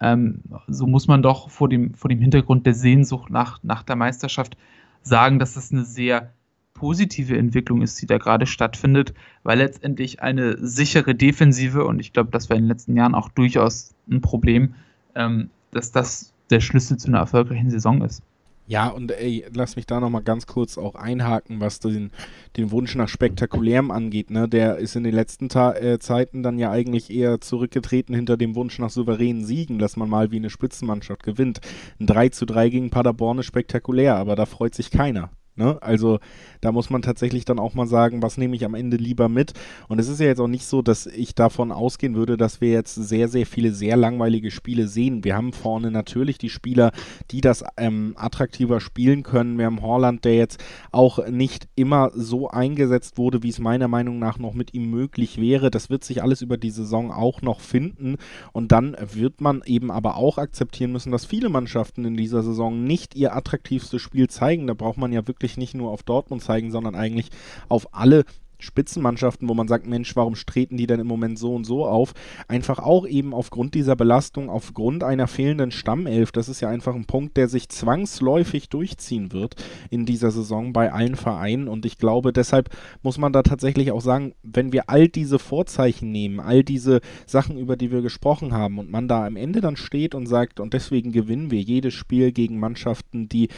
ähm, 0.00 0.42
so 0.68 0.86
muss 0.86 1.08
man 1.08 1.22
doch 1.22 1.50
vor 1.50 1.68
dem, 1.68 1.94
vor 1.94 2.08
dem 2.08 2.20
Hintergrund 2.20 2.64
der 2.66 2.74
Sehnsucht 2.74 3.30
nach, 3.30 3.58
nach 3.62 3.82
der 3.82 3.96
Meisterschaft 3.96 4.56
sagen, 5.02 5.38
dass 5.38 5.54
das 5.54 5.72
eine 5.72 5.84
sehr 5.84 6.30
positive 6.78 7.36
Entwicklung 7.36 7.82
ist, 7.82 8.00
die 8.00 8.06
da 8.06 8.18
gerade 8.18 8.46
stattfindet, 8.46 9.12
weil 9.42 9.58
letztendlich 9.58 10.22
eine 10.22 10.56
sichere 10.60 11.14
Defensive, 11.14 11.84
und 11.84 11.98
ich 11.98 12.12
glaube, 12.12 12.30
das 12.30 12.48
war 12.48 12.56
in 12.56 12.64
den 12.64 12.68
letzten 12.68 12.96
Jahren 12.96 13.14
auch 13.14 13.28
durchaus 13.28 13.94
ein 14.08 14.20
Problem, 14.20 14.74
ähm, 15.14 15.50
dass 15.72 15.90
das 15.90 16.32
der 16.50 16.60
Schlüssel 16.60 16.96
zu 16.96 17.08
einer 17.08 17.18
erfolgreichen 17.18 17.70
Saison 17.70 18.02
ist. 18.02 18.22
Ja, 18.68 18.88
und 18.88 19.10
ey, 19.10 19.46
lass 19.54 19.76
mich 19.76 19.86
da 19.86 19.98
nochmal 19.98 20.22
ganz 20.22 20.46
kurz 20.46 20.76
auch 20.76 20.94
einhaken, 20.94 21.58
was 21.58 21.80
den, 21.80 22.10
den 22.58 22.70
Wunsch 22.70 22.94
nach 22.96 23.08
Spektakulärem 23.08 23.90
angeht. 23.90 24.30
Ne? 24.30 24.46
Der 24.46 24.76
ist 24.76 24.94
in 24.94 25.04
den 25.04 25.14
letzten 25.14 25.48
Ta 25.48 25.72
äh, 25.74 25.98
Zeiten 25.98 26.42
dann 26.42 26.58
ja 26.58 26.70
eigentlich 26.70 27.10
eher 27.10 27.40
zurückgetreten 27.40 28.14
hinter 28.14 28.36
dem 28.36 28.54
Wunsch 28.54 28.78
nach 28.78 28.90
souveränen 28.90 29.46
Siegen, 29.46 29.78
dass 29.78 29.96
man 29.96 30.10
mal 30.10 30.30
wie 30.30 30.36
eine 30.36 30.50
Spitzenmannschaft 30.50 31.22
gewinnt. 31.22 31.60
Ein 31.98 32.06
3 32.06 32.28
zu 32.28 32.44
3 32.44 32.68
gegen 32.68 32.90
Paderborn 32.90 33.38
ist 33.38 33.46
spektakulär, 33.46 34.16
aber 34.16 34.36
da 34.36 34.44
freut 34.44 34.74
sich 34.74 34.90
keiner. 34.90 35.30
Ne? 35.58 35.76
Also 35.82 36.20
da 36.60 36.72
muss 36.72 36.88
man 36.88 37.02
tatsächlich 37.02 37.44
dann 37.44 37.58
auch 37.58 37.74
mal 37.74 37.86
sagen, 37.86 38.22
was 38.22 38.38
nehme 38.38 38.54
ich 38.54 38.64
am 38.64 38.74
Ende 38.74 38.96
lieber 38.96 39.28
mit. 39.28 39.52
Und 39.88 39.98
es 39.98 40.08
ist 40.08 40.20
ja 40.20 40.26
jetzt 40.26 40.40
auch 40.40 40.48
nicht 40.48 40.64
so, 40.66 40.82
dass 40.82 41.06
ich 41.06 41.34
davon 41.34 41.72
ausgehen 41.72 42.14
würde, 42.14 42.36
dass 42.36 42.60
wir 42.60 42.70
jetzt 42.70 42.94
sehr, 42.94 43.28
sehr 43.28 43.44
viele 43.44 43.72
sehr 43.72 43.96
langweilige 43.96 44.50
Spiele 44.50 44.88
sehen. 44.88 45.24
Wir 45.24 45.36
haben 45.36 45.52
vorne 45.52 45.90
natürlich 45.90 46.38
die 46.38 46.48
Spieler, 46.48 46.92
die 47.30 47.40
das 47.40 47.64
ähm, 47.76 48.14
attraktiver 48.16 48.80
spielen 48.80 49.24
können. 49.24 49.58
Wir 49.58 49.66
haben 49.66 49.82
Horland, 49.82 50.24
der 50.24 50.36
jetzt 50.36 50.62
auch 50.92 51.26
nicht 51.28 51.68
immer 51.74 52.10
so 52.14 52.48
eingesetzt 52.48 53.18
wurde, 53.18 53.42
wie 53.42 53.50
es 53.50 53.58
meiner 53.58 53.88
Meinung 53.88 54.18
nach 54.18 54.38
noch 54.38 54.54
mit 54.54 54.74
ihm 54.74 54.90
möglich 54.90 55.40
wäre. 55.40 55.70
Das 55.70 55.90
wird 55.90 56.04
sich 56.04 56.22
alles 56.22 56.40
über 56.40 56.56
die 56.56 56.70
Saison 56.70 57.10
auch 57.10 57.42
noch 57.42 57.60
finden. 57.60 58.16
Und 58.52 58.70
dann 58.70 58.96
wird 59.12 59.40
man 59.40 59.62
eben 59.64 59.90
aber 59.90 60.16
auch 60.16 60.38
akzeptieren 60.38 60.92
müssen, 60.92 61.10
dass 61.10 61.24
viele 61.24 61.48
Mannschaften 61.48 62.04
in 62.04 62.16
dieser 62.16 62.42
Saison 62.42 62.84
nicht 62.84 63.16
ihr 63.16 63.34
attraktivstes 63.34 64.00
Spiel 64.00 64.28
zeigen. 64.28 64.68
Da 64.68 64.74
braucht 64.74 64.98
man 64.98 65.12
ja 65.12 65.26
wirklich 65.26 65.47
nicht 65.56 65.74
nur 65.74 65.90
auf 65.90 66.02
Dortmund 66.02 66.42
zeigen, 66.42 66.70
sondern 66.70 66.94
eigentlich 66.94 67.30
auf 67.68 67.94
alle 67.94 68.24
Spitzenmannschaften, 68.60 69.48
wo 69.48 69.54
man 69.54 69.68
sagt, 69.68 69.86
Mensch, 69.86 70.16
warum 70.16 70.34
treten 70.34 70.76
die 70.76 70.86
denn 70.86 71.00
im 71.00 71.06
Moment 71.06 71.38
so 71.38 71.54
und 71.54 71.64
so 71.64 71.86
auf? 71.86 72.12
Einfach 72.48 72.80
auch 72.80 73.06
eben 73.06 73.32
aufgrund 73.32 73.74
dieser 73.74 73.94
Belastung, 73.94 74.50
aufgrund 74.50 75.04
einer 75.04 75.28
fehlenden 75.28 75.70
Stammelf. 75.70 76.32
Das 76.32 76.48
ist 76.48 76.60
ja 76.60 76.68
einfach 76.68 76.94
ein 76.94 77.04
Punkt, 77.04 77.36
der 77.36 77.48
sich 77.48 77.68
zwangsläufig 77.68 78.68
durchziehen 78.68 79.32
wird 79.32 79.54
in 79.90 80.06
dieser 80.06 80.32
Saison 80.32 80.72
bei 80.72 80.92
allen 80.92 81.14
Vereinen. 81.14 81.68
Und 81.68 81.86
ich 81.86 81.98
glaube, 81.98 82.32
deshalb 82.32 82.70
muss 83.02 83.16
man 83.18 83.32
da 83.32 83.42
tatsächlich 83.42 83.92
auch 83.92 84.00
sagen, 84.00 84.34
wenn 84.42 84.72
wir 84.72 84.90
all 84.90 85.08
diese 85.08 85.38
Vorzeichen 85.38 86.10
nehmen, 86.10 86.40
all 86.40 86.64
diese 86.64 87.00
Sachen, 87.26 87.58
über 87.58 87.76
die 87.76 87.92
wir 87.92 88.02
gesprochen 88.02 88.52
haben, 88.52 88.78
und 88.78 88.90
man 88.90 89.06
da 89.06 89.24
am 89.24 89.36
Ende 89.36 89.60
dann 89.60 89.76
steht 89.76 90.14
und 90.14 90.26
sagt, 90.26 90.58
und 90.58 90.74
deswegen 90.74 91.12
gewinnen 91.12 91.50
wir 91.52 91.60
jedes 91.60 91.94
Spiel 91.94 92.32
gegen 92.32 92.58
Mannschaften, 92.58 93.28
die 93.28 93.48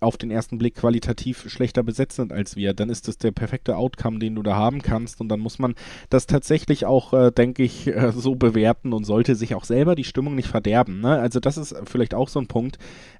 auf 0.00 0.16
den 0.16 0.30
ersten 0.30 0.58
Blick 0.58 0.74
qualitativ 0.74 1.50
schlechter 1.50 1.82
besetzt 1.82 2.16
sind 2.16 2.32
als 2.32 2.56
wir, 2.56 2.74
dann 2.74 2.90
ist 2.90 3.08
das 3.08 3.18
der 3.18 3.32
perfekte 3.32 3.76
Outcome, 3.76 4.18
den 4.18 4.34
du 4.34 4.42
da 4.42 4.54
haben 4.54 4.82
kannst. 4.82 5.20
Und 5.20 5.28
dann 5.28 5.40
muss 5.40 5.58
man 5.58 5.74
das 6.10 6.26
tatsächlich 6.26 6.86
auch, 6.86 7.12
äh, 7.12 7.30
denke 7.30 7.62
ich, 7.62 7.86
äh, 7.88 8.12
so 8.12 8.34
bewerten 8.34 8.92
und 8.92 9.04
sollte 9.04 9.34
sich 9.34 9.54
auch 9.54 9.64
selber 9.64 9.94
die 9.94 10.04
Stimmung 10.04 10.34
nicht 10.34 10.48
verderben. 10.48 11.00
Ne? 11.00 11.18
Also 11.18 11.40
das 11.40 11.56
ist 11.56 11.74
vielleicht 11.84 12.14
auch 12.14 12.28
so 12.28 12.40
ein 12.40 12.48
Punkt, 12.48 12.78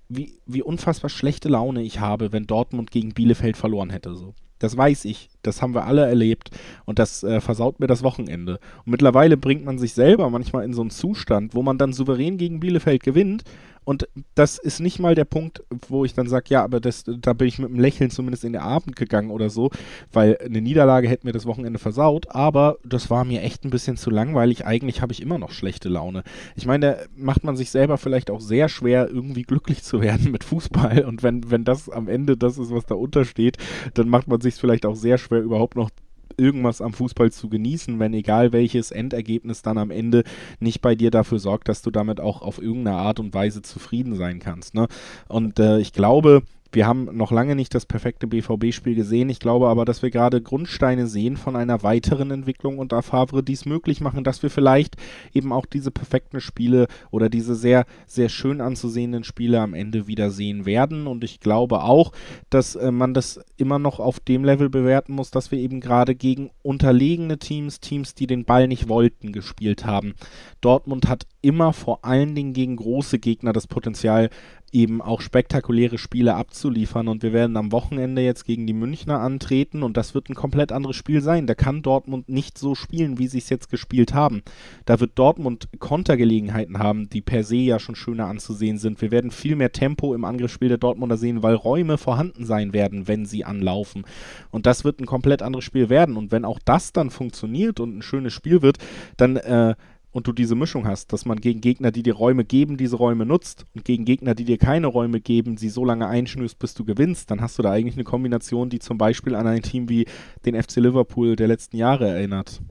wie, 0.08 0.34
wie 0.46 0.62
unfassbar 0.62 1.08
schlechte 1.08 1.48
Laune 1.48 1.82
ich 1.82 2.00
habe, 2.00 2.32
wenn 2.32 2.46
Dortmund 2.46 2.90
gegen 2.90 3.14
Bielefeld 3.14 3.56
verloren 3.56 3.90
hätte. 3.90 4.14
So. 4.14 4.34
Das 4.58 4.76
weiß 4.76 5.04
ich. 5.06 5.28
Das 5.46 5.62
haben 5.62 5.74
wir 5.74 5.86
alle 5.86 6.06
erlebt 6.06 6.50
und 6.84 6.98
das 6.98 7.22
äh, 7.22 7.40
versaut 7.40 7.80
mir 7.80 7.86
das 7.86 8.02
Wochenende. 8.02 8.58
Und 8.84 8.92
mittlerweile 8.92 9.36
bringt 9.36 9.64
man 9.64 9.78
sich 9.78 9.94
selber 9.94 10.30
manchmal 10.30 10.64
in 10.64 10.74
so 10.74 10.80
einen 10.80 10.90
Zustand, 10.90 11.54
wo 11.54 11.62
man 11.62 11.78
dann 11.78 11.92
souverän 11.92 12.38
gegen 12.38 12.60
Bielefeld 12.60 13.02
gewinnt 13.02 13.44
und 13.84 14.08
das 14.34 14.58
ist 14.58 14.80
nicht 14.80 14.98
mal 14.98 15.14
der 15.14 15.26
Punkt, 15.26 15.62
wo 15.88 16.04
ich 16.04 16.14
dann 16.14 16.26
sage, 16.26 16.46
ja, 16.48 16.64
aber 16.64 16.80
das, 16.80 17.04
da 17.06 17.34
bin 17.34 17.48
ich 17.48 17.58
mit 17.58 17.68
einem 17.68 17.80
Lächeln 17.80 18.10
zumindest 18.10 18.44
in 18.44 18.54
den 18.54 18.62
Abend 18.62 18.96
gegangen 18.96 19.30
oder 19.30 19.50
so, 19.50 19.70
weil 20.12 20.38
eine 20.38 20.62
Niederlage 20.62 21.08
hätte 21.08 21.26
mir 21.26 21.32
das 21.32 21.44
Wochenende 21.44 21.78
versaut, 21.78 22.30
aber 22.30 22.78
das 22.82 23.10
war 23.10 23.24
mir 23.24 23.42
echt 23.42 23.64
ein 23.64 23.70
bisschen 23.70 23.96
zu 23.96 24.10
langweilig. 24.10 24.64
Eigentlich 24.64 25.02
habe 25.02 25.12
ich 25.12 25.20
immer 25.20 25.38
noch 25.38 25.52
schlechte 25.52 25.90
Laune. 25.90 26.24
Ich 26.56 26.66
meine, 26.66 26.84
da 26.86 26.96
macht 27.14 27.44
man 27.44 27.56
sich 27.56 27.70
selber 27.70 27.98
vielleicht 27.98 28.30
auch 28.30 28.40
sehr 28.40 28.68
schwer, 28.70 29.08
irgendwie 29.08 29.42
glücklich 29.42 29.82
zu 29.82 30.00
werden 30.00 30.30
mit 30.32 30.44
Fußball. 30.44 31.04
Und 31.04 31.22
wenn, 31.22 31.50
wenn 31.50 31.64
das 31.64 31.90
am 31.90 32.08
Ende 32.08 32.36
das 32.38 32.56
ist, 32.56 32.72
was 32.72 32.86
da 32.86 32.94
untersteht, 32.94 33.58
dann 33.94 34.08
macht 34.08 34.28
man 34.28 34.40
sich 34.40 34.54
vielleicht 34.54 34.86
auch 34.86 34.96
sehr 34.96 35.18
schwer, 35.18 35.33
überhaupt 35.40 35.76
noch 35.76 35.90
irgendwas 36.36 36.80
am 36.80 36.92
Fußball 36.92 37.30
zu 37.30 37.48
genießen, 37.48 37.98
wenn 37.98 38.14
egal 38.14 38.52
welches 38.52 38.90
Endergebnis 38.90 39.62
dann 39.62 39.78
am 39.78 39.90
Ende 39.90 40.24
nicht 40.60 40.80
bei 40.80 40.94
dir 40.94 41.10
dafür 41.10 41.38
sorgt, 41.38 41.68
dass 41.68 41.82
du 41.82 41.90
damit 41.90 42.20
auch 42.20 42.42
auf 42.42 42.60
irgendeine 42.60 42.96
Art 42.96 43.20
und 43.20 43.34
Weise 43.34 43.62
zufrieden 43.62 44.16
sein 44.16 44.40
kannst. 44.40 44.74
Ne? 44.74 44.88
Und 45.28 45.58
äh, 45.58 45.78
ich 45.78 45.92
glaube, 45.92 46.42
wir 46.74 46.86
haben 46.86 47.08
noch 47.12 47.30
lange 47.30 47.54
nicht 47.54 47.74
das 47.74 47.86
perfekte 47.86 48.26
BVB-Spiel 48.26 48.94
gesehen. 48.94 49.28
Ich 49.28 49.38
glaube 49.38 49.68
aber, 49.68 49.84
dass 49.84 50.02
wir 50.02 50.10
gerade 50.10 50.42
Grundsteine 50.42 51.06
sehen 51.06 51.36
von 51.36 51.56
einer 51.56 51.82
weiteren 51.82 52.30
Entwicklung 52.30 52.78
unter 52.78 53.02
Favre, 53.02 53.42
die 53.42 53.52
es 53.52 53.64
möglich 53.64 54.00
machen, 54.00 54.24
dass 54.24 54.42
wir 54.42 54.50
vielleicht 54.50 54.96
eben 55.32 55.52
auch 55.52 55.66
diese 55.66 55.90
perfekten 55.90 56.40
Spiele 56.40 56.88
oder 57.10 57.28
diese 57.28 57.54
sehr, 57.54 57.84
sehr 58.06 58.28
schön 58.28 58.60
anzusehenden 58.60 59.24
Spiele 59.24 59.60
am 59.60 59.74
Ende 59.74 60.06
wieder 60.06 60.30
sehen 60.30 60.66
werden. 60.66 61.06
Und 61.06 61.24
ich 61.24 61.40
glaube 61.40 61.82
auch, 61.82 62.12
dass 62.50 62.74
äh, 62.74 62.90
man 62.90 63.14
das 63.14 63.40
immer 63.56 63.78
noch 63.78 64.00
auf 64.00 64.20
dem 64.20 64.44
Level 64.44 64.68
bewerten 64.68 65.14
muss, 65.14 65.30
dass 65.30 65.50
wir 65.50 65.58
eben 65.58 65.80
gerade 65.80 66.14
gegen 66.14 66.50
unterlegene 66.62 67.38
Teams, 67.38 67.80
Teams, 67.80 68.14
die 68.14 68.26
den 68.26 68.44
Ball 68.44 68.68
nicht 68.68 68.88
wollten, 68.88 69.32
gespielt 69.32 69.84
haben. 69.86 70.14
Dortmund 70.60 71.08
hat 71.08 71.26
immer 71.44 71.74
vor 71.74 72.04
allen 72.04 72.34
Dingen 72.34 72.54
gegen 72.54 72.76
große 72.76 73.18
Gegner 73.18 73.52
das 73.52 73.66
Potenzial, 73.66 74.30
eben 74.72 75.00
auch 75.00 75.20
spektakuläre 75.20 75.98
Spiele 75.98 76.34
abzuliefern. 76.34 77.06
Und 77.06 77.22
wir 77.22 77.32
werden 77.32 77.56
am 77.56 77.70
Wochenende 77.70 78.22
jetzt 78.22 78.44
gegen 78.44 78.66
die 78.66 78.72
Münchner 78.72 79.20
antreten 79.20 79.84
und 79.84 79.96
das 79.96 80.14
wird 80.14 80.28
ein 80.28 80.34
komplett 80.34 80.72
anderes 80.72 80.96
Spiel 80.96 81.20
sein. 81.20 81.46
Da 81.46 81.54
kann 81.54 81.82
Dortmund 81.82 82.28
nicht 82.28 82.58
so 82.58 82.74
spielen, 82.74 83.18
wie 83.18 83.28
sie 83.28 83.38
es 83.38 83.50
jetzt 83.50 83.70
gespielt 83.70 84.14
haben. 84.14 84.42
Da 84.84 84.98
wird 84.98 85.12
Dortmund 85.16 85.68
Kontergelegenheiten 85.78 86.78
haben, 86.78 87.08
die 87.08 87.20
per 87.20 87.44
se 87.44 87.56
ja 87.56 87.78
schon 87.78 87.94
schöner 87.94 88.26
anzusehen 88.26 88.78
sind. 88.78 89.00
Wir 89.00 89.12
werden 89.12 89.30
viel 89.30 89.54
mehr 89.54 89.70
Tempo 89.70 90.14
im 90.14 90.24
Angriffsspiel 90.24 90.68
der 90.68 90.78
Dortmunder 90.78 91.18
sehen, 91.18 91.42
weil 91.42 91.54
Räume 91.54 91.96
vorhanden 91.96 92.44
sein 92.44 92.72
werden, 92.72 93.06
wenn 93.06 93.26
sie 93.26 93.44
anlaufen. 93.44 94.04
Und 94.50 94.66
das 94.66 94.82
wird 94.82 94.98
ein 94.98 95.06
komplett 95.06 95.42
anderes 95.42 95.64
Spiel 95.64 95.88
werden. 95.88 96.16
Und 96.16 96.32
wenn 96.32 96.44
auch 96.44 96.58
das 96.64 96.92
dann 96.92 97.10
funktioniert 97.10 97.78
und 97.78 97.98
ein 97.98 98.02
schönes 98.02 98.32
Spiel 98.32 98.62
wird, 98.62 98.78
dann 99.16 99.36
äh, 99.36 99.76
und 100.14 100.28
du 100.28 100.32
diese 100.32 100.54
Mischung 100.54 100.86
hast, 100.86 101.12
dass 101.12 101.26
man 101.26 101.40
gegen 101.40 101.60
Gegner, 101.60 101.90
die 101.90 102.04
dir 102.04 102.14
Räume 102.14 102.44
geben, 102.44 102.76
diese 102.76 102.96
Räume 102.96 103.26
nutzt 103.26 103.66
und 103.74 103.84
gegen 103.84 104.04
Gegner, 104.04 104.36
die 104.36 104.44
dir 104.44 104.58
keine 104.58 104.86
Räume 104.86 105.20
geben, 105.20 105.56
sie 105.56 105.68
so 105.68 105.84
lange 105.84 106.06
einschnürst, 106.06 106.58
bis 106.60 106.72
du 106.72 106.84
gewinnst, 106.84 107.32
dann 107.32 107.40
hast 107.40 107.58
du 107.58 107.62
da 107.62 107.72
eigentlich 107.72 107.96
eine 107.96 108.04
Kombination, 108.04 108.70
die 108.70 108.78
zum 108.78 108.96
Beispiel 108.96 109.34
an 109.34 109.48
ein 109.48 109.62
Team 109.62 109.88
wie 109.88 110.06
den 110.46 110.54
FC 110.54 110.76
Liverpool 110.76 111.34
der 111.34 111.48
letzten 111.48 111.76
Jahre 111.76 112.08
erinnert. 112.08 112.62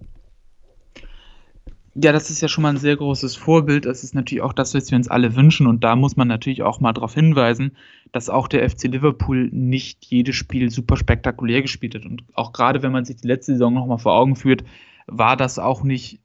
Ja, 1.96 2.12
das 2.14 2.32
ist 2.32 2.42
ja 2.42 2.48
schon 2.48 2.64
mal 2.64 2.70
ein 2.70 2.78
sehr 2.78 2.96
großes 2.96 3.36
Vorbild. 3.36 3.86
Das 3.86 4.04
ist 4.04 4.16
natürlich 4.16 4.42
auch 4.42 4.54
das, 4.54 4.74
was 4.74 4.90
wir 4.90 4.96
uns 4.96 5.10
alle 5.10 5.36
wünschen. 5.36 5.68
Und 5.68 5.84
da 5.84 5.96
muss 5.96 6.16
man 6.16 6.28
natürlich 6.28 6.64
auch 6.64 6.80
mal 6.80 6.94
darauf 6.94 7.14
hinweisen, 7.14 7.76
dass 8.14 8.30
auch 8.30 8.48
der 8.48 8.68
FC 8.68 8.86
Liverpool 8.86 9.50
nicht 9.52 10.04
jedes 10.06 10.36
Spiel 10.36 10.72
super 10.72 10.96
spektakulär 10.96 11.62
gespielt 11.62 11.94
hat. 11.94 12.06
Und 12.06 12.24
auch 12.34 12.52
gerade 12.52 12.82
wenn 12.82 12.94
man 12.94 13.06
sich 13.06 13.18
die 13.18 13.28
letzte 13.28 13.52
Saison 13.52 13.74
nochmal 13.76 14.00
vor 14.00 14.14
Augen 14.14 14.36
führt, 14.36 14.64
war 15.06 15.38
das 15.38 15.60
auch 15.60 15.84
nicht 15.84 16.23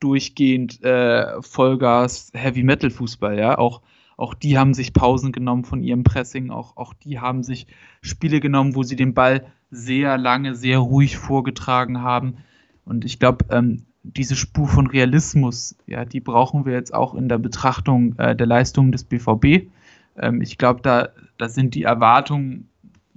durchgehend 0.00 0.82
äh, 0.82 1.40
Vollgas 1.42 2.30
Heavy 2.34 2.62
Metal 2.62 2.90
Fußball, 2.90 3.38
ja. 3.38 3.58
Auch, 3.58 3.82
auch 4.16 4.34
die 4.34 4.58
haben 4.58 4.74
sich 4.74 4.92
Pausen 4.92 5.32
genommen 5.32 5.64
von 5.64 5.82
ihrem 5.82 6.04
Pressing, 6.04 6.50
auch, 6.50 6.76
auch 6.76 6.94
die 6.94 7.20
haben 7.20 7.42
sich 7.42 7.66
Spiele 8.02 8.40
genommen, 8.40 8.74
wo 8.74 8.82
sie 8.82 8.96
den 8.96 9.14
Ball 9.14 9.46
sehr 9.70 10.18
lange, 10.18 10.54
sehr 10.54 10.78
ruhig 10.78 11.16
vorgetragen 11.16 12.02
haben. 12.02 12.38
Und 12.84 13.04
ich 13.04 13.18
glaube, 13.18 13.44
ähm, 13.50 13.84
diese 14.02 14.36
Spur 14.36 14.68
von 14.68 14.86
Realismus, 14.86 15.76
ja, 15.86 16.04
die 16.04 16.20
brauchen 16.20 16.64
wir 16.64 16.72
jetzt 16.72 16.94
auch 16.94 17.14
in 17.14 17.28
der 17.28 17.38
Betrachtung 17.38 18.16
äh, 18.18 18.34
der 18.34 18.46
Leistungen 18.46 18.92
des 18.92 19.04
BVB. 19.04 19.68
Ähm, 20.16 20.40
ich 20.40 20.58
glaube, 20.58 20.80
da, 20.82 21.10
da 21.36 21.48
sind 21.48 21.74
die 21.74 21.82
Erwartungen 21.82 22.68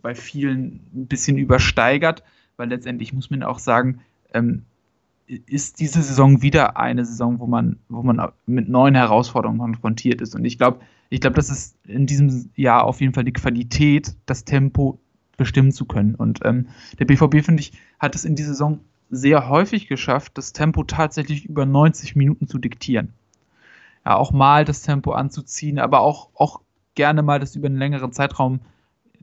bei 0.01 0.15
vielen 0.15 0.81
ein 0.93 1.07
bisschen 1.07 1.37
übersteigert, 1.37 2.23
weil 2.57 2.69
letztendlich 2.69 3.13
muss 3.13 3.29
man 3.29 3.43
auch 3.43 3.59
sagen, 3.59 4.01
ähm, 4.33 4.63
ist 5.45 5.79
diese 5.79 6.01
Saison 6.01 6.41
wieder 6.41 6.77
eine 6.77 7.05
Saison, 7.05 7.39
wo 7.39 7.47
man, 7.47 7.77
wo 7.87 8.03
man 8.03 8.31
mit 8.45 8.67
neuen 8.67 8.95
Herausforderungen 8.95 9.59
konfrontiert 9.59 10.21
ist. 10.21 10.35
Und 10.35 10.43
ich 10.43 10.57
glaube, 10.57 10.79
ich 11.09 11.21
glaube, 11.21 11.35
das 11.35 11.49
ist 11.49 11.77
in 11.87 12.05
diesem 12.05 12.49
Jahr 12.55 12.83
auf 12.85 13.01
jeden 13.01 13.13
Fall 13.13 13.23
die 13.23 13.33
Qualität, 13.33 14.15
das 14.25 14.45
Tempo 14.45 14.99
bestimmen 15.37 15.71
zu 15.71 15.85
können. 15.85 16.15
Und 16.15 16.39
ähm, 16.43 16.67
der 16.99 17.05
BVB, 17.05 17.43
finde 17.43 17.61
ich, 17.61 17.73
hat 17.99 18.15
es 18.15 18.25
in 18.25 18.35
dieser 18.35 18.49
Saison 18.49 18.79
sehr 19.09 19.49
häufig 19.49 19.87
geschafft, 19.87 20.37
das 20.37 20.53
Tempo 20.53 20.83
tatsächlich 20.83 21.45
über 21.45 21.65
90 21.65 22.15
Minuten 22.15 22.47
zu 22.47 22.57
diktieren. 22.57 23.13
Ja, 24.05 24.15
auch 24.15 24.31
mal 24.31 24.65
das 24.65 24.81
Tempo 24.81 25.11
anzuziehen, 25.11 25.79
aber 25.79 26.01
auch, 26.01 26.29
auch 26.33 26.61
gerne 26.95 27.23
mal 27.23 27.39
das 27.39 27.55
über 27.55 27.67
einen 27.67 27.77
längeren 27.77 28.11
Zeitraum 28.11 28.61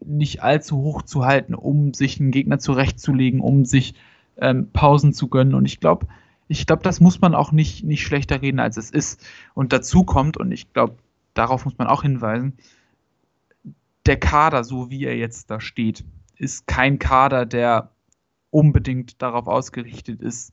nicht 0.04 0.42
allzu 0.42 0.76
hoch 0.78 1.02
zu 1.02 1.24
halten, 1.24 1.54
um 1.54 1.92
sich 1.92 2.20
einen 2.20 2.30
Gegner 2.30 2.58
zurechtzulegen, 2.58 3.40
um 3.40 3.64
sich 3.64 3.94
ähm, 4.38 4.70
Pausen 4.72 5.12
zu 5.12 5.28
gönnen. 5.28 5.54
Und 5.54 5.64
ich 5.64 5.80
glaube, 5.80 6.06
ich 6.48 6.66
glaube, 6.66 6.82
das 6.82 7.00
muss 7.00 7.20
man 7.20 7.34
auch 7.34 7.52
nicht, 7.52 7.84
nicht 7.84 8.02
schlechter 8.02 8.40
reden, 8.40 8.60
als 8.60 8.76
es 8.76 8.90
ist. 8.90 9.26
Und 9.54 9.72
dazu 9.72 10.04
kommt, 10.04 10.36
und 10.36 10.50
ich 10.50 10.72
glaube, 10.72 10.96
darauf 11.34 11.64
muss 11.64 11.78
man 11.78 11.86
auch 11.86 12.02
hinweisen, 12.02 12.54
der 14.06 14.18
Kader, 14.18 14.64
so 14.64 14.90
wie 14.90 15.04
er 15.04 15.16
jetzt 15.16 15.50
da 15.50 15.60
steht, 15.60 16.04
ist 16.36 16.66
kein 16.66 16.98
Kader, 16.98 17.44
der 17.44 17.90
unbedingt 18.50 19.20
darauf 19.20 19.46
ausgerichtet 19.46 20.22
ist, 20.22 20.52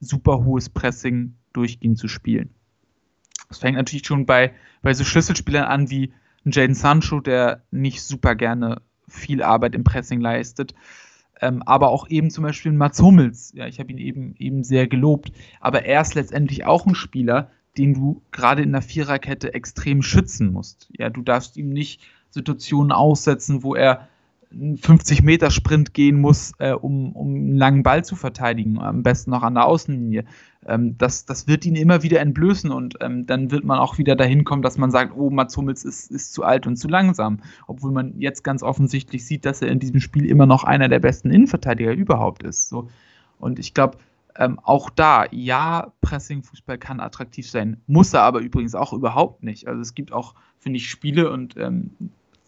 super 0.00 0.44
hohes 0.44 0.70
Pressing 0.70 1.34
durchgehend 1.52 1.98
zu 1.98 2.08
spielen. 2.08 2.54
Das 3.48 3.58
fängt 3.58 3.76
natürlich 3.76 4.06
schon 4.06 4.26
bei, 4.26 4.54
bei 4.82 4.94
so 4.94 5.04
Schlüsselspielern 5.04 5.64
an 5.64 5.90
wie 5.90 6.12
Jaden 6.44 6.74
Sancho, 6.74 7.20
der 7.20 7.62
nicht 7.70 8.02
super 8.02 8.34
gerne 8.34 8.80
viel 9.08 9.42
Arbeit 9.42 9.74
im 9.74 9.84
Pressing 9.84 10.20
leistet. 10.20 10.74
Ähm, 11.40 11.62
aber 11.64 11.90
auch 11.90 12.08
eben 12.08 12.30
zum 12.30 12.44
Beispiel 12.44 12.72
Mats 12.72 13.00
Hummels, 13.00 13.52
ja, 13.54 13.66
ich 13.66 13.78
habe 13.78 13.92
ihn 13.92 13.98
eben, 13.98 14.34
eben 14.38 14.64
sehr 14.64 14.86
gelobt, 14.86 15.32
aber 15.60 15.84
er 15.84 16.00
ist 16.00 16.14
letztendlich 16.14 16.64
auch 16.64 16.86
ein 16.86 16.94
Spieler, 16.94 17.50
den 17.76 17.94
du 17.94 18.22
gerade 18.32 18.62
in 18.62 18.72
der 18.72 18.82
Viererkette 18.82 19.52
extrem 19.52 20.02
schützen 20.02 20.52
musst. 20.52 20.88
Ja, 20.96 21.10
du 21.10 21.22
darfst 21.22 21.56
ihm 21.56 21.68
nicht 21.68 22.00
Situationen 22.30 22.92
aussetzen, 22.92 23.62
wo 23.62 23.74
er 23.74 24.08
50-Meter-Sprint 24.52 25.92
gehen 25.92 26.20
muss, 26.20 26.52
äh, 26.58 26.72
um, 26.72 27.12
um 27.12 27.34
einen 27.34 27.56
langen 27.56 27.82
Ball 27.82 28.04
zu 28.04 28.16
verteidigen, 28.16 28.78
am 28.78 29.02
besten 29.02 29.30
noch 29.30 29.42
an 29.42 29.54
der 29.54 29.66
Außenlinie. 29.66 30.24
Ähm, 30.66 30.96
das, 30.98 31.24
das 31.24 31.46
wird 31.46 31.64
ihn 31.66 31.76
immer 31.76 32.02
wieder 32.02 32.20
entblößen 32.20 32.70
und 32.70 32.96
ähm, 33.00 33.26
dann 33.26 33.50
wird 33.50 33.64
man 33.64 33.78
auch 33.78 33.98
wieder 33.98 34.16
dahin 34.16 34.44
kommen, 34.44 34.62
dass 34.62 34.78
man 34.78 34.90
sagt, 34.90 35.16
oh, 35.16 35.30
Mats 35.30 35.56
Hummels 35.56 35.84
ist, 35.84 36.10
ist 36.10 36.32
zu 36.32 36.44
alt 36.44 36.66
und 36.66 36.76
zu 36.76 36.88
langsam. 36.88 37.40
Obwohl 37.66 37.92
man 37.92 38.18
jetzt 38.18 38.44
ganz 38.44 38.62
offensichtlich 38.62 39.26
sieht, 39.26 39.44
dass 39.44 39.62
er 39.62 39.68
in 39.68 39.78
diesem 39.78 40.00
Spiel 40.00 40.26
immer 40.26 40.46
noch 40.46 40.64
einer 40.64 40.88
der 40.88 41.00
besten 41.00 41.30
Innenverteidiger 41.30 41.92
überhaupt 41.92 42.42
ist. 42.42 42.68
So. 42.68 42.88
Und 43.38 43.58
ich 43.58 43.74
glaube, 43.74 43.98
ähm, 44.38 44.58
auch 44.62 44.90
da, 44.90 45.26
ja, 45.30 45.92
Pressing-Fußball 46.02 46.78
kann 46.78 47.00
attraktiv 47.00 47.48
sein, 47.48 47.80
muss 47.86 48.12
er 48.12 48.22
aber 48.22 48.40
übrigens 48.40 48.74
auch 48.74 48.92
überhaupt 48.92 49.42
nicht. 49.42 49.66
Also 49.66 49.80
es 49.80 49.94
gibt 49.94 50.12
auch, 50.12 50.34
finde 50.58 50.78
ich, 50.78 50.90
Spiele 50.90 51.30
und 51.30 51.56
ähm, 51.56 51.90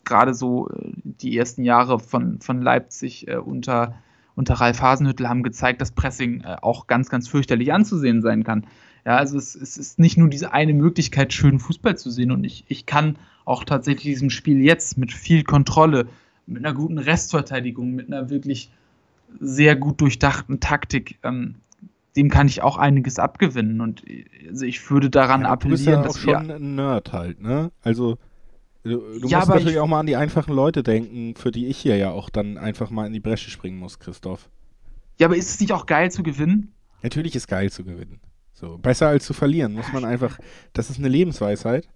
gerade 0.09 0.35
so 0.35 0.69
äh, 0.69 0.93
die 1.05 1.37
ersten 1.37 1.63
Jahre 1.63 2.01
von, 2.01 2.41
von 2.41 2.61
Leipzig 2.61 3.29
äh, 3.29 3.37
unter, 3.37 3.95
unter 4.35 4.55
Ralf 4.55 4.83
Hasenhüttel 4.83 5.29
haben 5.29 5.45
gezeigt, 5.45 5.81
dass 5.81 5.93
Pressing 5.93 6.41
äh, 6.41 6.57
auch 6.61 6.89
ganz, 6.89 7.09
ganz 7.09 7.29
fürchterlich 7.29 7.73
anzusehen 7.73 8.23
sein 8.23 8.43
kann. 8.43 8.67
Ja, 9.07 9.17
also 9.17 9.39
es, 9.39 9.55
es, 9.55 9.77
ist 9.77 9.99
nicht 9.99 10.19
nur 10.19 10.29
diese 10.29 10.53
eine 10.53 10.75
Möglichkeit, 10.75 11.33
schönen 11.33 11.61
Fußball 11.61 11.97
zu 11.97 12.11
sehen. 12.11 12.33
Und 12.33 12.45
ich, 12.45 12.65
ich 12.69 12.85
kann 12.87 13.17
auch 13.45 13.65
tatsächlich 13.65 14.15
diesem 14.15 14.31
Spiel 14.31 14.61
jetzt 14.61 14.99
mit 14.99 15.13
viel 15.13 15.45
Kontrolle, 15.45 16.09
mit 16.47 16.65
einer 16.65 16.75
guten 16.75 16.99
Restverteidigung, 16.99 17.93
mit 17.95 18.09
einer 18.09 18.31
wirklich 18.31 18.71
sehr 19.41 19.77
gut 19.77 20.01
durchdachten 20.01 20.61
Taktik, 20.61 21.19
ähm, 21.23 21.57
dem 22.17 22.31
kann 22.31 22.49
ich 22.49 22.63
auch 22.63 22.79
einiges 22.79 23.19
abgewinnen. 23.19 23.81
Und 23.81 24.03
also 24.49 24.65
ich 24.65 24.91
würde 24.91 25.11
daran 25.11 25.43
ja, 25.43 25.49
appellieren, 25.49 26.03
du 26.03 26.09
bist 26.09 26.25
ja 26.25 26.37
auch 26.37 26.41
schon 26.41 26.51
ein 26.51 26.75
Nerd 26.75 27.13
halt, 27.13 27.41
ne? 27.41 27.71
Also 27.83 28.19
Du, 28.85 29.19
du 29.19 29.29
ja, 29.29 29.39
musst 29.39 29.51
natürlich 29.51 29.79
auch 29.79 29.87
mal 29.87 30.01
an 30.01 30.07
die 30.07 30.17
einfachen 30.17 30.55
Leute 30.55 30.83
denken, 30.83 31.35
für 31.35 31.51
die 31.51 31.67
ich 31.67 31.79
hier 31.79 31.97
ja 31.97 32.11
auch 32.11 32.31
dann 32.31 32.59
einfach 32.59 32.91
mal 32.91 33.07
in 33.07 33.13
die 33.13 33.21
Bresche 33.21 33.51
springen 33.51 33.79
muss, 33.79 33.99
Christoph. 33.99 34.49
Ja, 35.19 35.27
aber 35.27 35.37
ist 35.37 35.51
es 35.51 35.61
nicht 35.61 35.73
auch 35.73 35.87
geil 35.87 36.11
zu 36.11 36.23
gewinnen? 36.23 36.73
Natürlich 37.03 37.35
ist 37.35 37.49
geil 37.49 37.71
zu 37.71 37.85
gewinnen. 37.85 38.21
So, 38.53 38.79
besser 38.79 39.09
als 39.09 39.25
zu 39.25 39.35
verlieren, 39.35 39.73
muss 39.73 39.93
man 39.93 40.05
einfach. 40.05 40.39
Das 40.73 40.91
ist 40.91 40.99
eine 40.99 41.09
Lebensweisheit. 41.09 41.89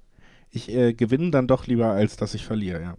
Ich 0.51 0.69
äh, 0.71 0.93
gewinne 0.93 1.31
dann 1.31 1.49
doch 1.49 1.67
lieber, 1.67 1.87
als 1.87 2.17
dass 2.17 2.35
ich 2.35 2.45
verliere, 2.45 2.83
ja. 2.83 2.97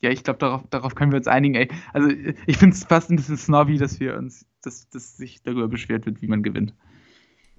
ja, 0.00 0.10
ich 0.10 0.24
glaube, 0.24 0.38
darauf, 0.38 0.62
darauf 0.68 0.94
können 0.94 1.12
wir 1.12 1.18
uns 1.18 1.28
einigen. 1.28 1.54
Ey. 1.54 1.68
Also 1.92 2.10
ich 2.46 2.56
finde 2.56 2.74
es 2.74 2.84
fast 2.84 3.10
ein 3.10 3.16
bisschen 3.16 3.36
snobby, 3.36 3.78
dass 3.78 4.00
wir 4.00 4.16
uns, 4.16 4.46
dass, 4.62 4.88
dass 4.90 5.16
sich 5.16 5.42
darüber 5.42 5.68
beschwert 5.68 6.06
wird, 6.06 6.20
wie 6.22 6.26
man 6.26 6.42
gewinnt. 6.42 6.74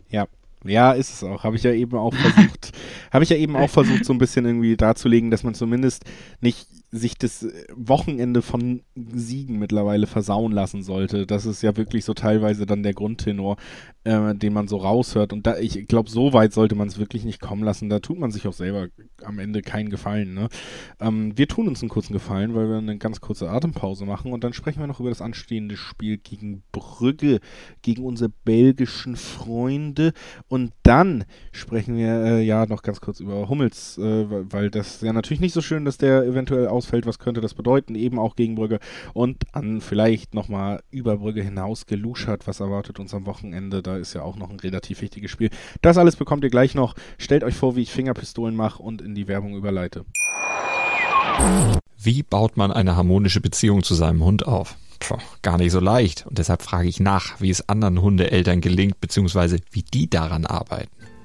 Ja, 0.10 0.28
ja, 0.64 0.94
ist 0.94 1.14
es 1.14 1.24
auch. 1.24 1.44
Habe 1.44 1.56
ich 1.56 1.64
ja 1.64 1.74
eben 1.74 1.98
auch 1.98 2.14
versucht, 2.14 2.72
habe 3.12 3.24
ich 3.24 3.30
ja 3.30 3.38
eben 3.38 3.56
auch 3.56 3.70
versucht, 3.70 4.06
so 4.06 4.14
ein 4.14 4.18
bisschen 4.18 4.46
irgendwie 4.46 4.78
darzulegen, 4.78 5.32
dass 5.32 5.44
man 5.44 5.54
zumindest 5.54 6.06
nicht 6.42 6.68
sich 6.94 7.18
das 7.18 7.48
Wochenende 7.76 8.44
von 8.44 8.84
Siegen 8.96 9.58
mittlerweile 9.58 10.06
versauen 10.06 10.52
lassen 10.52 10.84
sollte. 10.84 11.26
Das 11.26 11.48
ist 11.48 11.64
ja 11.64 11.76
wirklich 11.76 12.06
so 12.06 12.14
teilweise 12.14 12.68
dann 12.68 12.84
der 12.84 12.94
Grundtenor, 12.94 13.58
äh, 14.04 14.36
den 14.36 14.54
man 14.54 14.68
so 14.68 14.78
raushört. 14.78 15.34
Und 15.34 15.48
da, 15.48 15.58
ich 15.58 15.88
glaube, 15.88 16.12
so 16.12 16.34
weit 16.34 16.54
sollte 16.54 16.76
man 16.76 16.88
es 16.88 17.00
wirklich 17.00 17.26
nicht 17.26 17.42
kommen 17.42 17.64
lassen. 17.64 17.90
Da 17.90 18.00
tut 18.00 18.20
man 18.20 18.30
sich 18.30 18.48
auch 18.48 18.54
selber 18.54 18.90
am 19.24 19.40
Ende 19.40 19.64
keinen 19.64 19.90
Gefallen. 19.90 20.36
Ne? 20.36 20.50
Ähm, 21.00 21.36
wir 21.36 21.48
tun 21.48 21.68
uns 21.68 21.82
einen 21.82 21.90
kurzen 21.90 22.14
Gefallen, 22.14 22.54
weil 22.54 22.70
wir 22.70 22.78
eine 22.78 23.00
ganz 23.00 23.22
kurze 23.22 23.50
Atempause 23.50 24.06
machen 24.06 24.32
und 24.32 24.44
dann 24.44 24.54
sprechen 24.54 24.80
wir 24.80 24.88
noch 24.88 25.00
über 25.00 25.10
das 25.10 25.22
anstehende 25.22 25.78
Spiel 25.78 26.20
gegen 26.20 26.62
Brügge, 26.72 27.40
gegen 27.82 28.06
unsere 28.06 28.30
belgischen 28.46 29.16
Freunde. 29.16 30.14
Und 30.48 30.74
dann 30.84 31.26
sprechen 31.52 31.98
wir 31.98 32.24
äh, 32.24 32.44
ja 32.44 32.68
noch 32.68 32.84
ganz 32.84 33.02
kurz 33.02 33.20
über 33.20 33.50
Hummels, 33.50 33.98
äh, 33.98 34.26
weil 34.30 34.70
das 34.70 35.02
ja 35.02 35.12
natürlich 35.12 35.42
nicht 35.42 35.54
so 35.54 35.62
schön, 35.62 35.86
dass 35.86 35.98
der 35.98 36.24
eventuell 36.24 36.68
aus 36.68 36.83
ausfällt, 36.84 37.06
was 37.06 37.18
könnte 37.18 37.40
das 37.40 37.54
bedeuten, 37.54 37.96
eben 37.96 38.20
auch 38.20 38.36
gegen 38.36 38.56
Brügge 38.56 38.80
und 39.14 39.44
an 39.54 39.80
vielleicht 39.80 40.34
nochmal 40.34 40.84
über 40.92 41.18
Brügge 41.18 41.42
hinaus 41.42 41.86
geluschert, 41.86 42.46
was 42.46 42.60
erwartet 42.60 43.00
uns 43.00 43.14
am 43.14 43.26
Wochenende, 43.26 43.82
da 43.82 43.96
ist 43.98 44.14
ja 44.14 44.22
auch 44.22 44.36
noch 44.36 44.50
ein 44.50 44.60
relativ 44.60 45.02
wichtiges 45.02 45.32
Spiel. 45.32 45.50
Das 45.82 45.98
alles 45.98 46.18
bekommt 46.18 46.44
ihr 46.44 46.50
gleich 46.50 46.76
noch. 46.76 46.96
Stellt 47.18 47.44
euch 47.44 47.56
vor, 47.56 47.76
wie 47.78 47.82
ich 47.82 47.92
Fingerpistolen 47.92 48.56
mache 48.56 48.84
und 48.84 49.02
in 49.02 49.16
die 49.16 49.28
Werbung 49.28 49.56
überleite. 49.56 50.06
Wie 51.98 52.22
baut 52.22 52.58
man 52.58 52.72
eine 52.72 52.98
harmonische 52.98 53.40
Beziehung 53.40 53.82
zu 53.84 53.96
seinem 53.96 54.24
Hund 54.24 54.46
auf? 54.46 54.76
Puh, 55.00 55.18
gar 55.42 55.58
nicht 55.58 55.72
so 55.72 55.80
leicht. 55.80 56.26
Und 56.28 56.38
deshalb 56.38 56.62
frage 56.62 56.90
ich 56.90 57.00
nach, 57.00 57.40
wie 57.40 57.50
es 57.50 57.70
anderen 57.70 58.02
Hundeeltern 58.02 58.60
gelingt, 58.60 59.00
beziehungsweise 59.00 59.60
wie 59.72 59.84
die 59.84 60.10
daran 60.10 60.46
arbeiten. 60.46 60.92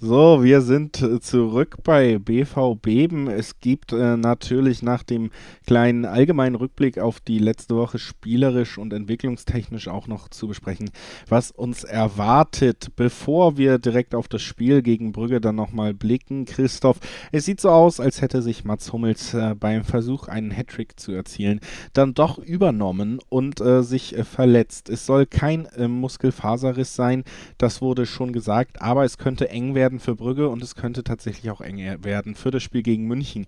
So, 0.00 0.44
wir 0.44 0.60
sind 0.60 1.02
äh, 1.02 1.18
zurück 1.18 1.78
bei 1.82 2.20
BV 2.20 2.76
Beben. 2.76 3.26
Es 3.26 3.58
gibt 3.58 3.92
äh, 3.92 4.16
natürlich 4.16 4.80
nach 4.80 5.02
dem 5.02 5.32
kleinen 5.66 6.04
allgemeinen 6.04 6.54
Rückblick 6.54 7.00
auf 7.00 7.18
die 7.18 7.40
letzte 7.40 7.74
Woche 7.74 7.98
spielerisch 7.98 8.78
und 8.78 8.92
entwicklungstechnisch 8.92 9.88
auch 9.88 10.06
noch 10.06 10.28
zu 10.28 10.46
besprechen, 10.46 10.90
was 11.28 11.50
uns 11.50 11.82
erwartet. 11.82 12.92
Bevor 12.94 13.56
wir 13.56 13.78
direkt 13.78 14.14
auf 14.14 14.28
das 14.28 14.40
Spiel 14.40 14.82
gegen 14.82 15.10
Brügge 15.10 15.40
dann 15.40 15.56
nochmal 15.56 15.94
blicken, 15.94 16.44
Christoph, 16.44 17.00
es 17.32 17.44
sieht 17.44 17.60
so 17.60 17.70
aus, 17.70 17.98
als 17.98 18.22
hätte 18.22 18.40
sich 18.40 18.64
Mats 18.64 18.92
Hummels 18.92 19.34
äh, 19.34 19.56
beim 19.58 19.82
Versuch, 19.82 20.28
einen 20.28 20.52
Hattrick 20.52 21.00
zu 21.00 21.10
erzielen, 21.10 21.58
dann 21.92 22.14
doch 22.14 22.38
übernommen 22.38 23.18
und 23.30 23.60
äh, 23.60 23.82
sich 23.82 24.16
äh, 24.16 24.22
verletzt. 24.22 24.90
Es 24.90 25.06
soll 25.06 25.26
kein 25.26 25.66
äh, 25.66 25.88
Muskelfaserriss 25.88 26.94
sein, 26.94 27.24
das 27.58 27.82
wurde 27.82 28.06
schon 28.06 28.32
gesagt, 28.32 28.80
aber 28.80 29.04
es 29.04 29.18
könnte 29.18 29.48
eng 29.48 29.74
werden 29.74 29.87
werden 29.88 30.00
für 30.00 30.14
Brügge 30.14 30.50
und 30.50 30.62
es 30.62 30.74
könnte 30.74 31.02
tatsächlich 31.02 31.50
auch 31.50 31.62
eng 31.62 31.78
werden 32.04 32.34
für 32.34 32.50
das 32.50 32.62
Spiel 32.62 32.82
gegen 32.82 33.06
München. 33.06 33.46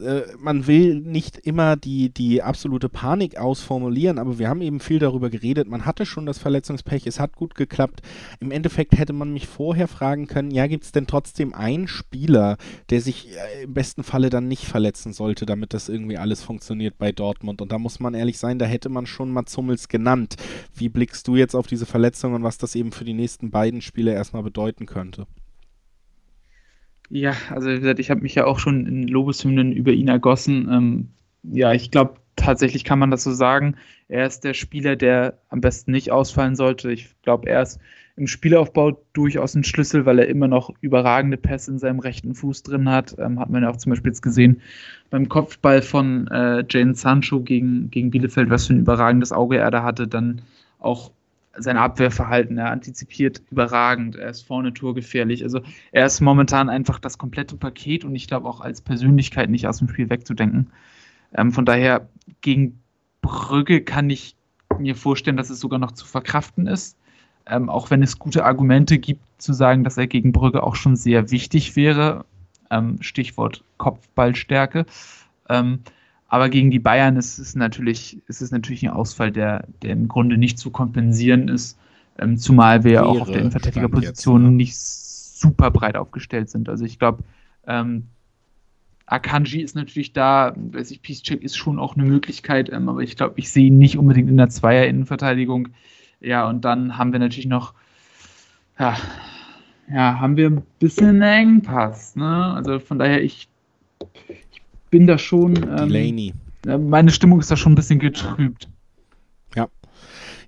Äh, 0.00 0.22
man 0.38 0.68
will 0.68 1.00
nicht 1.00 1.36
immer 1.38 1.74
die, 1.74 2.10
die 2.14 2.42
absolute 2.44 2.88
Panik 2.88 3.36
ausformulieren, 3.36 4.20
aber 4.20 4.38
wir 4.38 4.48
haben 4.48 4.60
eben 4.60 4.78
viel 4.78 5.00
darüber 5.00 5.30
geredet. 5.30 5.66
Man 5.66 5.84
hatte 5.84 6.06
schon 6.06 6.26
das 6.26 6.38
Verletzungspech, 6.38 7.08
es 7.08 7.18
hat 7.18 7.34
gut 7.34 7.56
geklappt. 7.56 8.02
Im 8.38 8.52
Endeffekt 8.52 8.96
hätte 8.96 9.12
man 9.12 9.32
mich 9.32 9.48
vorher 9.48 9.88
fragen 9.88 10.28
können, 10.28 10.52
ja, 10.52 10.68
gibt 10.68 10.84
es 10.84 10.92
denn 10.92 11.08
trotzdem 11.08 11.54
einen 11.54 11.88
Spieler, 11.88 12.56
der 12.90 13.00
sich 13.00 13.30
äh, 13.32 13.64
im 13.64 13.74
besten 13.74 14.04
Falle 14.04 14.30
dann 14.30 14.46
nicht 14.46 14.66
verletzen 14.66 15.12
sollte, 15.12 15.44
damit 15.44 15.74
das 15.74 15.88
irgendwie 15.88 16.18
alles 16.18 16.40
funktioniert 16.40 16.98
bei 16.98 17.10
Dortmund? 17.10 17.62
Und 17.62 17.72
da 17.72 17.78
muss 17.78 17.98
man 17.98 18.14
ehrlich 18.14 18.38
sein, 18.38 18.60
da 18.60 18.66
hätte 18.66 18.90
man 18.90 19.06
schon 19.06 19.32
Mats 19.32 19.56
Hummels 19.56 19.88
genannt. 19.88 20.36
Wie 20.72 20.88
blickst 20.88 21.26
du 21.26 21.34
jetzt 21.34 21.56
auf 21.56 21.66
diese 21.66 21.86
Verletzung 21.86 22.34
und 22.34 22.44
was 22.44 22.58
das 22.58 22.76
eben 22.76 22.92
für 22.92 23.04
die 23.04 23.14
nächsten 23.14 23.50
beiden 23.50 23.80
Spiele 23.80 24.12
erstmal 24.12 24.44
bedeuten 24.44 24.86
könnte? 24.86 25.26
Ja, 27.10 27.34
also 27.50 27.68
wie 27.68 27.80
gesagt, 27.80 28.00
ich 28.00 28.10
habe 28.10 28.22
mich 28.22 28.34
ja 28.34 28.46
auch 28.46 28.58
schon 28.58 28.86
in 28.86 29.06
Lobeshymnen 29.06 29.72
über 29.72 29.92
ihn 29.92 30.08
ergossen. 30.08 30.68
Ähm, 30.70 31.08
ja, 31.42 31.72
ich 31.72 31.90
glaube, 31.90 32.14
tatsächlich 32.36 32.84
kann 32.84 32.98
man 32.98 33.10
das 33.10 33.22
so 33.22 33.32
sagen. 33.32 33.76
Er 34.08 34.26
ist 34.26 34.44
der 34.44 34.54
Spieler, 34.54 34.96
der 34.96 35.38
am 35.48 35.60
besten 35.60 35.92
nicht 35.92 36.10
ausfallen 36.10 36.56
sollte. 36.56 36.90
Ich 36.90 37.14
glaube, 37.22 37.48
er 37.48 37.62
ist 37.62 37.78
im 38.16 38.26
Spielaufbau 38.26 39.02
durchaus 39.12 39.54
ein 39.54 39.64
Schlüssel, 39.64 40.06
weil 40.06 40.20
er 40.20 40.28
immer 40.28 40.46
noch 40.46 40.70
überragende 40.80 41.36
Pässe 41.36 41.72
in 41.72 41.78
seinem 41.78 41.98
rechten 41.98 42.34
Fuß 42.34 42.62
drin 42.62 42.88
hat. 42.88 43.16
Ähm, 43.18 43.40
hat 43.40 43.50
man 43.50 43.62
ja 43.62 43.70
auch 43.70 43.76
zum 43.76 43.90
Beispiel 43.90 44.10
jetzt 44.10 44.22
gesehen 44.22 44.60
beim 45.10 45.28
Kopfball 45.28 45.82
von 45.82 46.28
äh, 46.28 46.64
Jane 46.68 46.94
Sancho 46.94 47.40
gegen, 47.40 47.90
gegen 47.90 48.10
Bielefeld, 48.10 48.50
was 48.50 48.66
für 48.66 48.74
ein 48.74 48.80
überragendes 48.80 49.32
Auge 49.32 49.58
er 49.58 49.70
da 49.70 49.82
hatte. 49.82 50.06
Dann 50.06 50.42
auch 50.78 51.10
sein 51.56 51.76
Abwehrverhalten, 51.76 52.58
er 52.58 52.70
antizipiert 52.70 53.42
überragend, 53.50 54.16
er 54.16 54.30
ist 54.30 54.46
vorne 54.46 54.74
torgefährlich. 54.74 55.42
Also 55.42 55.60
er 55.92 56.06
ist 56.06 56.20
momentan 56.20 56.68
einfach 56.68 56.98
das 56.98 57.18
komplette 57.18 57.56
Paket 57.56 58.04
und 58.04 58.14
ich 58.14 58.26
glaube 58.26 58.48
auch 58.48 58.60
als 58.60 58.80
Persönlichkeit 58.80 59.50
nicht 59.50 59.66
aus 59.66 59.78
dem 59.78 59.88
Spiel 59.88 60.10
wegzudenken. 60.10 60.70
Ähm, 61.34 61.52
von 61.52 61.64
daher 61.64 62.08
gegen 62.40 62.80
Brügge 63.22 63.82
kann 63.82 64.10
ich 64.10 64.36
mir 64.78 64.96
vorstellen, 64.96 65.36
dass 65.36 65.50
es 65.50 65.60
sogar 65.60 65.78
noch 65.78 65.92
zu 65.92 66.06
verkraften 66.06 66.66
ist. 66.66 66.96
Ähm, 67.46 67.68
auch 67.68 67.90
wenn 67.90 68.02
es 68.02 68.18
gute 68.18 68.44
Argumente 68.44 68.98
gibt, 68.98 69.22
zu 69.38 69.52
sagen, 69.52 69.84
dass 69.84 69.98
er 69.98 70.06
gegen 70.06 70.32
Brügge 70.32 70.62
auch 70.62 70.76
schon 70.76 70.96
sehr 70.96 71.30
wichtig 71.30 71.76
wäre. 71.76 72.24
Ähm, 72.70 72.98
Stichwort 73.00 73.62
Kopfballstärke. 73.76 74.86
Ähm, 75.48 75.80
aber 76.34 76.48
gegen 76.48 76.72
die 76.72 76.80
Bayern 76.80 77.16
ist 77.16 77.38
es 77.38 77.54
natürlich, 77.54 78.20
ist 78.26 78.42
es 78.42 78.50
natürlich 78.50 78.82
ein 78.82 78.90
Ausfall, 78.90 79.30
der, 79.30 79.68
der 79.82 79.92
im 79.92 80.08
Grunde 80.08 80.36
nicht 80.36 80.58
zu 80.58 80.72
kompensieren 80.72 81.46
ist, 81.46 81.78
ähm, 82.18 82.38
zumal 82.38 82.82
wir 82.82 82.94
Wäre 82.94 83.06
auch 83.06 83.20
auf 83.20 83.30
der 83.30 83.38
Innenverteidigerposition 83.38 84.42
ne? 84.42 84.50
nicht 84.50 84.76
super 84.76 85.70
breit 85.70 85.96
aufgestellt 85.96 86.50
sind. 86.50 86.68
Also 86.68 86.84
ich 86.84 86.98
glaube, 86.98 87.22
ähm, 87.68 88.08
Akanji 89.06 89.60
ist 89.60 89.76
natürlich 89.76 90.12
da, 90.12 90.56
weiß 90.56 90.90
ich, 90.90 91.02
Peacecheck 91.02 91.40
ist 91.40 91.56
schon 91.56 91.78
auch 91.78 91.94
eine 91.94 92.04
Möglichkeit, 92.04 92.68
ähm, 92.72 92.88
aber 92.88 93.02
ich 93.02 93.16
glaube, 93.16 93.34
ich 93.36 93.52
sehe 93.52 93.66
ihn 93.66 93.78
nicht 93.78 93.96
unbedingt 93.96 94.28
in 94.28 94.36
der 94.36 94.48
Zweier-Innenverteidigung. 94.48 95.68
Ja, 96.18 96.48
und 96.48 96.64
dann 96.64 96.98
haben 96.98 97.12
wir 97.12 97.20
natürlich 97.20 97.46
noch, 97.46 97.74
ja, 98.76 98.96
ja, 99.88 100.18
haben 100.18 100.36
wir 100.36 100.50
ein 100.50 100.62
bisschen 100.80 101.22
Engpass, 101.22 102.16
ne? 102.16 102.54
Also 102.56 102.80
von 102.80 102.98
daher, 102.98 103.22
ich, 103.22 103.48
bin 104.94 105.08
da 105.08 105.18
schon. 105.18 105.56
Ähm, 105.56 105.88
Delaney. 105.88 106.34
Meine 106.64 107.10
Stimmung 107.10 107.40
ist 107.40 107.50
da 107.50 107.56
schon 107.56 107.72
ein 107.72 107.74
bisschen 107.74 107.98
getrübt. 107.98 108.68
Ja. 109.56 109.68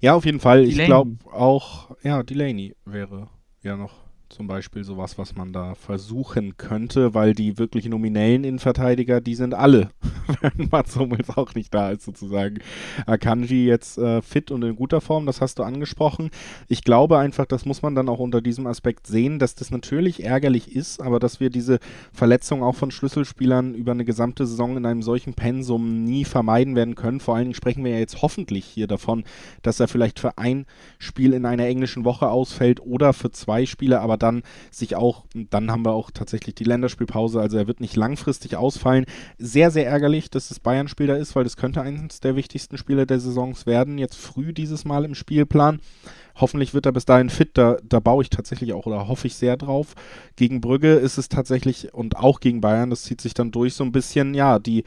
Ja, 0.01 0.15
auf 0.15 0.25
jeden 0.25 0.39
Fall. 0.39 0.65
Delaney. 0.65 0.83
Ich 0.83 0.87
glaube 0.87 1.17
auch, 1.33 1.91
ja, 2.05 2.23
Delaney 2.23 2.77
wäre 2.85 3.27
ja 3.65 3.77
noch 3.77 4.06
zum 4.29 4.47
Beispiel 4.47 4.85
sowas, 4.85 5.19
was 5.19 5.37
man 5.37 5.53
da 5.53 5.75
versuchen 5.75 6.57
könnte, 6.57 7.15
weil 7.15 7.35
die 7.35 7.59
wirklich 7.59 7.89
nominellen 7.89 8.45
Innenverteidiger, 8.45 9.21
die 9.21 9.35
sind 9.35 9.55
alle, 9.55 9.91
wenn 10.41 10.69
Mats 10.71 10.97
Hummels 10.97 11.31
auch 11.37 11.55
nicht 11.55 11.73
da 11.73 11.91
ist, 11.91 12.03
sozusagen. 12.03 12.59
Akanji 13.07 13.67
jetzt 13.67 13.99
äh, 13.99 14.23
fit 14.23 14.51
und 14.51 14.63
in 14.63 14.77
guter 14.77 15.01
Form, 15.01 15.27
das 15.27 15.41
hast 15.41 15.59
du 15.59 15.63
angesprochen. 15.63 16.31
Ich 16.69 16.83
glaube 16.83 17.19
einfach, 17.19 17.47
das 17.47 17.65
muss 17.65 17.83
man 17.83 17.95
dann 17.95 18.09
auch 18.09 18.19
unter 18.19 18.41
diesem 18.41 18.67
Aspekt 18.67 19.07
sehen, 19.07 19.39
dass 19.39 19.55
das 19.55 19.71
natürlich 19.71 20.25
ärgerlich 20.25 20.75
ist, 20.75 21.01
aber 21.01 21.19
dass 21.21 21.39
wir 21.41 21.51
diese 21.51 21.79
Verletzung 22.13 22.63
auch 22.63 22.75
von 22.75 22.91
Schlüsselspielern 22.91 23.75
über 23.75 23.93
eine 23.93 24.05
gesamte 24.05 24.47
Saison 24.47 24.77
in 24.77 24.87
einem 24.87 25.03
solchen 25.03 25.35
Pensum 25.35 26.05
nie 26.05 26.25
vermeiden 26.25 26.75
werden 26.75 26.97
können. 26.97 27.21
Vor 27.21 27.37
allen 27.37 27.45
Dingen 27.45 27.55
sprechen 27.55 27.85
wir 27.85 27.93
ja 27.93 27.99
jetzt 27.99 28.23
hoffentlich 28.23 28.65
hier 28.65 28.87
davon, 28.87 29.25
dass 29.63 29.79
er 29.79 29.89
vielleicht 29.89 30.19
für 30.19 30.37
ein 30.37 30.67
Spiel 30.99 31.33
in 31.33 31.47
einer 31.47 31.67
englischen 31.67 32.05
Woche 32.05 32.29
ausfällt 32.29 32.81
oder 32.81 33.13
für 33.13 33.31
zwei 33.31 33.67
Spiele, 33.67 34.01
aber 34.01 34.16
dann 34.17 34.43
sich 34.71 34.97
auch, 34.97 35.25
dann 35.51 35.71
haben 35.71 35.85
wir 35.85 35.93
auch 35.93 36.11
tatsächlich 36.11 36.55
die 36.55 36.65
Länderspielpause, 36.65 37.41
also 37.41 37.57
er 37.57 37.67
wird 37.67 37.81
nicht 37.81 37.97
langfristig 37.97 38.57
ausfallen. 38.57 39.07
Sehr, 39.39 39.71
sehr 39.71 39.87
ärgerlich, 39.87 40.31
dass 40.31 40.49
das 40.49 40.61
Bayern-Spiel 40.61 41.07
da 41.07 41.17
ist, 41.17 41.37
weil 41.37 41.45
das 41.45 41.57
könnte 41.57 41.83
eines 41.83 42.21
der 42.21 42.37
wichtigsten 42.37 42.79
Spiele 42.79 43.07
der 43.07 43.21
Saisons 43.21 43.67
werden, 43.67 43.99
jetzt 43.99 44.17
früh 44.17 44.53
dieses 44.53 44.85
Mal 44.85 45.05
im 45.05 45.15
Spielplan. 45.15 45.81
Hoffentlich 46.39 46.75
wird 46.75 46.85
er 46.85 46.93
bis 46.93 47.07
dahin 47.07 47.31
fit, 47.31 47.53
da, 47.55 47.79
da 47.83 47.99
baue 47.99 48.23
ich 48.23 48.29
tatsächlich 48.29 48.75
auch 48.75 48.85
oder 48.85 49.09
hoffe 49.09 49.27
ich 49.27 49.37
sehr 49.37 49.57
drauf. 49.57 49.95
Gegen 50.37 50.61
Brügge 50.61 50.95
ist 50.95 51.17
es 51.17 51.31
tatsächlich 51.31 51.95
und 51.95 52.19
auch 52.19 52.41
gegen 52.41 52.61
Bayern, 52.61 52.91
das 52.91 53.05
zieht 53.05 53.23
sich 53.23 53.33
dann 53.33 53.53
durch 53.53 53.73
so 53.73 53.85
ein 53.85 53.93
bisschen, 53.93 54.35
ja, 54.35 54.59
die 54.59 54.85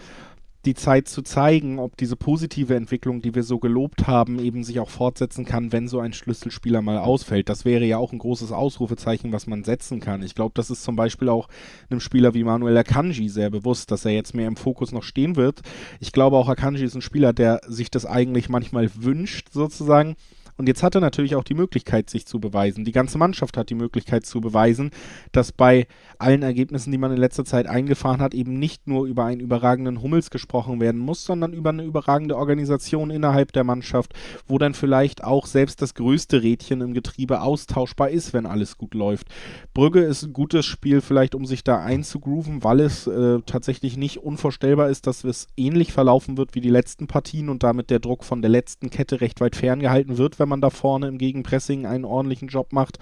die 0.65 0.73
Zeit 0.73 1.07
zu 1.07 1.21
zeigen, 1.21 1.79
ob 1.79 1.95
diese 1.95 2.17
positive 2.17 2.75
Entwicklung, 2.75 3.21
die 3.21 3.33
wir 3.33 3.43
so 3.43 3.59
gelobt 3.59 4.07
haben, 4.07 4.39
eben 4.39 4.63
sich 4.63 4.79
auch 4.79 4.89
fortsetzen 4.89 5.45
kann, 5.45 5.71
wenn 5.71 5.87
so 5.87 5.99
ein 5.99 6.11
Schlüsselspieler 6.11 6.81
mal 6.81 6.97
ausfällt. 6.97 7.47
Das 7.47 7.63
wäre 7.63 7.85
ja 7.85 7.97
auch 7.97 8.11
ein 8.11 8.19
großes 8.19 8.51
Ausrufezeichen, 8.51 9.31
was 9.31 9.47
man 9.47 9.63
setzen 9.63 10.01
kann. 10.01 10.21
Ich 10.21 10.35
glaube, 10.35 10.51
das 10.55 10.69
ist 10.69 10.83
zum 10.83 10.97
Beispiel 10.97 11.29
auch 11.29 11.47
einem 11.89 12.01
Spieler 12.01 12.33
wie 12.33 12.43
Manuel 12.43 12.77
Akanji 12.77 13.29
sehr 13.29 13.49
bewusst, 13.49 13.91
dass 13.91 14.03
er 14.03 14.11
jetzt 14.11 14.35
mehr 14.35 14.47
im 14.47 14.57
Fokus 14.57 14.91
noch 14.91 15.03
stehen 15.03 15.37
wird. 15.37 15.61
Ich 16.01 16.11
glaube 16.11 16.35
auch, 16.35 16.49
Akanji 16.49 16.83
ist 16.83 16.95
ein 16.95 17.01
Spieler, 17.01 17.31
der 17.31 17.61
sich 17.65 17.89
das 17.89 18.05
eigentlich 18.05 18.49
manchmal 18.49 18.89
wünscht, 18.95 19.47
sozusagen 19.51 20.15
und 20.59 20.67
jetzt 20.67 20.83
hat 20.83 20.93
er 20.93 20.99
natürlich 20.99 21.37
auch 21.37 21.45
die 21.45 21.53
Möglichkeit, 21.53 22.09
sich 22.09 22.25
zu 22.25 22.41
beweisen. 22.41 22.83
Die 22.83 22.91
ganze 22.91 23.17
Mannschaft 23.17 23.55
hat 23.55 23.69
die 23.69 23.75
Möglichkeit 23.75 24.25
zu 24.25 24.41
beweisen, 24.41 24.91
dass 25.31 25.53
bei 25.53 25.87
allen 26.17 26.43
Ergebnissen, 26.43 26.91
die 26.91 26.97
man 26.97 27.13
in 27.13 27.17
letzter 27.17 27.45
Zeit 27.45 27.65
eingefahren 27.65 28.19
hat, 28.19 28.33
eben 28.33 28.59
nicht 28.59 28.85
nur 28.85 29.05
über 29.05 29.23
einen 29.23 29.39
überragenden 29.39 30.01
Hummels 30.01 30.29
gesprochen 30.31 30.81
werden 30.81 30.99
muss, 30.99 31.23
sondern 31.23 31.53
über 31.53 31.69
eine 31.69 31.83
überragende 31.83 32.35
Organisation 32.35 33.09
innerhalb 33.09 33.53
der 33.53 33.63
Mannschaft, 33.63 34.11
wo 34.47 34.57
dann 34.57 34.73
vielleicht 34.73 35.23
auch 35.23 35.45
selbst 35.45 35.81
das 35.81 35.93
größte 35.93 36.43
Rädchen 36.43 36.81
im 36.81 36.93
Getriebe 36.93 37.39
austauschbar 37.39 38.09
ist, 38.09 38.33
wenn 38.33 38.45
alles 38.45 38.77
gut 38.77 38.95
läuft. 38.95 39.27
Brügge 39.73 40.01
ist 40.01 40.23
ein 40.23 40.33
gutes 40.33 40.65
Spiel, 40.65 40.99
vielleicht 40.99 41.35
um 41.35 41.45
sich 41.45 41.63
da 41.63 41.79
einzugrooven, 41.79 42.65
weil 42.65 42.81
es 42.81 43.07
äh, 43.07 43.39
tatsächlich 43.45 43.95
nicht 43.95 44.17
unvorstellbar 44.17 44.89
ist, 44.89 45.07
dass 45.07 45.23
es 45.23 45.47
ähnlich 45.55 45.93
verlaufen 45.93 46.37
wird 46.37 46.53
wie 46.53 46.59
die 46.59 46.69
letzten 46.69 47.07
Partien 47.07 47.47
und 47.47 47.63
damit 47.63 47.89
der 47.89 47.99
Druck 47.99 48.25
von 48.25 48.41
der 48.41 48.51
letzten 48.51 48.89
Kette 48.89 49.21
recht 49.21 49.39
weit 49.39 49.55
ferngehalten 49.55 50.17
wird, 50.17 50.37
wenn 50.37 50.48
man 50.49 50.61
da 50.61 50.69
vorne 50.69 51.07
im 51.07 51.17
Gegenpressing 51.17 51.85
einen 51.85 52.05
ordentlichen 52.05 52.47
Job 52.49 52.73
macht. 52.73 52.99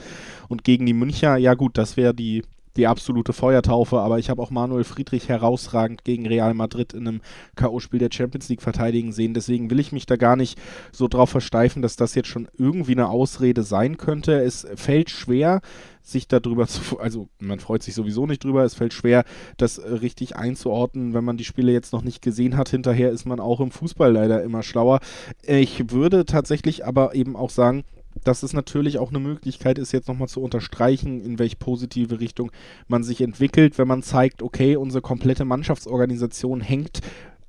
Und 0.47 0.63
gegen 0.63 0.85
die 0.85 0.93
Müncher, 0.93 1.37
ja 1.37 1.53
gut, 1.53 1.77
das 1.77 1.97
wäre 1.97 2.13
die 2.13 2.43
die 2.77 2.87
absolute 2.87 3.33
Feuertaufe, 3.33 3.99
aber 3.99 4.19
ich 4.19 4.29
habe 4.29 4.41
auch 4.41 4.51
Manuel 4.51 4.83
Friedrich 4.83 5.29
herausragend 5.29 6.03
gegen 6.03 6.27
Real 6.27 6.53
Madrid 6.53 6.93
in 6.93 7.07
einem 7.07 7.21
K.O.-Spiel 7.55 7.99
der 7.99 8.09
Champions 8.11 8.49
League 8.49 8.61
verteidigen 8.61 9.11
sehen. 9.11 9.33
Deswegen 9.33 9.69
will 9.69 9.79
ich 9.79 9.91
mich 9.91 10.05
da 10.05 10.15
gar 10.15 10.35
nicht 10.35 10.59
so 10.91 11.07
drauf 11.07 11.29
versteifen, 11.29 11.81
dass 11.81 11.95
das 11.95 12.15
jetzt 12.15 12.29
schon 12.29 12.47
irgendwie 12.57 12.93
eine 12.93 13.09
Ausrede 13.09 13.63
sein 13.63 13.97
könnte. 13.97 14.41
Es 14.41 14.67
fällt 14.75 15.09
schwer, 15.09 15.61
sich 16.07 16.27
darüber 16.27 16.67
zu, 16.67 16.99
also 16.99 17.27
man 17.39 17.59
freut 17.59 17.83
sich 17.83 17.93
sowieso 17.93 18.25
nicht 18.25 18.43
drüber, 18.43 18.63
es 18.63 18.75
fällt 18.75 18.93
schwer, 18.93 19.25
das 19.57 19.77
äh, 19.77 19.89
richtig 19.95 20.37
einzuordnen, 20.37 21.13
wenn 21.13 21.25
man 21.25 21.37
die 21.37 21.43
Spiele 21.43 21.73
jetzt 21.73 21.91
noch 21.91 22.03
nicht 22.03 22.21
gesehen 22.21 22.55
hat. 22.55 22.69
Hinterher 22.69 23.11
ist 23.11 23.25
man 23.25 23.39
auch 23.39 23.59
im 23.59 23.71
Fußball 23.71 24.11
leider 24.11 24.41
immer 24.43 24.63
schlauer. 24.63 24.99
Ich 25.45 25.91
würde 25.91 26.25
tatsächlich 26.25 26.85
aber 26.85 27.13
eben 27.13 27.35
auch 27.35 27.49
sagen, 27.49 27.83
dass 28.23 28.43
es 28.43 28.53
natürlich 28.53 28.99
auch 28.99 29.09
eine 29.09 29.19
Möglichkeit 29.19 29.77
ist, 29.77 29.91
jetzt 29.91 30.07
nochmal 30.07 30.27
zu 30.27 30.41
unterstreichen, 30.41 31.21
in 31.21 31.39
welche 31.39 31.57
positive 31.57 32.19
Richtung 32.19 32.51
man 32.87 33.03
sich 33.03 33.21
entwickelt, 33.21 33.77
wenn 33.77 33.87
man 33.87 34.03
zeigt, 34.03 34.41
okay, 34.41 34.75
unsere 34.75 35.01
komplette 35.01 35.45
Mannschaftsorganisation 35.45 36.61
hängt 36.61 37.01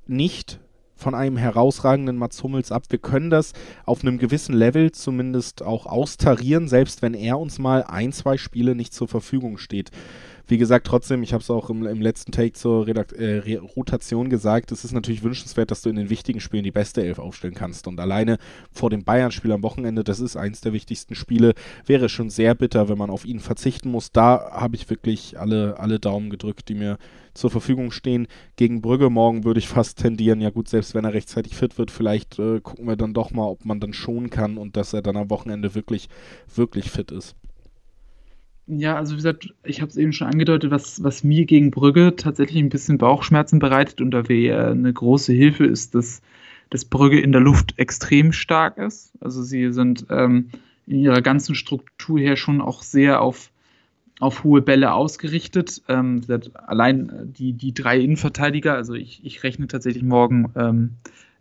nicht 0.07 0.59
von 0.95 1.15
einem 1.15 1.37
herausragenden 1.37 2.17
Mats 2.17 2.43
Hummels 2.43 2.71
ab. 2.71 2.83
Wir 2.89 2.99
können 2.99 3.29
das 3.29 3.53
auf 3.85 4.01
einem 4.01 4.17
gewissen 4.17 4.53
Level 4.53 4.91
zumindest 4.91 5.63
auch 5.63 5.85
austarieren, 5.85 6.67
selbst 6.67 7.01
wenn 7.01 7.13
er 7.13 7.39
uns 7.39 7.57
mal 7.57 7.83
ein, 7.83 8.11
zwei 8.11 8.37
Spiele 8.37 8.75
nicht 8.75 8.93
zur 8.93 9.07
Verfügung 9.07 9.57
steht 9.57 9.91
wie 10.49 10.57
gesagt, 10.57 10.87
trotzdem, 10.87 11.21
ich 11.21 11.31
habe 11.31 11.43
es 11.43 11.49
auch 11.51 11.69
im, 11.69 11.85
im, 11.85 12.01
letzten 12.01 12.31
Take 12.31 12.53
zur 12.53 12.87
Redakt 12.87 13.13
äh, 13.13 13.57
Rotation 13.75 14.29
gesagt, 14.29 14.71
es 14.71 14.83
ist 14.83 14.93
natürlich 14.93 15.21
wünschenswert, 15.21 15.69
dass 15.69 15.83
du 15.83 15.89
in 15.89 15.95
den 15.95 16.09
wichtigen 16.09 16.39
Spielen 16.39 16.63
die 16.63 16.71
beste 16.71 17.03
Elf 17.03 17.19
aufstellen 17.19 17.53
kannst. 17.53 17.87
Und 17.87 17.99
alleine 17.99 18.39
vor 18.71 18.89
dem 18.89 19.03
Bayern-Spiel 19.03 19.51
am 19.51 19.61
Wochenende, 19.61 20.03
das 20.03 20.19
ist 20.19 20.35
eins 20.35 20.61
der 20.61 20.73
wichtigsten 20.73 21.13
Spiele, 21.13 21.53
wäre 21.85 22.09
schon 22.09 22.31
sehr 22.31 22.55
bitter, 22.55 22.89
wenn 22.89 22.97
man 22.97 23.11
auf 23.11 23.25
ihn 23.25 23.39
verzichten 23.39 23.91
muss. 23.91 24.11
Da 24.11 24.51
habe 24.51 24.75
ich 24.75 24.89
wirklich 24.89 25.39
alle, 25.39 25.79
alle 25.79 25.99
Daumen 25.99 26.31
gedrückt, 26.31 26.67
die 26.67 26.75
mir 26.75 26.97
zur 27.35 27.51
Verfügung 27.51 27.91
stehen. 27.91 28.27
Gegen 28.55 28.81
Brügge 28.81 29.11
morgen 29.11 29.43
würde 29.43 29.59
ich 29.59 29.67
fast 29.67 29.99
tendieren, 29.99 30.41
ja 30.41 30.49
gut, 30.49 30.67
selbst 30.67 30.95
wenn 30.95 31.05
er 31.05 31.13
rechtzeitig 31.13 31.55
fit 31.55 31.77
wird, 31.77 31.91
vielleicht 31.91 32.39
äh, 32.39 32.59
gucken 32.59 32.87
wir 32.87 32.95
dann 32.95 33.13
doch 33.13 33.29
mal, 33.29 33.45
ob 33.45 33.65
man 33.65 33.79
dann 33.79 33.93
schonen 33.93 34.31
kann 34.31 34.57
und 34.57 34.75
dass 34.77 34.93
er 34.93 35.03
dann 35.03 35.15
am 35.15 35.29
Wochenende 35.29 35.75
wirklich, 35.75 36.09
wirklich 36.55 36.89
fit 36.89 37.11
ist. 37.11 37.35
Ja, 38.71 38.97
also 38.97 39.13
wie 39.13 39.15
gesagt, 39.15 39.51
ich 39.63 39.81
habe 39.81 39.89
es 39.89 39.97
eben 39.97 40.13
schon 40.13 40.27
angedeutet, 40.27 40.69
was, 40.69 41.01
was 41.03 41.23
mir 41.23 41.45
gegen 41.47 41.71
Brügge 41.71 42.15
tatsächlich 42.15 42.61
ein 42.61 42.69
bisschen 42.69 42.99
Bauchschmerzen 42.99 43.57
bereitet 43.57 43.99
und 43.99 44.11
da 44.11 44.29
wäre 44.29 44.69
eine 44.69 44.93
große 44.93 45.33
Hilfe 45.33 45.65
ist, 45.65 45.95
dass, 45.95 46.21
dass 46.69 46.85
Brügge 46.85 47.19
in 47.19 47.31
der 47.31 47.41
Luft 47.41 47.73
extrem 47.79 48.31
stark 48.31 48.77
ist. 48.77 49.11
Also 49.21 49.41
sie 49.41 49.73
sind 49.73 50.05
ähm, 50.11 50.51
in 50.85 50.99
ihrer 50.99 51.23
ganzen 51.23 51.55
Struktur 51.55 52.19
her 52.19 52.35
schon 52.35 52.61
auch 52.61 52.83
sehr 52.83 53.21
auf, 53.21 53.49
auf 54.19 54.43
hohe 54.43 54.61
Bälle 54.61 54.93
ausgerichtet. 54.93 55.81
Ähm, 55.87 56.21
allein 56.53 57.33
die, 57.35 57.53
die 57.53 57.73
drei 57.73 57.99
Innenverteidiger, 57.99 58.75
also 58.75 58.93
ich, 58.93 59.25
ich 59.25 59.41
rechne 59.41 59.65
tatsächlich 59.65 60.03
morgen, 60.03 60.51
ähm, 60.55 60.91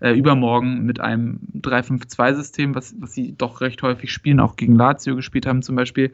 äh, 0.01 0.17
übermorgen 0.17 0.87
mit 0.87 1.01
einem 1.01 1.41
3-5-2-System, 1.61 2.75
was, 2.75 2.95
was 3.01 3.13
sie 3.13 3.35
doch 3.37 3.61
recht 3.61 3.83
häufig 3.83 4.13
spielen, 4.13 4.41
auch 4.41 4.57
gegen 4.57 4.77
Lazio 4.77 5.15
gespielt 5.15 5.45
haben 5.45 5.61
zum 5.61 5.77
Beispiel. 5.77 6.13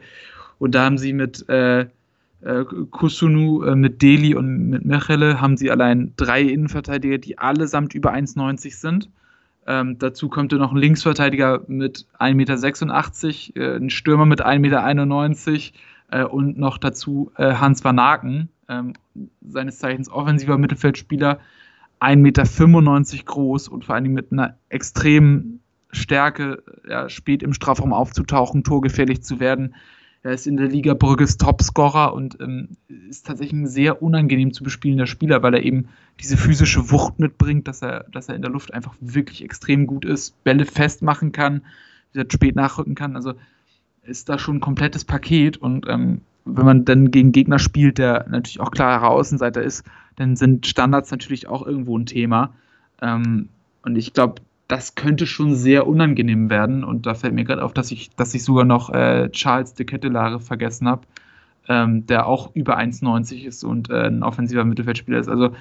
Und 0.59 0.75
da 0.75 0.85
haben 0.85 0.97
sie 0.97 1.13
mit 1.13 1.47
äh, 1.49 1.81
äh, 1.81 2.63
Kusunu, 2.91 3.63
äh, 3.63 3.75
mit 3.75 4.01
Deli 4.01 4.35
und 4.35 4.69
mit 4.69 4.85
Mechele 4.85 5.41
haben 5.41 5.57
sie 5.57 5.71
allein 5.71 6.13
drei 6.15 6.41
Innenverteidiger, 6.41 7.17
die 7.17 7.37
allesamt 7.37 7.93
über 7.93 8.13
1,90 8.13 8.75
sind. 8.75 9.09
Ähm, 9.67 9.97
dazu 9.97 10.29
kommt 10.29 10.51
dann 10.51 10.59
noch 10.59 10.71
ein 10.71 10.77
Linksverteidiger 10.77 11.63
mit 11.67 12.05
1,86 12.19 13.53
Meter, 13.55 13.73
äh, 13.73 13.77
ein 13.77 13.89
Stürmer 13.89 14.25
mit 14.25 14.45
1,91 14.45 14.59
Meter 14.59 15.71
äh, 16.11 16.23
und 16.23 16.57
noch 16.57 16.77
dazu 16.77 17.31
äh, 17.37 17.55
Hans 17.55 17.83
Van 17.83 17.97
Aken, 17.97 18.49
ähm, 18.69 18.93
seines 19.41 19.79
Zeichens 19.79 20.09
offensiver 20.09 20.57
Mittelfeldspieler, 20.57 21.39
1,95 21.99 22.15
Meter 22.17 23.23
groß 23.25 23.67
und 23.69 23.85
vor 23.85 23.95
allen 23.95 24.03
Dingen 24.03 24.15
mit 24.15 24.31
einer 24.31 24.55
extremen 24.69 25.61
Stärke, 25.91 26.61
ja, 26.87 27.09
spät 27.09 27.41
im 27.41 27.53
Strafraum 27.53 27.93
aufzutauchen, 27.93 28.63
torgefährlich 28.63 29.23
zu 29.23 29.39
werden. 29.39 29.73
Er 30.25 30.33
ist 30.33 30.47
in 30.47 30.57
der 30.57 30.67
Liga 30.67 30.95
Brügges 30.95 31.37
Topscorer 31.37 32.11
und 32.15 32.39
ähm, 32.41 32.69
ist 32.87 33.27
tatsächlich 33.27 33.53
ein 33.53 33.67
sehr 33.67 34.01
unangenehm 34.01 34.53
zu 34.53 34.63
bespielender 34.63 35.05
Spieler, 35.05 35.43
weil 35.43 35.53
er 35.53 35.61
eben 35.61 35.87
diese 36.19 36.35
physische 36.35 36.89
Wucht 36.89 37.19
mitbringt, 37.19 37.67
dass 37.67 37.83
er, 37.83 38.05
dass 38.11 38.27
er 38.27 38.33
in 38.33 38.41
der 38.41 38.49
Luft 38.49 38.73
einfach 38.73 38.95
wirklich 38.99 39.43
extrem 39.43 39.85
gut 39.85 40.03
ist, 40.03 40.43
Bälle 40.43 40.65
festmachen 40.65 41.31
kann, 41.31 41.61
wieder 42.11 42.25
spät 42.27 42.55
nachrücken 42.55 42.95
kann. 42.95 43.15
Also 43.15 43.35
ist 44.01 44.27
da 44.27 44.39
schon 44.39 44.57
ein 44.57 44.61
komplettes 44.61 45.05
Paket 45.05 45.57
und 45.57 45.85
ähm, 45.87 46.21
wenn 46.43 46.65
man 46.65 46.85
dann 46.85 47.11
gegen 47.11 47.31
Gegner 47.31 47.59
spielt, 47.59 47.99
der 47.99 48.25
natürlich 48.27 48.59
auch 48.59 48.71
klarer 48.71 49.11
Außenseiter 49.11 49.61
ist, 49.61 49.85
dann 50.15 50.35
sind 50.35 50.65
Standards 50.65 51.11
natürlich 51.11 51.47
auch 51.47 51.63
irgendwo 51.63 51.95
ein 51.99 52.07
Thema. 52.07 52.51
Ähm, 52.99 53.49
und 53.83 53.95
ich 53.95 54.11
glaube, 54.13 54.41
das 54.67 54.95
könnte 54.95 55.27
schon 55.27 55.55
sehr 55.55 55.87
unangenehm 55.87 56.49
werden. 56.49 56.83
Und 56.83 57.05
da 57.05 57.13
fällt 57.13 57.33
mir 57.33 57.43
gerade 57.43 57.63
auf, 57.63 57.73
dass 57.73 57.91
ich, 57.91 58.09
dass 58.11 58.33
ich 58.33 58.43
sogar 58.43 58.65
noch 58.65 58.89
äh, 58.89 59.29
Charles 59.29 59.73
de 59.73 59.85
Kettelare 59.85 60.39
vergessen 60.39 60.87
habe, 60.87 61.01
ähm, 61.67 62.05
der 62.07 62.25
auch 62.25 62.55
über 62.55 62.77
1,90 62.77 63.45
ist 63.45 63.63
und 63.63 63.89
äh, 63.89 64.07
ein 64.07 64.23
offensiver 64.23 64.65
Mittelfeldspieler 64.65 65.19
ist. 65.19 65.29
Also 65.29 65.51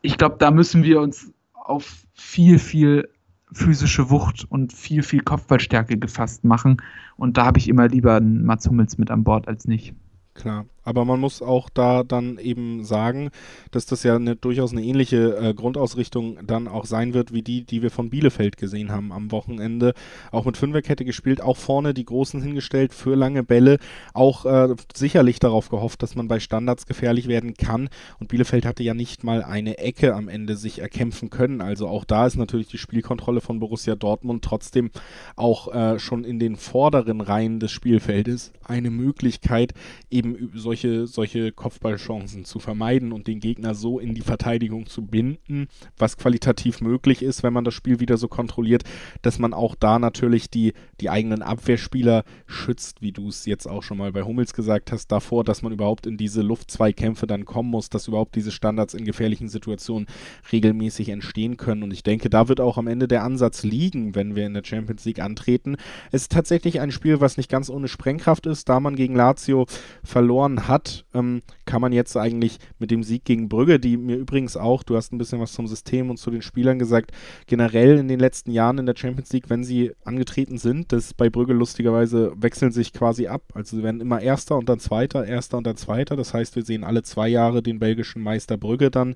ich 0.00 0.16
glaube, 0.16 0.36
da 0.38 0.50
müssen 0.50 0.82
wir 0.84 1.00
uns 1.00 1.32
auf 1.54 2.04
viel, 2.14 2.58
viel 2.58 3.08
physische 3.52 4.10
Wucht 4.10 4.46
und 4.48 4.72
viel, 4.72 5.02
viel 5.02 5.20
Kopfballstärke 5.20 5.98
gefasst 5.98 6.44
machen. 6.44 6.82
Und 7.16 7.36
da 7.36 7.46
habe 7.46 7.58
ich 7.58 7.68
immer 7.68 7.88
lieber 7.88 8.16
einen 8.16 8.44
Mats 8.44 8.68
Hummels 8.68 8.98
mit 8.98 9.10
an 9.10 9.24
Bord 9.24 9.48
als 9.48 9.66
nicht. 9.66 9.94
Klar. 10.34 10.66
Aber 10.84 11.04
man 11.04 11.20
muss 11.20 11.42
auch 11.42 11.68
da 11.68 12.02
dann 12.02 12.38
eben 12.38 12.84
sagen, 12.84 13.30
dass 13.70 13.86
das 13.86 14.02
ja 14.02 14.16
eine, 14.16 14.36
durchaus 14.36 14.72
eine 14.72 14.82
ähnliche 14.82 15.36
äh, 15.36 15.54
Grundausrichtung 15.54 16.38
dann 16.46 16.68
auch 16.68 16.86
sein 16.86 17.14
wird, 17.14 17.32
wie 17.32 17.42
die, 17.42 17.64
die 17.64 17.82
wir 17.82 17.90
von 17.90 18.10
Bielefeld 18.10 18.56
gesehen 18.56 18.90
haben 18.90 19.12
am 19.12 19.30
Wochenende. 19.30 19.94
Auch 20.30 20.44
mit 20.44 20.56
Fünferkette 20.56 21.04
gespielt, 21.04 21.40
auch 21.42 21.56
vorne 21.56 21.92
die 21.94 22.04
Großen 22.04 22.40
hingestellt 22.42 22.94
für 22.94 23.14
lange 23.16 23.42
Bälle. 23.42 23.78
Auch 24.14 24.46
äh, 24.46 24.74
sicherlich 24.94 25.40
darauf 25.40 25.68
gehofft, 25.68 26.02
dass 26.02 26.14
man 26.14 26.28
bei 26.28 26.40
Standards 26.40 26.86
gefährlich 26.86 27.28
werden 27.28 27.54
kann. 27.54 27.88
Und 28.18 28.28
Bielefeld 28.28 28.64
hatte 28.64 28.82
ja 28.82 28.94
nicht 28.94 29.24
mal 29.24 29.42
eine 29.42 29.78
Ecke 29.78 30.14
am 30.14 30.28
Ende 30.28 30.56
sich 30.56 30.78
erkämpfen 30.78 31.30
können. 31.30 31.60
Also 31.60 31.88
auch 31.88 32.04
da 32.04 32.26
ist 32.26 32.36
natürlich 32.36 32.68
die 32.68 32.78
Spielkontrolle 32.78 33.40
von 33.40 33.60
Borussia 33.60 33.94
Dortmund 33.94 34.44
trotzdem 34.44 34.90
auch 35.36 35.74
äh, 35.74 35.98
schon 35.98 36.24
in 36.24 36.38
den 36.38 36.56
vorderen 36.56 37.20
Reihen 37.20 37.60
des 37.60 37.72
Spielfeldes 37.72 38.52
eine 38.64 38.90
Möglichkeit, 38.90 39.74
eben 40.10 40.50
solche 40.54 40.77
solche, 40.78 41.06
solche 41.06 41.52
Kopfballchancen 41.52 42.44
zu 42.44 42.60
vermeiden 42.60 43.12
und 43.12 43.26
den 43.26 43.40
Gegner 43.40 43.74
so 43.74 43.98
in 43.98 44.14
die 44.14 44.20
Verteidigung 44.20 44.86
zu 44.86 45.04
binden, 45.04 45.66
was 45.96 46.16
qualitativ 46.16 46.80
möglich 46.80 47.22
ist, 47.22 47.42
wenn 47.42 47.52
man 47.52 47.64
das 47.64 47.74
Spiel 47.74 47.98
wieder 47.98 48.16
so 48.16 48.28
kontrolliert, 48.28 48.84
dass 49.22 49.38
man 49.38 49.54
auch 49.54 49.74
da 49.74 49.98
natürlich 49.98 50.50
die, 50.50 50.74
die 51.00 51.10
eigenen 51.10 51.42
Abwehrspieler 51.42 52.24
schützt, 52.46 53.02
wie 53.02 53.12
du 53.12 53.28
es 53.28 53.44
jetzt 53.44 53.66
auch 53.66 53.82
schon 53.82 53.98
mal 53.98 54.12
bei 54.12 54.22
Hummels 54.22 54.54
gesagt 54.54 54.92
hast, 54.92 55.08
davor, 55.08 55.42
dass 55.42 55.62
man 55.62 55.72
überhaupt 55.72 56.06
in 56.06 56.16
diese 56.16 56.42
Luftzweikämpfe 56.42 57.26
dann 57.26 57.44
kommen 57.44 57.70
muss, 57.70 57.90
dass 57.90 58.06
überhaupt 58.06 58.36
diese 58.36 58.52
Standards 58.52 58.94
in 58.94 59.04
gefährlichen 59.04 59.48
Situationen 59.48 60.06
regelmäßig 60.52 61.08
entstehen 61.08 61.56
können. 61.56 61.82
Und 61.82 61.92
ich 61.92 62.04
denke, 62.04 62.30
da 62.30 62.48
wird 62.48 62.60
auch 62.60 62.78
am 62.78 62.86
Ende 62.86 63.08
der 63.08 63.24
Ansatz 63.24 63.64
liegen, 63.64 64.14
wenn 64.14 64.36
wir 64.36 64.46
in 64.46 64.54
der 64.54 64.64
Champions 64.64 65.04
League 65.04 65.20
antreten. 65.20 65.76
Es 66.12 66.22
ist 66.22 66.32
tatsächlich 66.32 66.80
ein 66.80 66.92
Spiel, 66.92 67.20
was 67.20 67.36
nicht 67.36 67.50
ganz 67.50 67.68
ohne 67.68 67.88
Sprengkraft 67.88 68.46
ist, 68.46 68.68
da 68.68 68.78
man 68.78 68.94
gegen 68.94 69.16
Lazio 69.16 69.66
verloren 70.04 70.57
hat, 70.66 71.04
ähm, 71.14 71.42
kann 71.66 71.80
man 71.80 71.92
jetzt 71.92 72.16
eigentlich 72.16 72.58
mit 72.78 72.90
dem 72.90 73.02
Sieg 73.02 73.24
gegen 73.24 73.48
Brügge, 73.48 73.78
die 73.78 73.96
mir 73.96 74.16
übrigens 74.16 74.56
auch, 74.56 74.82
du 74.82 74.96
hast 74.96 75.12
ein 75.12 75.18
bisschen 75.18 75.40
was 75.40 75.52
zum 75.52 75.66
System 75.66 76.10
und 76.10 76.16
zu 76.16 76.30
den 76.30 76.42
Spielern 76.42 76.78
gesagt, 76.78 77.12
generell 77.46 77.98
in 77.98 78.08
den 78.08 78.18
letzten 78.18 78.50
Jahren 78.50 78.78
in 78.78 78.86
der 78.86 78.96
Champions 78.96 79.32
League, 79.32 79.50
wenn 79.50 79.62
sie 79.62 79.92
angetreten 80.04 80.58
sind, 80.58 80.92
das 80.92 81.14
bei 81.14 81.30
Brügge 81.30 81.52
lustigerweise 81.52 82.32
wechseln 82.36 82.72
sich 82.72 82.92
quasi 82.92 83.26
ab. 83.28 83.42
Also 83.54 83.76
sie 83.76 83.82
werden 83.82 84.00
immer 84.00 84.20
Erster 84.20 84.56
und 84.56 84.68
dann 84.68 84.80
Zweiter, 84.80 85.26
Erster 85.26 85.58
und 85.58 85.66
dann 85.66 85.76
Zweiter. 85.76 86.16
Das 86.16 86.34
heißt, 86.34 86.56
wir 86.56 86.64
sehen 86.64 86.82
alle 86.82 87.02
zwei 87.02 87.28
Jahre 87.28 87.62
den 87.62 87.78
belgischen 87.78 88.22
Meister 88.22 88.56
Brügge 88.56 88.90
dann 88.90 89.14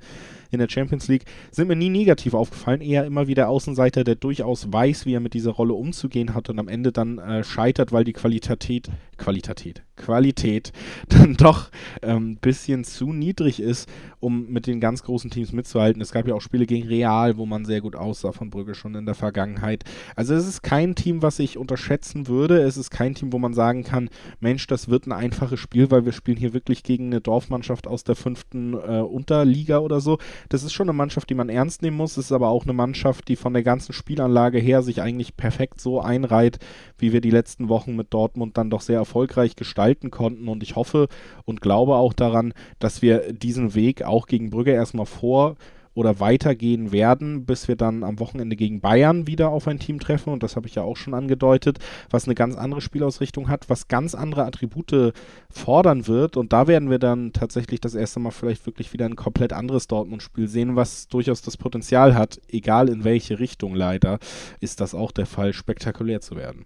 in 0.51 0.59
der 0.59 0.69
Champions 0.69 1.09
League. 1.09 1.25
Sind 1.51 1.69
mir 1.69 1.77
nie 1.77 1.89
negativ 1.89 2.35
aufgefallen, 2.35 2.81
eher 2.81 3.05
immer 3.07 3.27
wieder 3.27 3.49
Außenseiter, 3.49 4.05
der 4.05 4.15
durchaus 4.15 4.73
weiß, 4.73 5.07
wie 5.07 5.15
er 5.15 5.21
mit 5.21 5.35
dieser 5.35 5.53
Rolle 5.53 5.73
umzugehen 5.73 6.35
hat 6.35 6.51
und 6.51 6.59
am 6.59 6.69
Ende 6.69 6.93
dann 6.93 7.19
äh, 7.19 7.43
scheitert, 7.43 7.93
weil 7.93 8.05
die 8.05 8.13
Qualität, 8.13 8.91
Qualität, 9.23 9.85
Qualität 9.95 10.73
dann 11.09 11.35
doch 11.35 11.71
ein 12.03 12.11
ähm, 12.11 12.37
bisschen 12.41 12.83
zu 12.83 13.13
niedrig 13.13 13.61
ist, 13.61 13.89
um 14.23 14.47
mit 14.49 14.69
den 14.69 14.81
ganz 14.81 15.03
großen 15.03 15.31
Teams 15.31 15.53
mitzuhalten. 15.53 16.01
Es 16.01 16.13
gab 16.13 16.29
ja 16.29 16.35
auch 16.35 16.41
Spiele 16.41 16.65
gegen 16.65 16.87
Real, 16.87 17.37
wo 17.39 17.45
man 17.45 17.65
sehr 17.65 17.81
gut 17.81 17.97
aussah 17.97 18.31
von 18.31 18.51
Brügge 18.51 18.77
schon 18.77 18.95
in 18.95 19.05
der 19.05 19.17
Vergangenheit. 19.17 19.83
Also 20.15 20.35
es 20.35 20.47
ist 20.47 20.63
kein 20.63 20.95
Team, 20.95 21.23
was 21.23 21.41
ich 21.41 21.59
unterschätzen 21.59 22.29
würde. 22.29 22.63
Es 22.63 22.77
ist 22.77 22.91
kein 22.91 23.17
Team, 23.17 23.33
wo 23.33 23.39
man 23.41 23.53
sagen 23.53 23.83
kann, 23.83 24.11
Mensch, 24.39 24.69
das 24.69 24.89
wird 24.89 25.07
ein 25.07 25.13
einfaches 25.13 25.59
Spiel, 25.59 25.91
weil 25.91 26.05
wir 26.05 26.13
spielen 26.13 26.37
hier 26.37 26.55
wirklich 26.55 26.85
gegen 26.85 27.07
eine 27.07 27.21
Dorfmannschaft 27.21 27.89
aus 27.89 28.05
der 28.05 28.15
fünften 28.15 28.75
äh, 28.75 29.01
Unterliga 29.01 29.79
oder 29.79 30.01
so. 30.01 30.19
Das 30.49 30.63
ist 30.63 30.73
schon 30.73 30.89
eine 30.89 30.97
Mannschaft, 30.97 31.29
die 31.29 31.35
man 31.35 31.49
ernst 31.49 31.83
nehmen 31.83 31.97
muss. 31.97 32.13
Es 32.17 32.27
ist 32.27 32.33
aber 32.33 32.49
auch 32.49 32.63
eine 32.63 32.75
Mannschaft, 32.75 33.27
die 33.27 33.35
von 33.35 33.55
der 33.55 33.65
ganzen 33.65 33.93
Spielanlage 33.93 34.61
her 34.61 34.83
sich 34.83 35.03
eigentlich 35.03 35.37
perfekt 35.37 35.81
so 35.81 36.01
einreiht, 36.01 36.61
wie 36.97 37.13
wir 37.13 37.21
die 37.21 37.31
letzten 37.31 37.69
Wochen 37.69 37.97
mit 37.97 38.15
Dortmund 38.15 38.57
dann 38.57 38.71
doch 38.71 38.83
sehr 38.83 38.99
erfolgreich 38.99 39.57
gestalten 39.57 40.13
konnten. 40.13 40.47
Und 40.47 40.63
ich 40.63 40.77
hoffe 40.77 41.09
und 41.45 41.61
glaube 41.61 41.97
auch 41.97 42.13
daran, 42.13 42.55
dass 42.79 43.03
wir 43.03 43.33
diesen 43.33 43.75
Weg 43.75 44.05
auch 44.05 44.12
gegen 44.27 44.51
Brügge 44.51 44.73
erstmal 44.73 45.07
vor 45.07 45.57
oder 45.95 46.21
weitergehen 46.21 46.93
werden, 46.93 47.45
bis 47.45 47.69
wir 47.69 47.77
dann 47.77 48.03
am 48.03 48.19
Wochenende 48.19 48.57
gegen 48.57 48.81
Bayern 48.81 49.27
wieder 49.27 49.51
auf 49.51 49.69
ein 49.69 49.79
Team 49.79 50.01
treffen. 50.01 50.33
Und 50.33 50.43
das 50.43 50.57
habe 50.57 50.67
ich 50.67 50.75
ja 50.75 50.83
auch 50.83 50.97
schon 50.97 51.15
angedeutet, 51.15 51.79
was 52.11 52.25
eine 52.25 52.35
ganz 52.35 52.57
andere 52.57 52.81
Spielausrichtung 52.81 53.49
hat, 53.49 53.69
was 53.69 53.89
ganz 53.89 54.15
andere 54.15 54.45
Attribute 54.45 55.13
fordern 55.51 56.07
wird. 56.07 56.37
Und 56.37 56.53
da 56.53 56.67
werden 56.67 56.91
wir 56.91 56.99
dann 56.99 57.33
tatsächlich 57.33 57.81
das 57.81 57.95
erste 57.95 58.21
Mal 58.21 58.31
vielleicht 58.31 58.67
wirklich 58.67 58.93
wieder 58.93 59.07
ein 59.07 59.17
komplett 59.17 59.53
anderes 59.53 59.87
Dortmund-Spiel 59.87 60.49
sehen, 60.49 60.77
was 60.77 61.09
durchaus 61.09 61.43
das 61.43 61.57
Potenzial 61.57 62.15
hat, 62.15 62.41
egal 62.49 62.89
in 62.89 63.05
welche 63.05 63.39
Richtung 63.39 63.75
leider, 63.75 64.19
ist 64.61 64.81
das 64.81 64.95
auch 64.95 65.13
der 65.13 65.27
Fall, 65.27 65.53
spektakulär 65.53 66.21
zu 66.21 66.37
werden. 66.37 66.65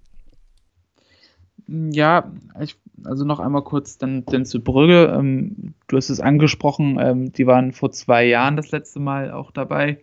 Ja, 1.68 2.32
ich, 2.60 2.76
also 3.04 3.24
noch 3.24 3.40
einmal 3.40 3.62
kurz 3.62 3.98
dann, 3.98 4.24
dann 4.26 4.44
zu 4.44 4.62
Brügge. 4.62 5.12
Ähm, 5.16 5.74
du 5.88 5.96
hast 5.96 6.10
es 6.10 6.20
angesprochen, 6.20 6.98
ähm, 7.00 7.32
die 7.32 7.46
waren 7.46 7.72
vor 7.72 7.90
zwei 7.90 8.24
Jahren 8.24 8.56
das 8.56 8.70
letzte 8.70 9.00
Mal 9.00 9.32
auch 9.32 9.50
dabei 9.50 9.98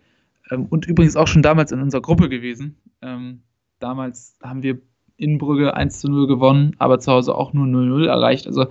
ähm, 0.51 0.65
und 0.65 0.85
übrigens 0.85 1.15
auch 1.15 1.27
schon 1.27 1.41
damals 1.41 1.71
in 1.71 1.81
unserer 1.81 2.01
Gruppe 2.01 2.27
gewesen. 2.27 2.77
Ähm, 3.01 3.43
damals 3.79 4.37
haben 4.43 4.63
wir 4.63 4.79
in 5.15 5.37
Brügge 5.37 5.73
1 5.75 5.99
zu 5.99 6.09
0 6.09 6.27
gewonnen, 6.27 6.75
aber 6.79 6.99
zu 6.99 7.11
Hause 7.11 7.35
auch 7.35 7.53
nur 7.53 7.65
0-0 7.65 8.07
erreicht. 8.07 8.47
Also 8.47 8.65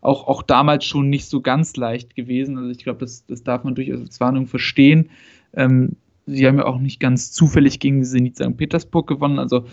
auch, 0.00 0.26
auch 0.26 0.42
damals 0.42 0.84
schon 0.84 1.08
nicht 1.08 1.26
so 1.26 1.40
ganz 1.40 1.76
leicht 1.76 2.14
gewesen. 2.14 2.58
Also 2.58 2.70
ich 2.70 2.78
glaube, 2.78 3.00
das, 3.00 3.24
das 3.26 3.42
darf 3.42 3.64
man 3.64 3.74
durchaus 3.74 4.00
als 4.00 4.20
Warnung 4.20 4.46
verstehen. 4.46 5.10
Ähm, 5.54 5.96
sie 6.26 6.46
haben 6.46 6.58
ja 6.58 6.66
auch 6.66 6.78
nicht 6.78 7.00
ganz 7.00 7.32
zufällig 7.32 7.80
gegen 7.80 8.04
Zenit 8.04 8.36
St. 8.36 8.56
Petersburg 8.56 9.06
gewonnen. 9.06 9.38
Also 9.38 9.64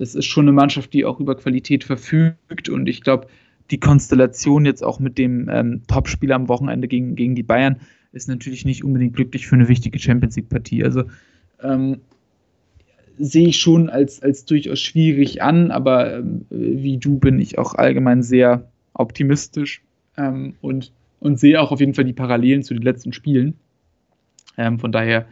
das 0.00 0.14
ist 0.14 0.24
schon 0.24 0.46
eine 0.46 0.52
Mannschaft, 0.52 0.94
die 0.94 1.04
auch 1.04 1.20
über 1.20 1.36
Qualität 1.36 1.84
verfügt 1.84 2.70
und 2.70 2.88
ich 2.88 3.02
glaube, 3.02 3.26
die 3.70 3.78
Konstellation 3.78 4.64
jetzt 4.64 4.82
auch 4.82 4.98
mit 4.98 5.18
dem 5.18 5.50
ähm, 5.50 5.82
Topspieler 5.88 6.36
am 6.36 6.48
Wochenende 6.48 6.88
gegen, 6.88 7.16
gegen 7.16 7.34
die 7.34 7.42
Bayern 7.42 7.76
ist 8.10 8.26
natürlich 8.26 8.64
nicht 8.64 8.82
unbedingt 8.82 9.14
glücklich 9.14 9.46
für 9.46 9.56
eine 9.56 9.68
wichtige 9.68 9.98
Champions 9.98 10.36
League-Partie. 10.36 10.84
Also 10.84 11.04
ähm, 11.62 11.98
sehe 13.18 13.48
ich 13.48 13.58
schon 13.58 13.90
als, 13.90 14.22
als 14.22 14.46
durchaus 14.46 14.80
schwierig 14.80 15.42
an, 15.42 15.70
aber 15.70 16.16
ähm, 16.16 16.46
wie 16.48 16.96
du 16.96 17.18
bin 17.18 17.38
ich 17.38 17.58
auch 17.58 17.74
allgemein 17.74 18.22
sehr 18.22 18.70
optimistisch 18.94 19.82
ähm, 20.16 20.54
und, 20.62 20.92
und 21.20 21.38
sehe 21.38 21.60
auch 21.60 21.72
auf 21.72 21.80
jeden 21.80 21.92
Fall 21.92 22.06
die 22.06 22.14
Parallelen 22.14 22.62
zu 22.62 22.72
den 22.72 22.82
letzten 22.82 23.12
Spielen. 23.12 23.52
Ähm, 24.56 24.78
von 24.78 24.92
daher 24.92 25.26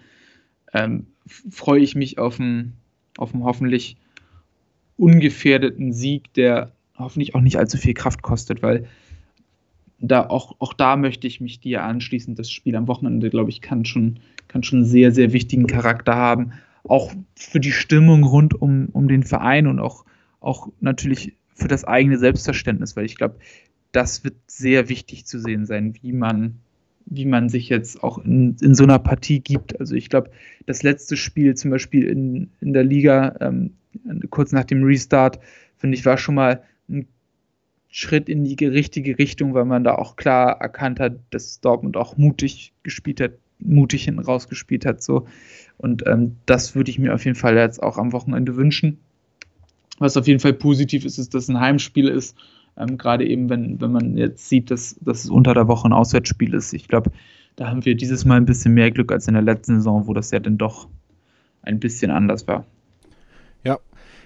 ähm, 0.74 1.06
freue 1.26 1.80
ich 1.80 1.94
mich 1.94 2.18
auf 2.18 2.38
einen, 2.38 2.74
auf 3.16 3.32
einen 3.32 3.44
hoffentlich 3.44 3.96
ungefährdeten 4.98 5.92
Sieg, 5.92 6.32
der 6.34 6.72
hoffentlich 6.98 7.34
auch 7.34 7.40
nicht 7.40 7.56
allzu 7.56 7.78
viel 7.78 7.94
Kraft 7.94 8.22
kostet, 8.22 8.62
weil 8.62 8.86
da 10.00 10.26
auch, 10.26 10.56
auch 10.58 10.74
da 10.74 10.96
möchte 10.96 11.26
ich 11.26 11.40
mich 11.40 11.60
dir 11.60 11.82
anschließen. 11.82 12.34
Das 12.34 12.50
Spiel 12.50 12.76
am 12.76 12.88
Wochenende, 12.88 13.30
glaube 13.30 13.50
ich, 13.50 13.60
kann 13.60 13.84
schon, 13.84 14.20
kann 14.46 14.62
schon 14.62 14.84
sehr, 14.84 15.12
sehr 15.12 15.32
wichtigen 15.32 15.66
Charakter 15.66 16.14
haben. 16.14 16.52
Auch 16.84 17.12
für 17.34 17.60
die 17.60 17.72
Stimmung 17.72 18.24
rund 18.24 18.60
um, 18.60 18.88
um 18.92 19.08
den 19.08 19.22
Verein 19.22 19.66
und 19.66 19.80
auch, 19.80 20.04
auch 20.40 20.68
natürlich 20.80 21.34
für 21.54 21.68
das 21.68 21.84
eigene 21.84 22.18
Selbstverständnis, 22.18 22.96
weil 22.96 23.04
ich 23.04 23.16
glaube, 23.16 23.36
das 23.90 24.22
wird 24.22 24.36
sehr 24.46 24.88
wichtig 24.88 25.26
zu 25.26 25.40
sehen 25.40 25.66
sein, 25.66 25.94
wie 26.02 26.12
man, 26.12 26.60
wie 27.06 27.24
man 27.24 27.48
sich 27.48 27.68
jetzt 27.68 28.02
auch 28.04 28.18
in, 28.18 28.56
in 28.60 28.74
so 28.74 28.84
einer 28.84 28.98
Partie 28.98 29.40
gibt. 29.40 29.80
Also 29.80 29.94
ich 29.96 30.08
glaube, 30.08 30.30
das 30.66 30.82
letzte 30.82 31.16
Spiel 31.16 31.54
zum 31.56 31.70
Beispiel 31.70 32.06
in, 32.06 32.50
in 32.60 32.72
der 32.72 32.84
Liga, 32.84 33.34
ähm, 33.40 33.72
kurz 34.30 34.52
nach 34.52 34.64
dem 34.64 34.82
Restart, 34.84 35.38
finde 35.76 35.96
ich, 35.96 36.04
war 36.04 36.18
schon 36.18 36.34
mal 36.34 36.62
ein 36.88 37.06
Schritt 37.88 38.28
in 38.28 38.44
die 38.44 38.64
richtige 38.64 39.18
Richtung, 39.18 39.54
weil 39.54 39.64
man 39.64 39.84
da 39.84 39.94
auch 39.94 40.16
klar 40.16 40.60
erkannt 40.60 41.00
hat, 41.00 41.18
dass 41.30 41.60
Dortmund 41.60 41.96
auch 41.96 42.16
mutig 42.16 42.72
gespielt 42.82 43.20
hat, 43.20 43.32
mutig 43.58 44.04
hinten 44.04 44.20
rausgespielt 44.20 44.84
hat. 44.84 45.02
So. 45.02 45.26
Und 45.78 46.06
ähm, 46.06 46.36
das 46.46 46.74
würde 46.74 46.90
ich 46.90 46.98
mir 46.98 47.14
auf 47.14 47.24
jeden 47.24 47.36
Fall 47.36 47.56
jetzt 47.56 47.82
auch 47.82 47.98
am 47.98 48.12
Wochenende 48.12 48.56
wünschen. 48.56 48.98
Was 49.98 50.16
auf 50.16 50.26
jeden 50.26 50.40
Fall 50.40 50.52
positiv 50.52 51.04
ist, 51.04 51.18
ist, 51.18 51.34
dass 51.34 51.44
es 51.44 51.48
ein 51.48 51.60
Heimspiel 51.60 52.08
ist. 52.08 52.36
Ähm, 52.76 52.98
Gerade 52.98 53.26
eben, 53.26 53.48
wenn, 53.48 53.80
wenn 53.80 53.90
man 53.90 54.16
jetzt 54.16 54.48
sieht, 54.48 54.70
dass, 54.70 54.96
dass 55.00 55.24
es 55.24 55.30
unter 55.30 55.54
der 55.54 55.66
Woche 55.66 55.88
ein 55.88 55.92
Auswärtsspiel 55.92 56.54
ist. 56.54 56.72
Ich 56.72 56.88
glaube, 56.88 57.10
da 57.56 57.68
haben 57.68 57.84
wir 57.84 57.96
dieses 57.96 58.24
Mal 58.24 58.36
ein 58.36 58.46
bisschen 58.46 58.74
mehr 58.74 58.90
Glück 58.90 59.10
als 59.10 59.26
in 59.26 59.34
der 59.34 59.42
letzten 59.42 59.76
Saison, 59.76 60.06
wo 60.06 60.14
das 60.14 60.30
ja 60.30 60.38
dann 60.38 60.58
doch 60.58 60.88
ein 61.62 61.80
bisschen 61.80 62.10
anders 62.10 62.46
war. 62.46 62.64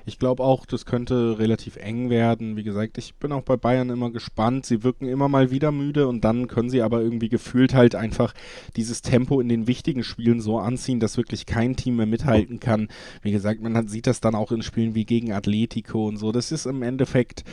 Ich 0.05 0.19
glaube 0.19 0.43
auch, 0.43 0.67
das 0.67 0.87
könnte 0.87 1.39
relativ 1.39 1.77
eng 1.77 2.11
werden. 2.11 2.57
Wie 2.57 2.63
gesagt, 2.63 2.99
ich 2.99 3.15
bin 3.15 3.33
auch 3.33 3.43
bei 3.43 3.57
Bayern 3.57 3.91
immer 3.91 4.11
gespannt. 4.11 4.67
Sie 4.67 4.83
wirken 4.83 5.07
immer 5.07 5.29
mal 5.29 5.51
wieder 5.51 5.73
müde 5.73 6.09
und 6.09 6.23
dann 6.25 6.49
können 6.49 6.71
sie 6.71 6.83
aber 6.83 7.03
irgendwie 7.03 7.29
gefühlt 7.29 7.75
halt 7.75 7.95
einfach 7.95 8.35
dieses 8.77 9.03
Tempo 9.03 9.41
in 9.41 9.49
den 9.49 9.67
wichtigen 9.67 10.05
Spielen 10.05 10.41
so 10.41 10.59
anziehen, 10.59 11.01
dass 11.01 11.17
wirklich 11.17 11.47
kein 11.47 11.77
Team 11.77 11.97
mehr 11.97 12.07
mithalten 12.07 12.61
kann. 12.61 12.89
Wie 13.23 13.33
gesagt, 13.33 13.61
man 13.61 13.89
sieht 13.89 14.07
das 14.07 14.21
dann 14.21 14.35
auch 14.35 14.53
in 14.53 14.63
Spielen 14.63 14.95
wie 14.95 15.05
gegen 15.05 15.33
Atletico 15.33 16.09
und 16.09 16.17
so. 16.17 16.33
Das 16.33 16.53
ist 16.53 16.67
im 16.67 16.83
Endeffekt 16.83 17.45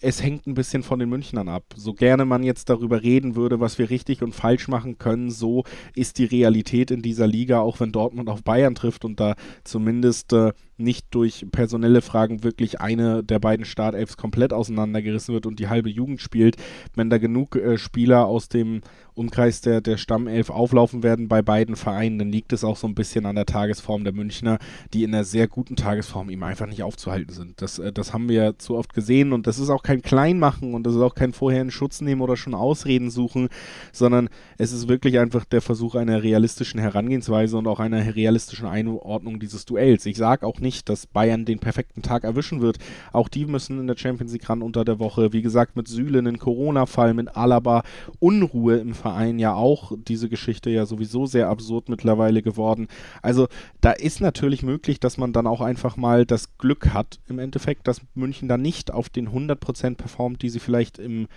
es 0.00 0.22
hängt 0.22 0.46
ein 0.46 0.54
bisschen 0.54 0.82
von 0.82 0.98
den 0.98 1.08
Münchnern 1.08 1.48
ab. 1.48 1.64
So 1.74 1.94
gerne 1.94 2.24
man 2.24 2.42
jetzt 2.42 2.68
darüber 2.68 3.02
reden 3.02 3.34
würde, 3.34 3.60
was 3.60 3.78
wir 3.78 3.90
richtig 3.90 4.22
und 4.22 4.34
falsch 4.34 4.68
machen 4.68 4.98
können, 4.98 5.30
so 5.30 5.64
ist 5.94 6.18
die 6.18 6.24
Realität 6.24 6.90
in 6.90 7.02
dieser 7.02 7.26
Liga, 7.26 7.60
auch 7.60 7.80
wenn 7.80 7.92
Dortmund 7.92 8.28
auf 8.28 8.42
Bayern 8.42 8.74
trifft 8.74 9.04
und 9.04 9.20
da 9.20 9.34
zumindest 9.64 10.32
äh, 10.32 10.52
nicht 10.78 11.06
durch 11.10 11.46
personelle 11.50 12.02
Fragen 12.02 12.42
wirklich 12.44 12.80
eine 12.80 13.24
der 13.24 13.38
beiden 13.38 13.64
Startelfs 13.64 14.16
komplett 14.16 14.52
auseinandergerissen 14.52 15.34
wird 15.34 15.46
und 15.46 15.58
die 15.58 15.68
halbe 15.68 15.88
Jugend 15.88 16.20
spielt, 16.20 16.56
wenn 16.94 17.10
da 17.10 17.18
genug 17.18 17.56
äh, 17.56 17.78
Spieler 17.78 18.26
aus 18.26 18.48
dem 18.48 18.82
Umkreis 19.14 19.62
der, 19.62 19.80
der 19.80 19.96
Stammelf 19.96 20.50
auflaufen 20.50 21.02
werden 21.02 21.28
bei 21.28 21.40
beiden 21.40 21.74
Vereinen, 21.74 22.18
dann 22.18 22.30
liegt 22.30 22.52
es 22.52 22.64
auch 22.64 22.76
so 22.76 22.86
ein 22.86 22.94
bisschen 22.94 23.24
an 23.24 23.36
der 23.36 23.46
Tagesform 23.46 24.04
der 24.04 24.12
Münchner, 24.12 24.58
die 24.92 25.04
in 25.04 25.14
einer 25.14 25.24
sehr 25.24 25.48
guten 25.48 25.74
Tagesform 25.74 26.28
ihm 26.28 26.42
einfach 26.42 26.66
nicht 26.66 26.82
aufzuhalten 26.82 27.32
sind. 27.32 27.62
Das, 27.62 27.78
äh, 27.78 27.92
das 27.92 28.12
haben 28.12 28.28
wir 28.28 28.58
zu 28.58 28.76
oft 28.76 28.92
gesehen 28.92 29.32
und 29.32 29.46
das 29.46 29.58
ist 29.58 29.70
auch 29.70 29.82
kein 29.82 30.02
Kleinmachen 30.02 30.74
und 30.74 30.84
das 30.84 30.94
ist 30.94 31.00
auch 31.00 31.14
kein 31.14 31.32
vorher 31.32 31.62
in 31.62 31.70
Schutz 31.70 32.02
nehmen 32.02 32.20
oder 32.20 32.36
schon 32.36 32.54
Ausreden 32.54 33.10
suchen, 33.10 33.48
sondern 33.92 34.28
es 34.58 34.72
ist 34.72 34.88
wirklich 34.88 35.18
einfach 35.18 35.46
der 35.46 35.62
Versuch 35.62 35.94
einer 35.94 36.22
realistischen 36.22 36.78
Herangehensweise 36.78 37.56
und 37.56 37.66
auch 37.66 37.80
einer 37.80 38.14
realistischen 38.14 38.66
Einordnung 38.66 39.40
dieses 39.40 39.64
Duells. 39.64 40.04
Ich 40.04 40.18
sage 40.18 40.46
auch 40.46 40.60
nicht, 40.60 40.65
nicht, 40.66 40.88
dass 40.88 41.06
Bayern 41.06 41.44
den 41.44 41.60
perfekten 41.60 42.02
Tag 42.02 42.24
erwischen 42.24 42.60
wird. 42.60 42.78
Auch 43.12 43.28
die 43.28 43.46
müssen 43.46 43.78
in 43.78 43.86
der 43.86 43.96
Champions 43.96 44.32
League 44.32 44.48
ran 44.48 44.62
unter 44.62 44.84
der 44.84 44.98
Woche. 44.98 45.32
Wie 45.32 45.42
gesagt, 45.42 45.76
mit 45.76 45.86
Süle 45.86 46.18
einen 46.18 46.40
Corona-Fall, 46.40 47.14
mit 47.14 47.36
Alaba 47.36 47.84
Unruhe 48.18 48.78
im 48.78 48.94
Verein 48.94 49.38
ja 49.38 49.54
auch. 49.54 49.92
Diese 49.96 50.28
Geschichte 50.28 50.70
ja 50.70 50.84
sowieso 50.86 51.26
sehr 51.26 51.48
absurd 51.48 51.88
mittlerweile 51.88 52.42
geworden. 52.42 52.88
Also 53.22 53.46
da 53.80 53.92
ist 53.92 54.20
natürlich 54.20 54.64
möglich, 54.64 54.98
dass 54.98 55.18
man 55.18 55.32
dann 55.32 55.46
auch 55.46 55.60
einfach 55.60 55.96
mal 55.96 56.26
das 56.26 56.58
Glück 56.58 56.92
hat 56.92 57.20
im 57.28 57.38
Endeffekt, 57.38 57.86
dass 57.86 58.00
München 58.14 58.48
dann 58.48 58.62
nicht 58.62 58.90
auf 58.90 59.08
den 59.08 59.28
100% 59.28 59.94
performt, 59.94 60.42
die 60.42 60.50
sie 60.50 60.58
vielleicht 60.58 60.98
im 60.98 61.28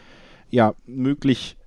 ja, 0.50 0.74
möglich 0.88 1.59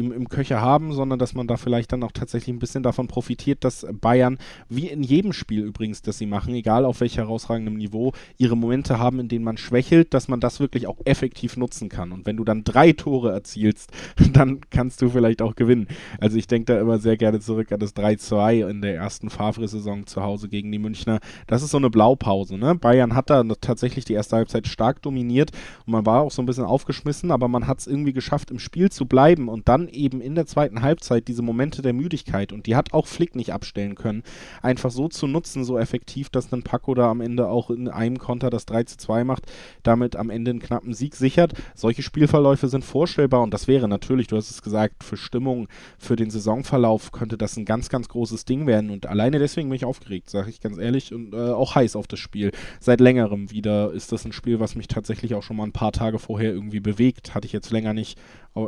im, 0.00 0.12
im 0.12 0.28
Köcher 0.28 0.60
haben, 0.60 0.92
sondern 0.92 1.18
dass 1.18 1.34
man 1.34 1.46
da 1.46 1.56
vielleicht 1.56 1.92
dann 1.92 2.02
auch 2.02 2.12
tatsächlich 2.12 2.54
ein 2.54 2.58
bisschen 2.58 2.82
davon 2.82 3.06
profitiert, 3.06 3.64
dass 3.64 3.86
Bayern, 4.00 4.38
wie 4.68 4.88
in 4.88 5.02
jedem 5.02 5.32
Spiel 5.32 5.62
übrigens, 5.64 6.02
das 6.02 6.18
sie 6.18 6.26
machen, 6.26 6.54
egal 6.54 6.84
auf 6.84 7.00
welch 7.00 7.18
herausragendem 7.18 7.74
Niveau, 7.74 8.12
ihre 8.38 8.56
Momente 8.56 8.98
haben, 8.98 9.20
in 9.20 9.28
denen 9.28 9.44
man 9.44 9.56
schwächelt, 9.56 10.14
dass 10.14 10.28
man 10.28 10.40
das 10.40 10.60
wirklich 10.60 10.86
auch 10.86 10.98
effektiv 11.04 11.56
nutzen 11.56 11.88
kann. 11.88 12.12
Und 12.12 12.26
wenn 12.26 12.36
du 12.36 12.44
dann 12.44 12.64
drei 12.64 12.92
Tore 12.92 13.30
erzielst, 13.30 13.92
dann 14.32 14.60
kannst 14.70 15.02
du 15.02 15.10
vielleicht 15.10 15.42
auch 15.42 15.54
gewinnen. 15.54 15.86
Also 16.18 16.36
ich 16.36 16.46
denke 16.46 16.72
da 16.72 16.80
immer 16.80 16.98
sehr 16.98 17.16
gerne 17.16 17.40
zurück 17.40 17.72
an 17.72 17.80
das 17.80 17.94
3-2 17.94 18.68
in 18.68 18.82
der 18.82 18.96
ersten 18.96 19.30
Favre-Saison 19.30 20.06
zu 20.06 20.22
Hause 20.22 20.48
gegen 20.48 20.72
die 20.72 20.78
Münchner. 20.78 21.20
Das 21.46 21.62
ist 21.62 21.70
so 21.70 21.78
eine 21.78 21.90
Blaupause. 21.90 22.56
Ne? 22.56 22.74
Bayern 22.74 23.14
hat 23.14 23.30
da 23.30 23.44
tatsächlich 23.60 24.04
die 24.04 24.14
erste 24.14 24.36
Halbzeit 24.36 24.66
stark 24.66 25.02
dominiert 25.02 25.50
und 25.86 25.92
man 25.92 26.06
war 26.06 26.22
auch 26.22 26.30
so 26.30 26.42
ein 26.42 26.46
bisschen 26.46 26.64
aufgeschmissen, 26.64 27.30
aber 27.30 27.48
man 27.48 27.66
hat 27.66 27.80
es 27.80 27.86
irgendwie 27.86 28.12
geschafft, 28.12 28.50
im 28.50 28.58
Spiel 28.58 28.90
zu 28.90 29.06
bleiben 29.06 29.48
und 29.48 29.68
dann 29.68 29.88
eben 29.92 30.20
in 30.20 30.34
der 30.34 30.46
zweiten 30.46 30.82
Halbzeit 30.82 31.28
diese 31.28 31.42
Momente 31.42 31.82
der 31.82 31.92
Müdigkeit 31.92 32.52
und 32.52 32.66
die 32.66 32.76
hat 32.76 32.92
auch 32.92 33.06
Flick 33.06 33.36
nicht 33.36 33.52
abstellen 33.52 33.94
können, 33.94 34.22
einfach 34.62 34.90
so 34.90 35.08
zu 35.08 35.26
nutzen, 35.26 35.64
so 35.64 35.78
effektiv, 35.78 36.28
dass 36.30 36.48
dann 36.48 36.62
Paco 36.62 36.94
da 36.94 37.10
am 37.10 37.20
Ende 37.20 37.48
auch 37.48 37.70
in 37.70 37.88
einem 37.88 38.18
Konter 38.18 38.50
das 38.50 38.66
3 38.66 38.84
zu 38.84 38.96
2 38.98 39.24
macht, 39.24 39.44
damit 39.82 40.16
am 40.16 40.30
Ende 40.30 40.50
einen 40.50 40.60
knappen 40.60 40.94
Sieg 40.94 41.14
sichert. 41.16 41.54
Solche 41.74 42.02
Spielverläufe 42.02 42.68
sind 42.68 42.84
vorstellbar 42.84 43.42
und 43.42 43.54
das 43.54 43.68
wäre 43.68 43.88
natürlich, 43.88 44.26
du 44.26 44.36
hast 44.36 44.50
es 44.50 44.62
gesagt, 44.62 45.04
für 45.04 45.16
Stimmung, 45.16 45.68
für 45.98 46.16
den 46.16 46.30
Saisonverlauf 46.30 47.12
könnte 47.12 47.38
das 47.38 47.56
ein 47.56 47.64
ganz, 47.64 47.88
ganz 47.88 48.08
großes 48.08 48.44
Ding 48.44 48.66
werden 48.66 48.90
und 48.90 49.06
alleine 49.06 49.38
deswegen 49.38 49.68
bin 49.68 49.76
ich 49.76 49.84
aufgeregt, 49.84 50.30
sage 50.30 50.50
ich 50.50 50.60
ganz 50.60 50.78
ehrlich 50.78 51.14
und 51.14 51.34
äh, 51.34 51.50
auch 51.50 51.74
heiß 51.74 51.96
auf 51.96 52.06
das 52.06 52.18
Spiel. 52.18 52.52
Seit 52.80 53.00
längerem 53.00 53.50
wieder 53.50 53.92
ist 53.92 54.12
das 54.12 54.24
ein 54.24 54.32
Spiel, 54.32 54.60
was 54.60 54.74
mich 54.74 54.88
tatsächlich 54.88 55.34
auch 55.34 55.42
schon 55.42 55.56
mal 55.56 55.64
ein 55.64 55.72
paar 55.72 55.92
Tage 55.92 56.18
vorher 56.18 56.52
irgendwie 56.52 56.80
bewegt, 56.80 57.34
hatte 57.34 57.46
ich 57.46 57.52
jetzt 57.52 57.70
länger 57.70 57.94
nicht 57.94 58.18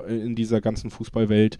in 0.08 0.36
dieser 0.36 0.60
ganzen 0.60 0.90
Fußballwelt 1.12 1.58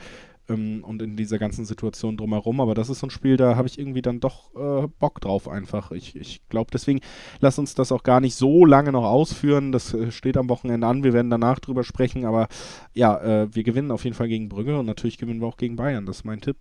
ähm, 0.49 0.83
und 0.83 1.03
in 1.03 1.17
dieser 1.17 1.39
ganzen 1.39 1.65
Situation 1.65 2.17
drumherum. 2.17 2.61
Aber 2.61 2.75
das 2.75 2.89
ist 2.89 3.01
so 3.01 3.07
ein 3.07 3.11
Spiel, 3.11 3.37
da 3.37 3.57
habe 3.57 3.69
ich 3.69 3.79
irgendwie 3.79 4.03
dann 4.03 4.21
doch 4.21 4.55
äh, 4.55 4.89
Bock 4.99 5.21
drauf 5.21 5.49
einfach. 5.49 5.93
Ich, 5.93 6.17
ich 6.17 6.41
glaube, 6.49 6.71
deswegen 6.73 7.01
lass 7.41 7.59
uns 7.59 7.75
das 7.75 7.93
auch 7.93 8.03
gar 8.03 8.21
nicht 8.21 8.35
so 8.35 8.65
lange 8.65 8.93
noch 8.93 9.05
ausführen. 9.05 9.73
Das 9.73 9.95
äh, 9.95 10.11
steht 10.11 10.37
am 10.37 10.49
Wochenende 10.49 10.87
an. 10.87 11.05
Wir 11.05 11.13
werden 11.13 11.31
danach 11.31 11.61
drüber 11.61 11.85
sprechen. 11.85 12.25
Aber 12.25 12.49
ja, 12.95 13.19
äh, 13.19 13.55
wir 13.55 13.63
gewinnen 13.63 13.91
auf 13.91 14.05
jeden 14.05 14.17
Fall 14.17 14.29
gegen 14.29 14.49
Brügge 14.49 14.79
und 14.79 14.87
natürlich 14.87 15.19
gewinnen 15.19 15.41
wir 15.41 15.47
auch 15.47 15.59
gegen 15.59 15.77
Bayern. 15.77 16.07
Das 16.07 16.19
ist 16.19 16.25
mein 16.25 16.41
Tipp. 16.41 16.57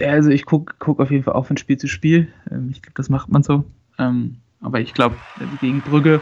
Also 0.00 0.30
ich 0.30 0.44
gucke 0.44 0.74
guck 0.78 1.00
auf 1.00 1.10
jeden 1.10 1.24
Fall 1.24 1.34
auch 1.34 1.46
von 1.46 1.56
Spiel 1.56 1.78
zu 1.78 1.88
Spiel. 1.88 2.28
Ähm, 2.50 2.68
ich 2.70 2.82
glaube, 2.82 2.94
das 2.94 3.08
macht 3.08 3.30
man 3.30 3.42
so. 3.42 3.64
Ähm, 3.98 4.36
aber 4.60 4.80
ich 4.80 4.92
glaube, 4.92 5.16
gegen 5.60 5.80
Brügge 5.80 6.20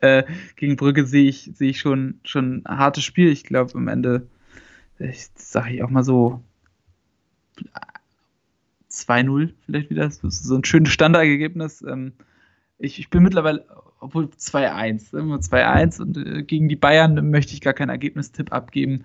äh, 0.00 0.24
gegen 0.56 0.76
Brügge 0.76 1.06
sehe 1.06 1.28
ich, 1.28 1.50
sehe 1.54 1.70
ich 1.70 1.80
schon, 1.80 2.20
schon 2.24 2.62
ein 2.64 2.78
hartes 2.78 3.04
Spiel. 3.04 3.30
Ich 3.30 3.44
glaube, 3.44 3.74
am 3.74 3.88
Ende, 3.88 4.26
sage 5.34 5.74
ich 5.74 5.82
auch 5.82 5.90
mal 5.90 6.04
so, 6.04 6.42
2-0 8.90 9.52
vielleicht 9.64 9.90
wieder. 9.90 10.10
So 10.10 10.56
ein 10.56 10.64
schönes 10.64 10.92
Standardergebnis. 10.92 11.82
Ähm, 11.82 12.12
ich, 12.78 12.98
ich 12.98 13.10
bin 13.10 13.22
mittlerweile, 13.22 13.64
obwohl 14.00 14.26
2-1, 14.26 15.12
2-1 15.12 16.00
und 16.00 16.16
äh, 16.16 16.42
gegen 16.42 16.68
die 16.68 16.76
Bayern 16.76 17.30
möchte 17.30 17.54
ich 17.54 17.60
gar 17.60 17.74
keinen 17.74 17.90
Ergebnistipp 17.90 18.52
abgeben. 18.52 19.04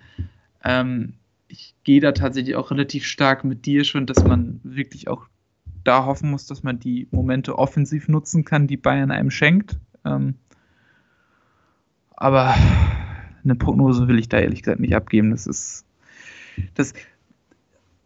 Ähm, 0.63 1.13
ich 1.47 1.75
gehe 1.83 2.01
da 2.01 2.11
tatsächlich 2.13 2.55
auch 2.55 2.71
relativ 2.71 3.05
stark 3.05 3.43
mit 3.43 3.65
dir 3.65 3.83
schon, 3.83 4.05
dass 4.05 4.23
man 4.23 4.59
wirklich 4.63 5.07
auch 5.07 5.27
da 5.83 6.05
hoffen 6.05 6.31
muss, 6.31 6.47
dass 6.47 6.63
man 6.63 6.79
die 6.79 7.07
Momente 7.11 7.57
offensiv 7.57 8.07
nutzen 8.07 8.45
kann, 8.45 8.67
die 8.67 8.77
Bayern 8.77 9.11
einem 9.11 9.31
schenkt. 9.31 9.77
Ähm, 10.05 10.35
aber 12.15 12.55
eine 13.43 13.55
Prognose 13.55 14.07
will 14.07 14.19
ich 14.19 14.29
da 14.29 14.39
ehrlich 14.39 14.63
gesagt 14.63 14.79
nicht 14.79 14.95
abgeben. 14.95 15.31
Das 15.31 15.47
ist. 15.47 15.85
Das, 16.75 16.93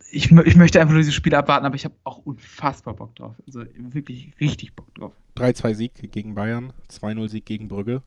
ich, 0.10 0.32
ich 0.32 0.56
möchte 0.56 0.80
einfach 0.80 0.94
nur 0.94 1.02
dieses 1.02 1.14
Spiel 1.14 1.36
abwarten, 1.36 1.66
aber 1.66 1.76
ich 1.76 1.86
habe 1.86 1.96
auch 2.04 2.20
unfassbar 2.20 2.94
Bock 2.94 3.16
drauf. 3.16 3.36
Also 3.46 3.64
wirklich 3.76 4.34
richtig 4.40 4.74
Bock 4.74 4.94
drauf. 4.96 5.14
3-2 5.36 5.74
Sieg 5.76 6.12
gegen 6.12 6.34
Bayern, 6.36 6.74
2-0 6.90 7.30
Sieg 7.30 7.46
gegen 7.46 7.68
Brügge. 7.68 8.02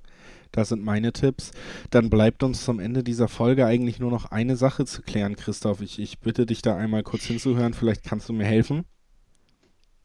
Das 0.53 0.71
sind 0.71 0.83
meine 0.83 1.13
Tipps. 1.13 1.53
Dann 1.91 2.11
bleibt 2.11 2.43
uns 2.43 2.65
zum 2.65 2.81
Ende 2.81 3.05
dieser 3.05 3.29
Folge 3.29 3.67
eigentlich 3.67 4.01
nur 4.01 4.11
noch 4.11 4.33
eine 4.33 4.57
Sache 4.57 4.85
zu 4.85 5.03
klären, 5.03 5.37
Christoph. 5.37 5.81
Ich, 5.81 6.01
ich 6.01 6.19
bitte 6.19 6.47
dich 6.47 6.63
da 6.63 6.77
einmal 6.77 7.03
kurz 7.03 7.25
hinzuhören. 7.25 7.75
Vielleicht 7.75 8.03
kannst 8.03 8.29
du 8.29 8.33
mir 8.33 8.47
helfen. 8.47 8.85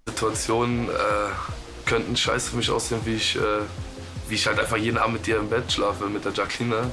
Situationen 0.08 0.88
äh, 0.88 0.92
könnten 1.86 2.16
scheiße 2.16 2.52
für 2.52 2.58
mich 2.58 2.70
aussehen, 2.70 3.02
wie 3.06 3.16
ich 3.16 3.38
äh, 3.38 3.40
wie 4.30 4.36
ich 4.36 4.48
halt 4.48 4.60
einfach 4.60 4.78
jeden 4.78 4.98
Abend 4.98 5.14
mit 5.14 5.28
dir 5.28 5.40
im 5.40 5.50
Bett 5.50 5.72
schlafe, 5.72 6.08
mit 6.08 6.26
der 6.26 6.34
Jacqueline. 6.34 6.92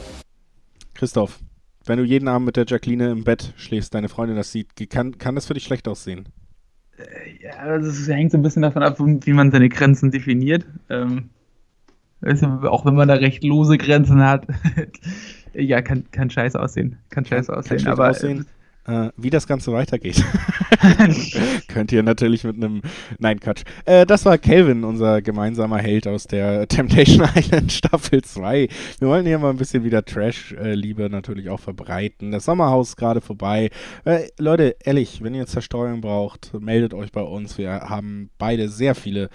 Christoph, 0.94 1.38
wenn 1.84 1.98
du 1.98 2.04
jeden 2.04 2.28
Abend 2.28 2.46
mit 2.46 2.56
der 2.56 2.66
Jacqueline 2.66 3.10
im 3.10 3.24
Bett 3.24 3.52
schläfst, 3.56 3.94
deine 3.94 4.08
Freundin 4.08 4.36
das 4.36 4.52
sieht, 4.52 4.68
kann, 4.90 5.18
kann 5.18 5.34
das 5.34 5.46
für 5.46 5.54
dich 5.54 5.64
schlecht 5.64 5.88
aussehen? 5.88 6.28
Äh, 6.96 7.42
ja, 7.42 7.76
es 7.76 8.08
hängt 8.08 8.32
so 8.32 8.38
ein 8.38 8.42
bisschen 8.42 8.62
davon 8.62 8.82
ab, 8.82 8.98
wie 8.98 9.32
man 9.32 9.50
seine 9.50 9.68
Grenzen 9.68 10.10
definiert. 10.10 10.64
Ähm, 10.88 11.30
also 12.20 12.46
auch 12.46 12.84
wenn 12.84 12.94
man 12.94 13.08
da 13.08 13.14
recht 13.14 13.42
lose 13.42 13.78
Grenzen 13.78 14.22
hat, 14.22 14.46
ja, 15.54 15.82
kann, 15.82 16.10
kann 16.12 16.30
scheiße 16.30 16.58
aussehen. 16.60 16.98
Kann 17.10 17.24
scheiße 17.24 17.54
aussehen. 17.54 17.78
Kann 17.78 17.92
aber 17.92 18.10
aussehen. 18.10 18.46
Äh, 18.84 19.10
wie 19.16 19.30
das 19.30 19.46
Ganze 19.46 19.72
weitergeht, 19.72 20.24
könnt 21.68 21.92
ihr 21.92 22.02
natürlich 22.02 22.42
mit 22.42 22.56
einem. 22.56 22.82
Nein, 23.18 23.38
Quatsch. 23.38 23.62
Äh, 23.84 24.06
das 24.06 24.24
war 24.24 24.38
Kelvin, 24.38 24.82
unser 24.82 25.22
gemeinsamer 25.22 25.78
Held 25.78 26.08
aus 26.08 26.26
der 26.26 26.66
Temptation 26.68 27.28
Island 27.36 27.70
Staffel 27.70 28.22
2. 28.22 28.68
Wir 28.98 29.08
wollen 29.08 29.24
hier 29.24 29.38
mal 29.38 29.50
ein 29.50 29.56
bisschen 29.56 29.84
wieder 29.84 30.04
Trash-Liebe 30.04 31.08
natürlich 31.10 31.48
auch 31.48 31.60
verbreiten. 31.60 32.32
Das 32.32 32.44
Sommerhaus 32.44 32.90
ist 32.90 32.96
gerade 32.96 33.20
vorbei. 33.20 33.70
Äh, 34.04 34.28
Leute, 34.38 34.74
ehrlich, 34.82 35.22
wenn 35.22 35.34
ihr 35.34 35.46
Zerstreuung 35.46 36.00
braucht, 36.00 36.52
meldet 36.58 36.92
euch 36.92 37.12
bei 37.12 37.22
uns. 37.22 37.58
Wir 37.58 37.70
haben 37.70 38.30
beide 38.38 38.68
sehr 38.68 38.96
viele 38.96 39.30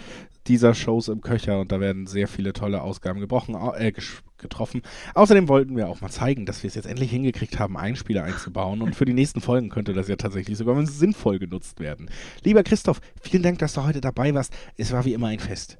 dieser 0.47 0.73
Shows 0.73 1.07
im 1.07 1.21
Köcher 1.21 1.59
und 1.61 1.71
da 1.71 1.79
werden 1.79 2.05
sehr 2.07 2.27
viele 2.27 2.53
tolle 2.53 2.81
Ausgaben 2.81 3.19
gebrochen, 3.19 3.55
äh, 3.55 3.93
getroffen. 4.37 4.81
Außerdem 5.13 5.47
wollten 5.47 5.75
wir 5.75 5.87
auch 5.87 6.01
mal 6.01 6.09
zeigen, 6.09 6.45
dass 6.45 6.63
wir 6.63 6.67
es 6.67 6.75
jetzt 6.75 6.87
endlich 6.87 7.11
hingekriegt 7.11 7.59
haben, 7.59 7.77
Einspieler 7.77 8.23
einzubauen 8.23 8.81
und 8.81 8.95
für 8.95 9.05
die 9.05 9.13
nächsten 9.13 9.41
Folgen 9.41 9.69
könnte 9.69 9.93
das 9.93 10.07
ja 10.07 10.15
tatsächlich 10.15 10.57
sogar 10.57 10.85
sinnvoll 10.85 11.39
genutzt 11.39 11.79
werden. 11.79 12.09
Lieber 12.43 12.63
Christoph, 12.63 13.01
vielen 13.21 13.43
Dank, 13.43 13.59
dass 13.59 13.73
du 13.73 13.83
heute 13.83 14.01
dabei 14.01 14.33
warst. 14.33 14.53
Es 14.77 14.91
war 14.91 15.05
wie 15.05 15.13
immer 15.13 15.27
ein 15.27 15.39
Fest. 15.39 15.77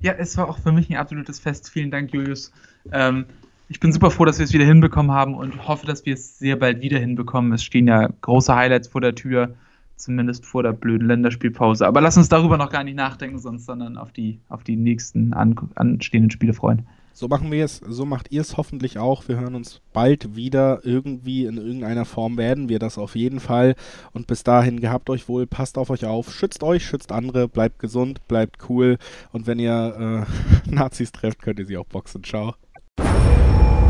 Ja, 0.00 0.12
es 0.12 0.36
war 0.36 0.48
auch 0.48 0.58
für 0.58 0.72
mich 0.72 0.88
ein 0.90 0.96
absolutes 0.96 1.40
Fest. 1.40 1.70
Vielen 1.70 1.90
Dank, 1.90 2.12
Julius. 2.12 2.52
Ähm, 2.92 3.26
ich 3.68 3.80
bin 3.80 3.92
super 3.92 4.10
froh, 4.10 4.24
dass 4.24 4.38
wir 4.38 4.44
es 4.44 4.52
wieder 4.52 4.64
hinbekommen 4.64 5.10
haben 5.10 5.34
und 5.34 5.66
hoffe, 5.66 5.86
dass 5.86 6.06
wir 6.06 6.14
es 6.14 6.38
sehr 6.38 6.56
bald 6.56 6.80
wieder 6.80 6.98
hinbekommen. 6.98 7.52
Es 7.52 7.62
stehen 7.62 7.86
ja 7.88 8.08
große 8.20 8.54
Highlights 8.54 8.88
vor 8.88 9.00
der 9.00 9.14
Tür 9.14 9.54
zumindest 9.98 10.46
vor 10.46 10.62
der 10.62 10.72
blöden 10.72 11.08
Länderspielpause. 11.08 11.86
Aber 11.86 12.00
lass 12.00 12.16
uns 12.16 12.28
darüber 12.28 12.56
noch 12.56 12.70
gar 12.70 12.84
nicht 12.84 12.96
nachdenken, 12.96 13.38
sonst, 13.38 13.66
sondern 13.66 13.96
auf 13.96 14.12
die, 14.12 14.40
auf 14.48 14.64
die 14.64 14.76
nächsten 14.76 15.32
an, 15.34 15.56
anstehenden 15.74 16.30
Spiele 16.30 16.54
freuen. 16.54 16.86
So 17.18 17.26
machen 17.26 17.50
wir 17.50 17.64
es, 17.64 17.80
so 17.84 18.04
macht 18.04 18.30
ihr 18.30 18.42
es 18.42 18.56
hoffentlich 18.56 18.96
auch. 18.96 19.26
Wir 19.26 19.40
hören 19.40 19.56
uns 19.56 19.80
bald 19.92 20.36
wieder. 20.36 20.82
Irgendwie 20.84 21.46
in 21.46 21.56
irgendeiner 21.56 22.04
Form 22.04 22.36
werden 22.36 22.68
wir 22.68 22.78
das 22.78 22.96
auf 22.96 23.16
jeden 23.16 23.40
Fall. 23.40 23.74
Und 24.12 24.28
bis 24.28 24.44
dahin 24.44 24.78
gehabt 24.78 25.10
euch 25.10 25.28
wohl, 25.28 25.48
passt 25.48 25.78
auf 25.78 25.90
euch 25.90 26.04
auf, 26.04 26.32
schützt 26.32 26.62
euch, 26.62 26.86
schützt 26.86 27.10
andere, 27.10 27.48
bleibt 27.48 27.80
gesund, 27.80 28.20
bleibt 28.28 28.70
cool. 28.70 28.98
Und 29.32 29.48
wenn 29.48 29.58
ihr 29.58 30.26
äh, 30.68 30.70
Nazis 30.72 31.10
trefft, 31.10 31.42
könnt 31.42 31.58
ihr 31.58 31.66
sie 31.66 31.76
auch 31.76 31.86
boxen. 31.86 32.22
Ciao. 32.22 32.54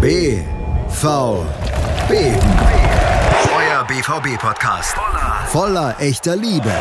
B 0.01 0.39
V 0.89 1.45
B 2.09 2.15
Euer 2.15 3.85
BVB-Podcast. 3.89 4.97
Voller, 4.97 5.47
voller 5.49 6.01
echter 6.01 6.35
Liebe. 6.35 6.73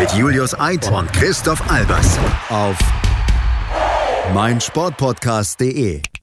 Mit 0.00 0.12
Julius 0.12 0.58
Eid 0.58 0.90
und 0.90 1.12
Christoph 1.12 1.70
Albers. 1.70 2.18
Auf 2.48 2.78
meinsportpodcast.de 4.34 6.17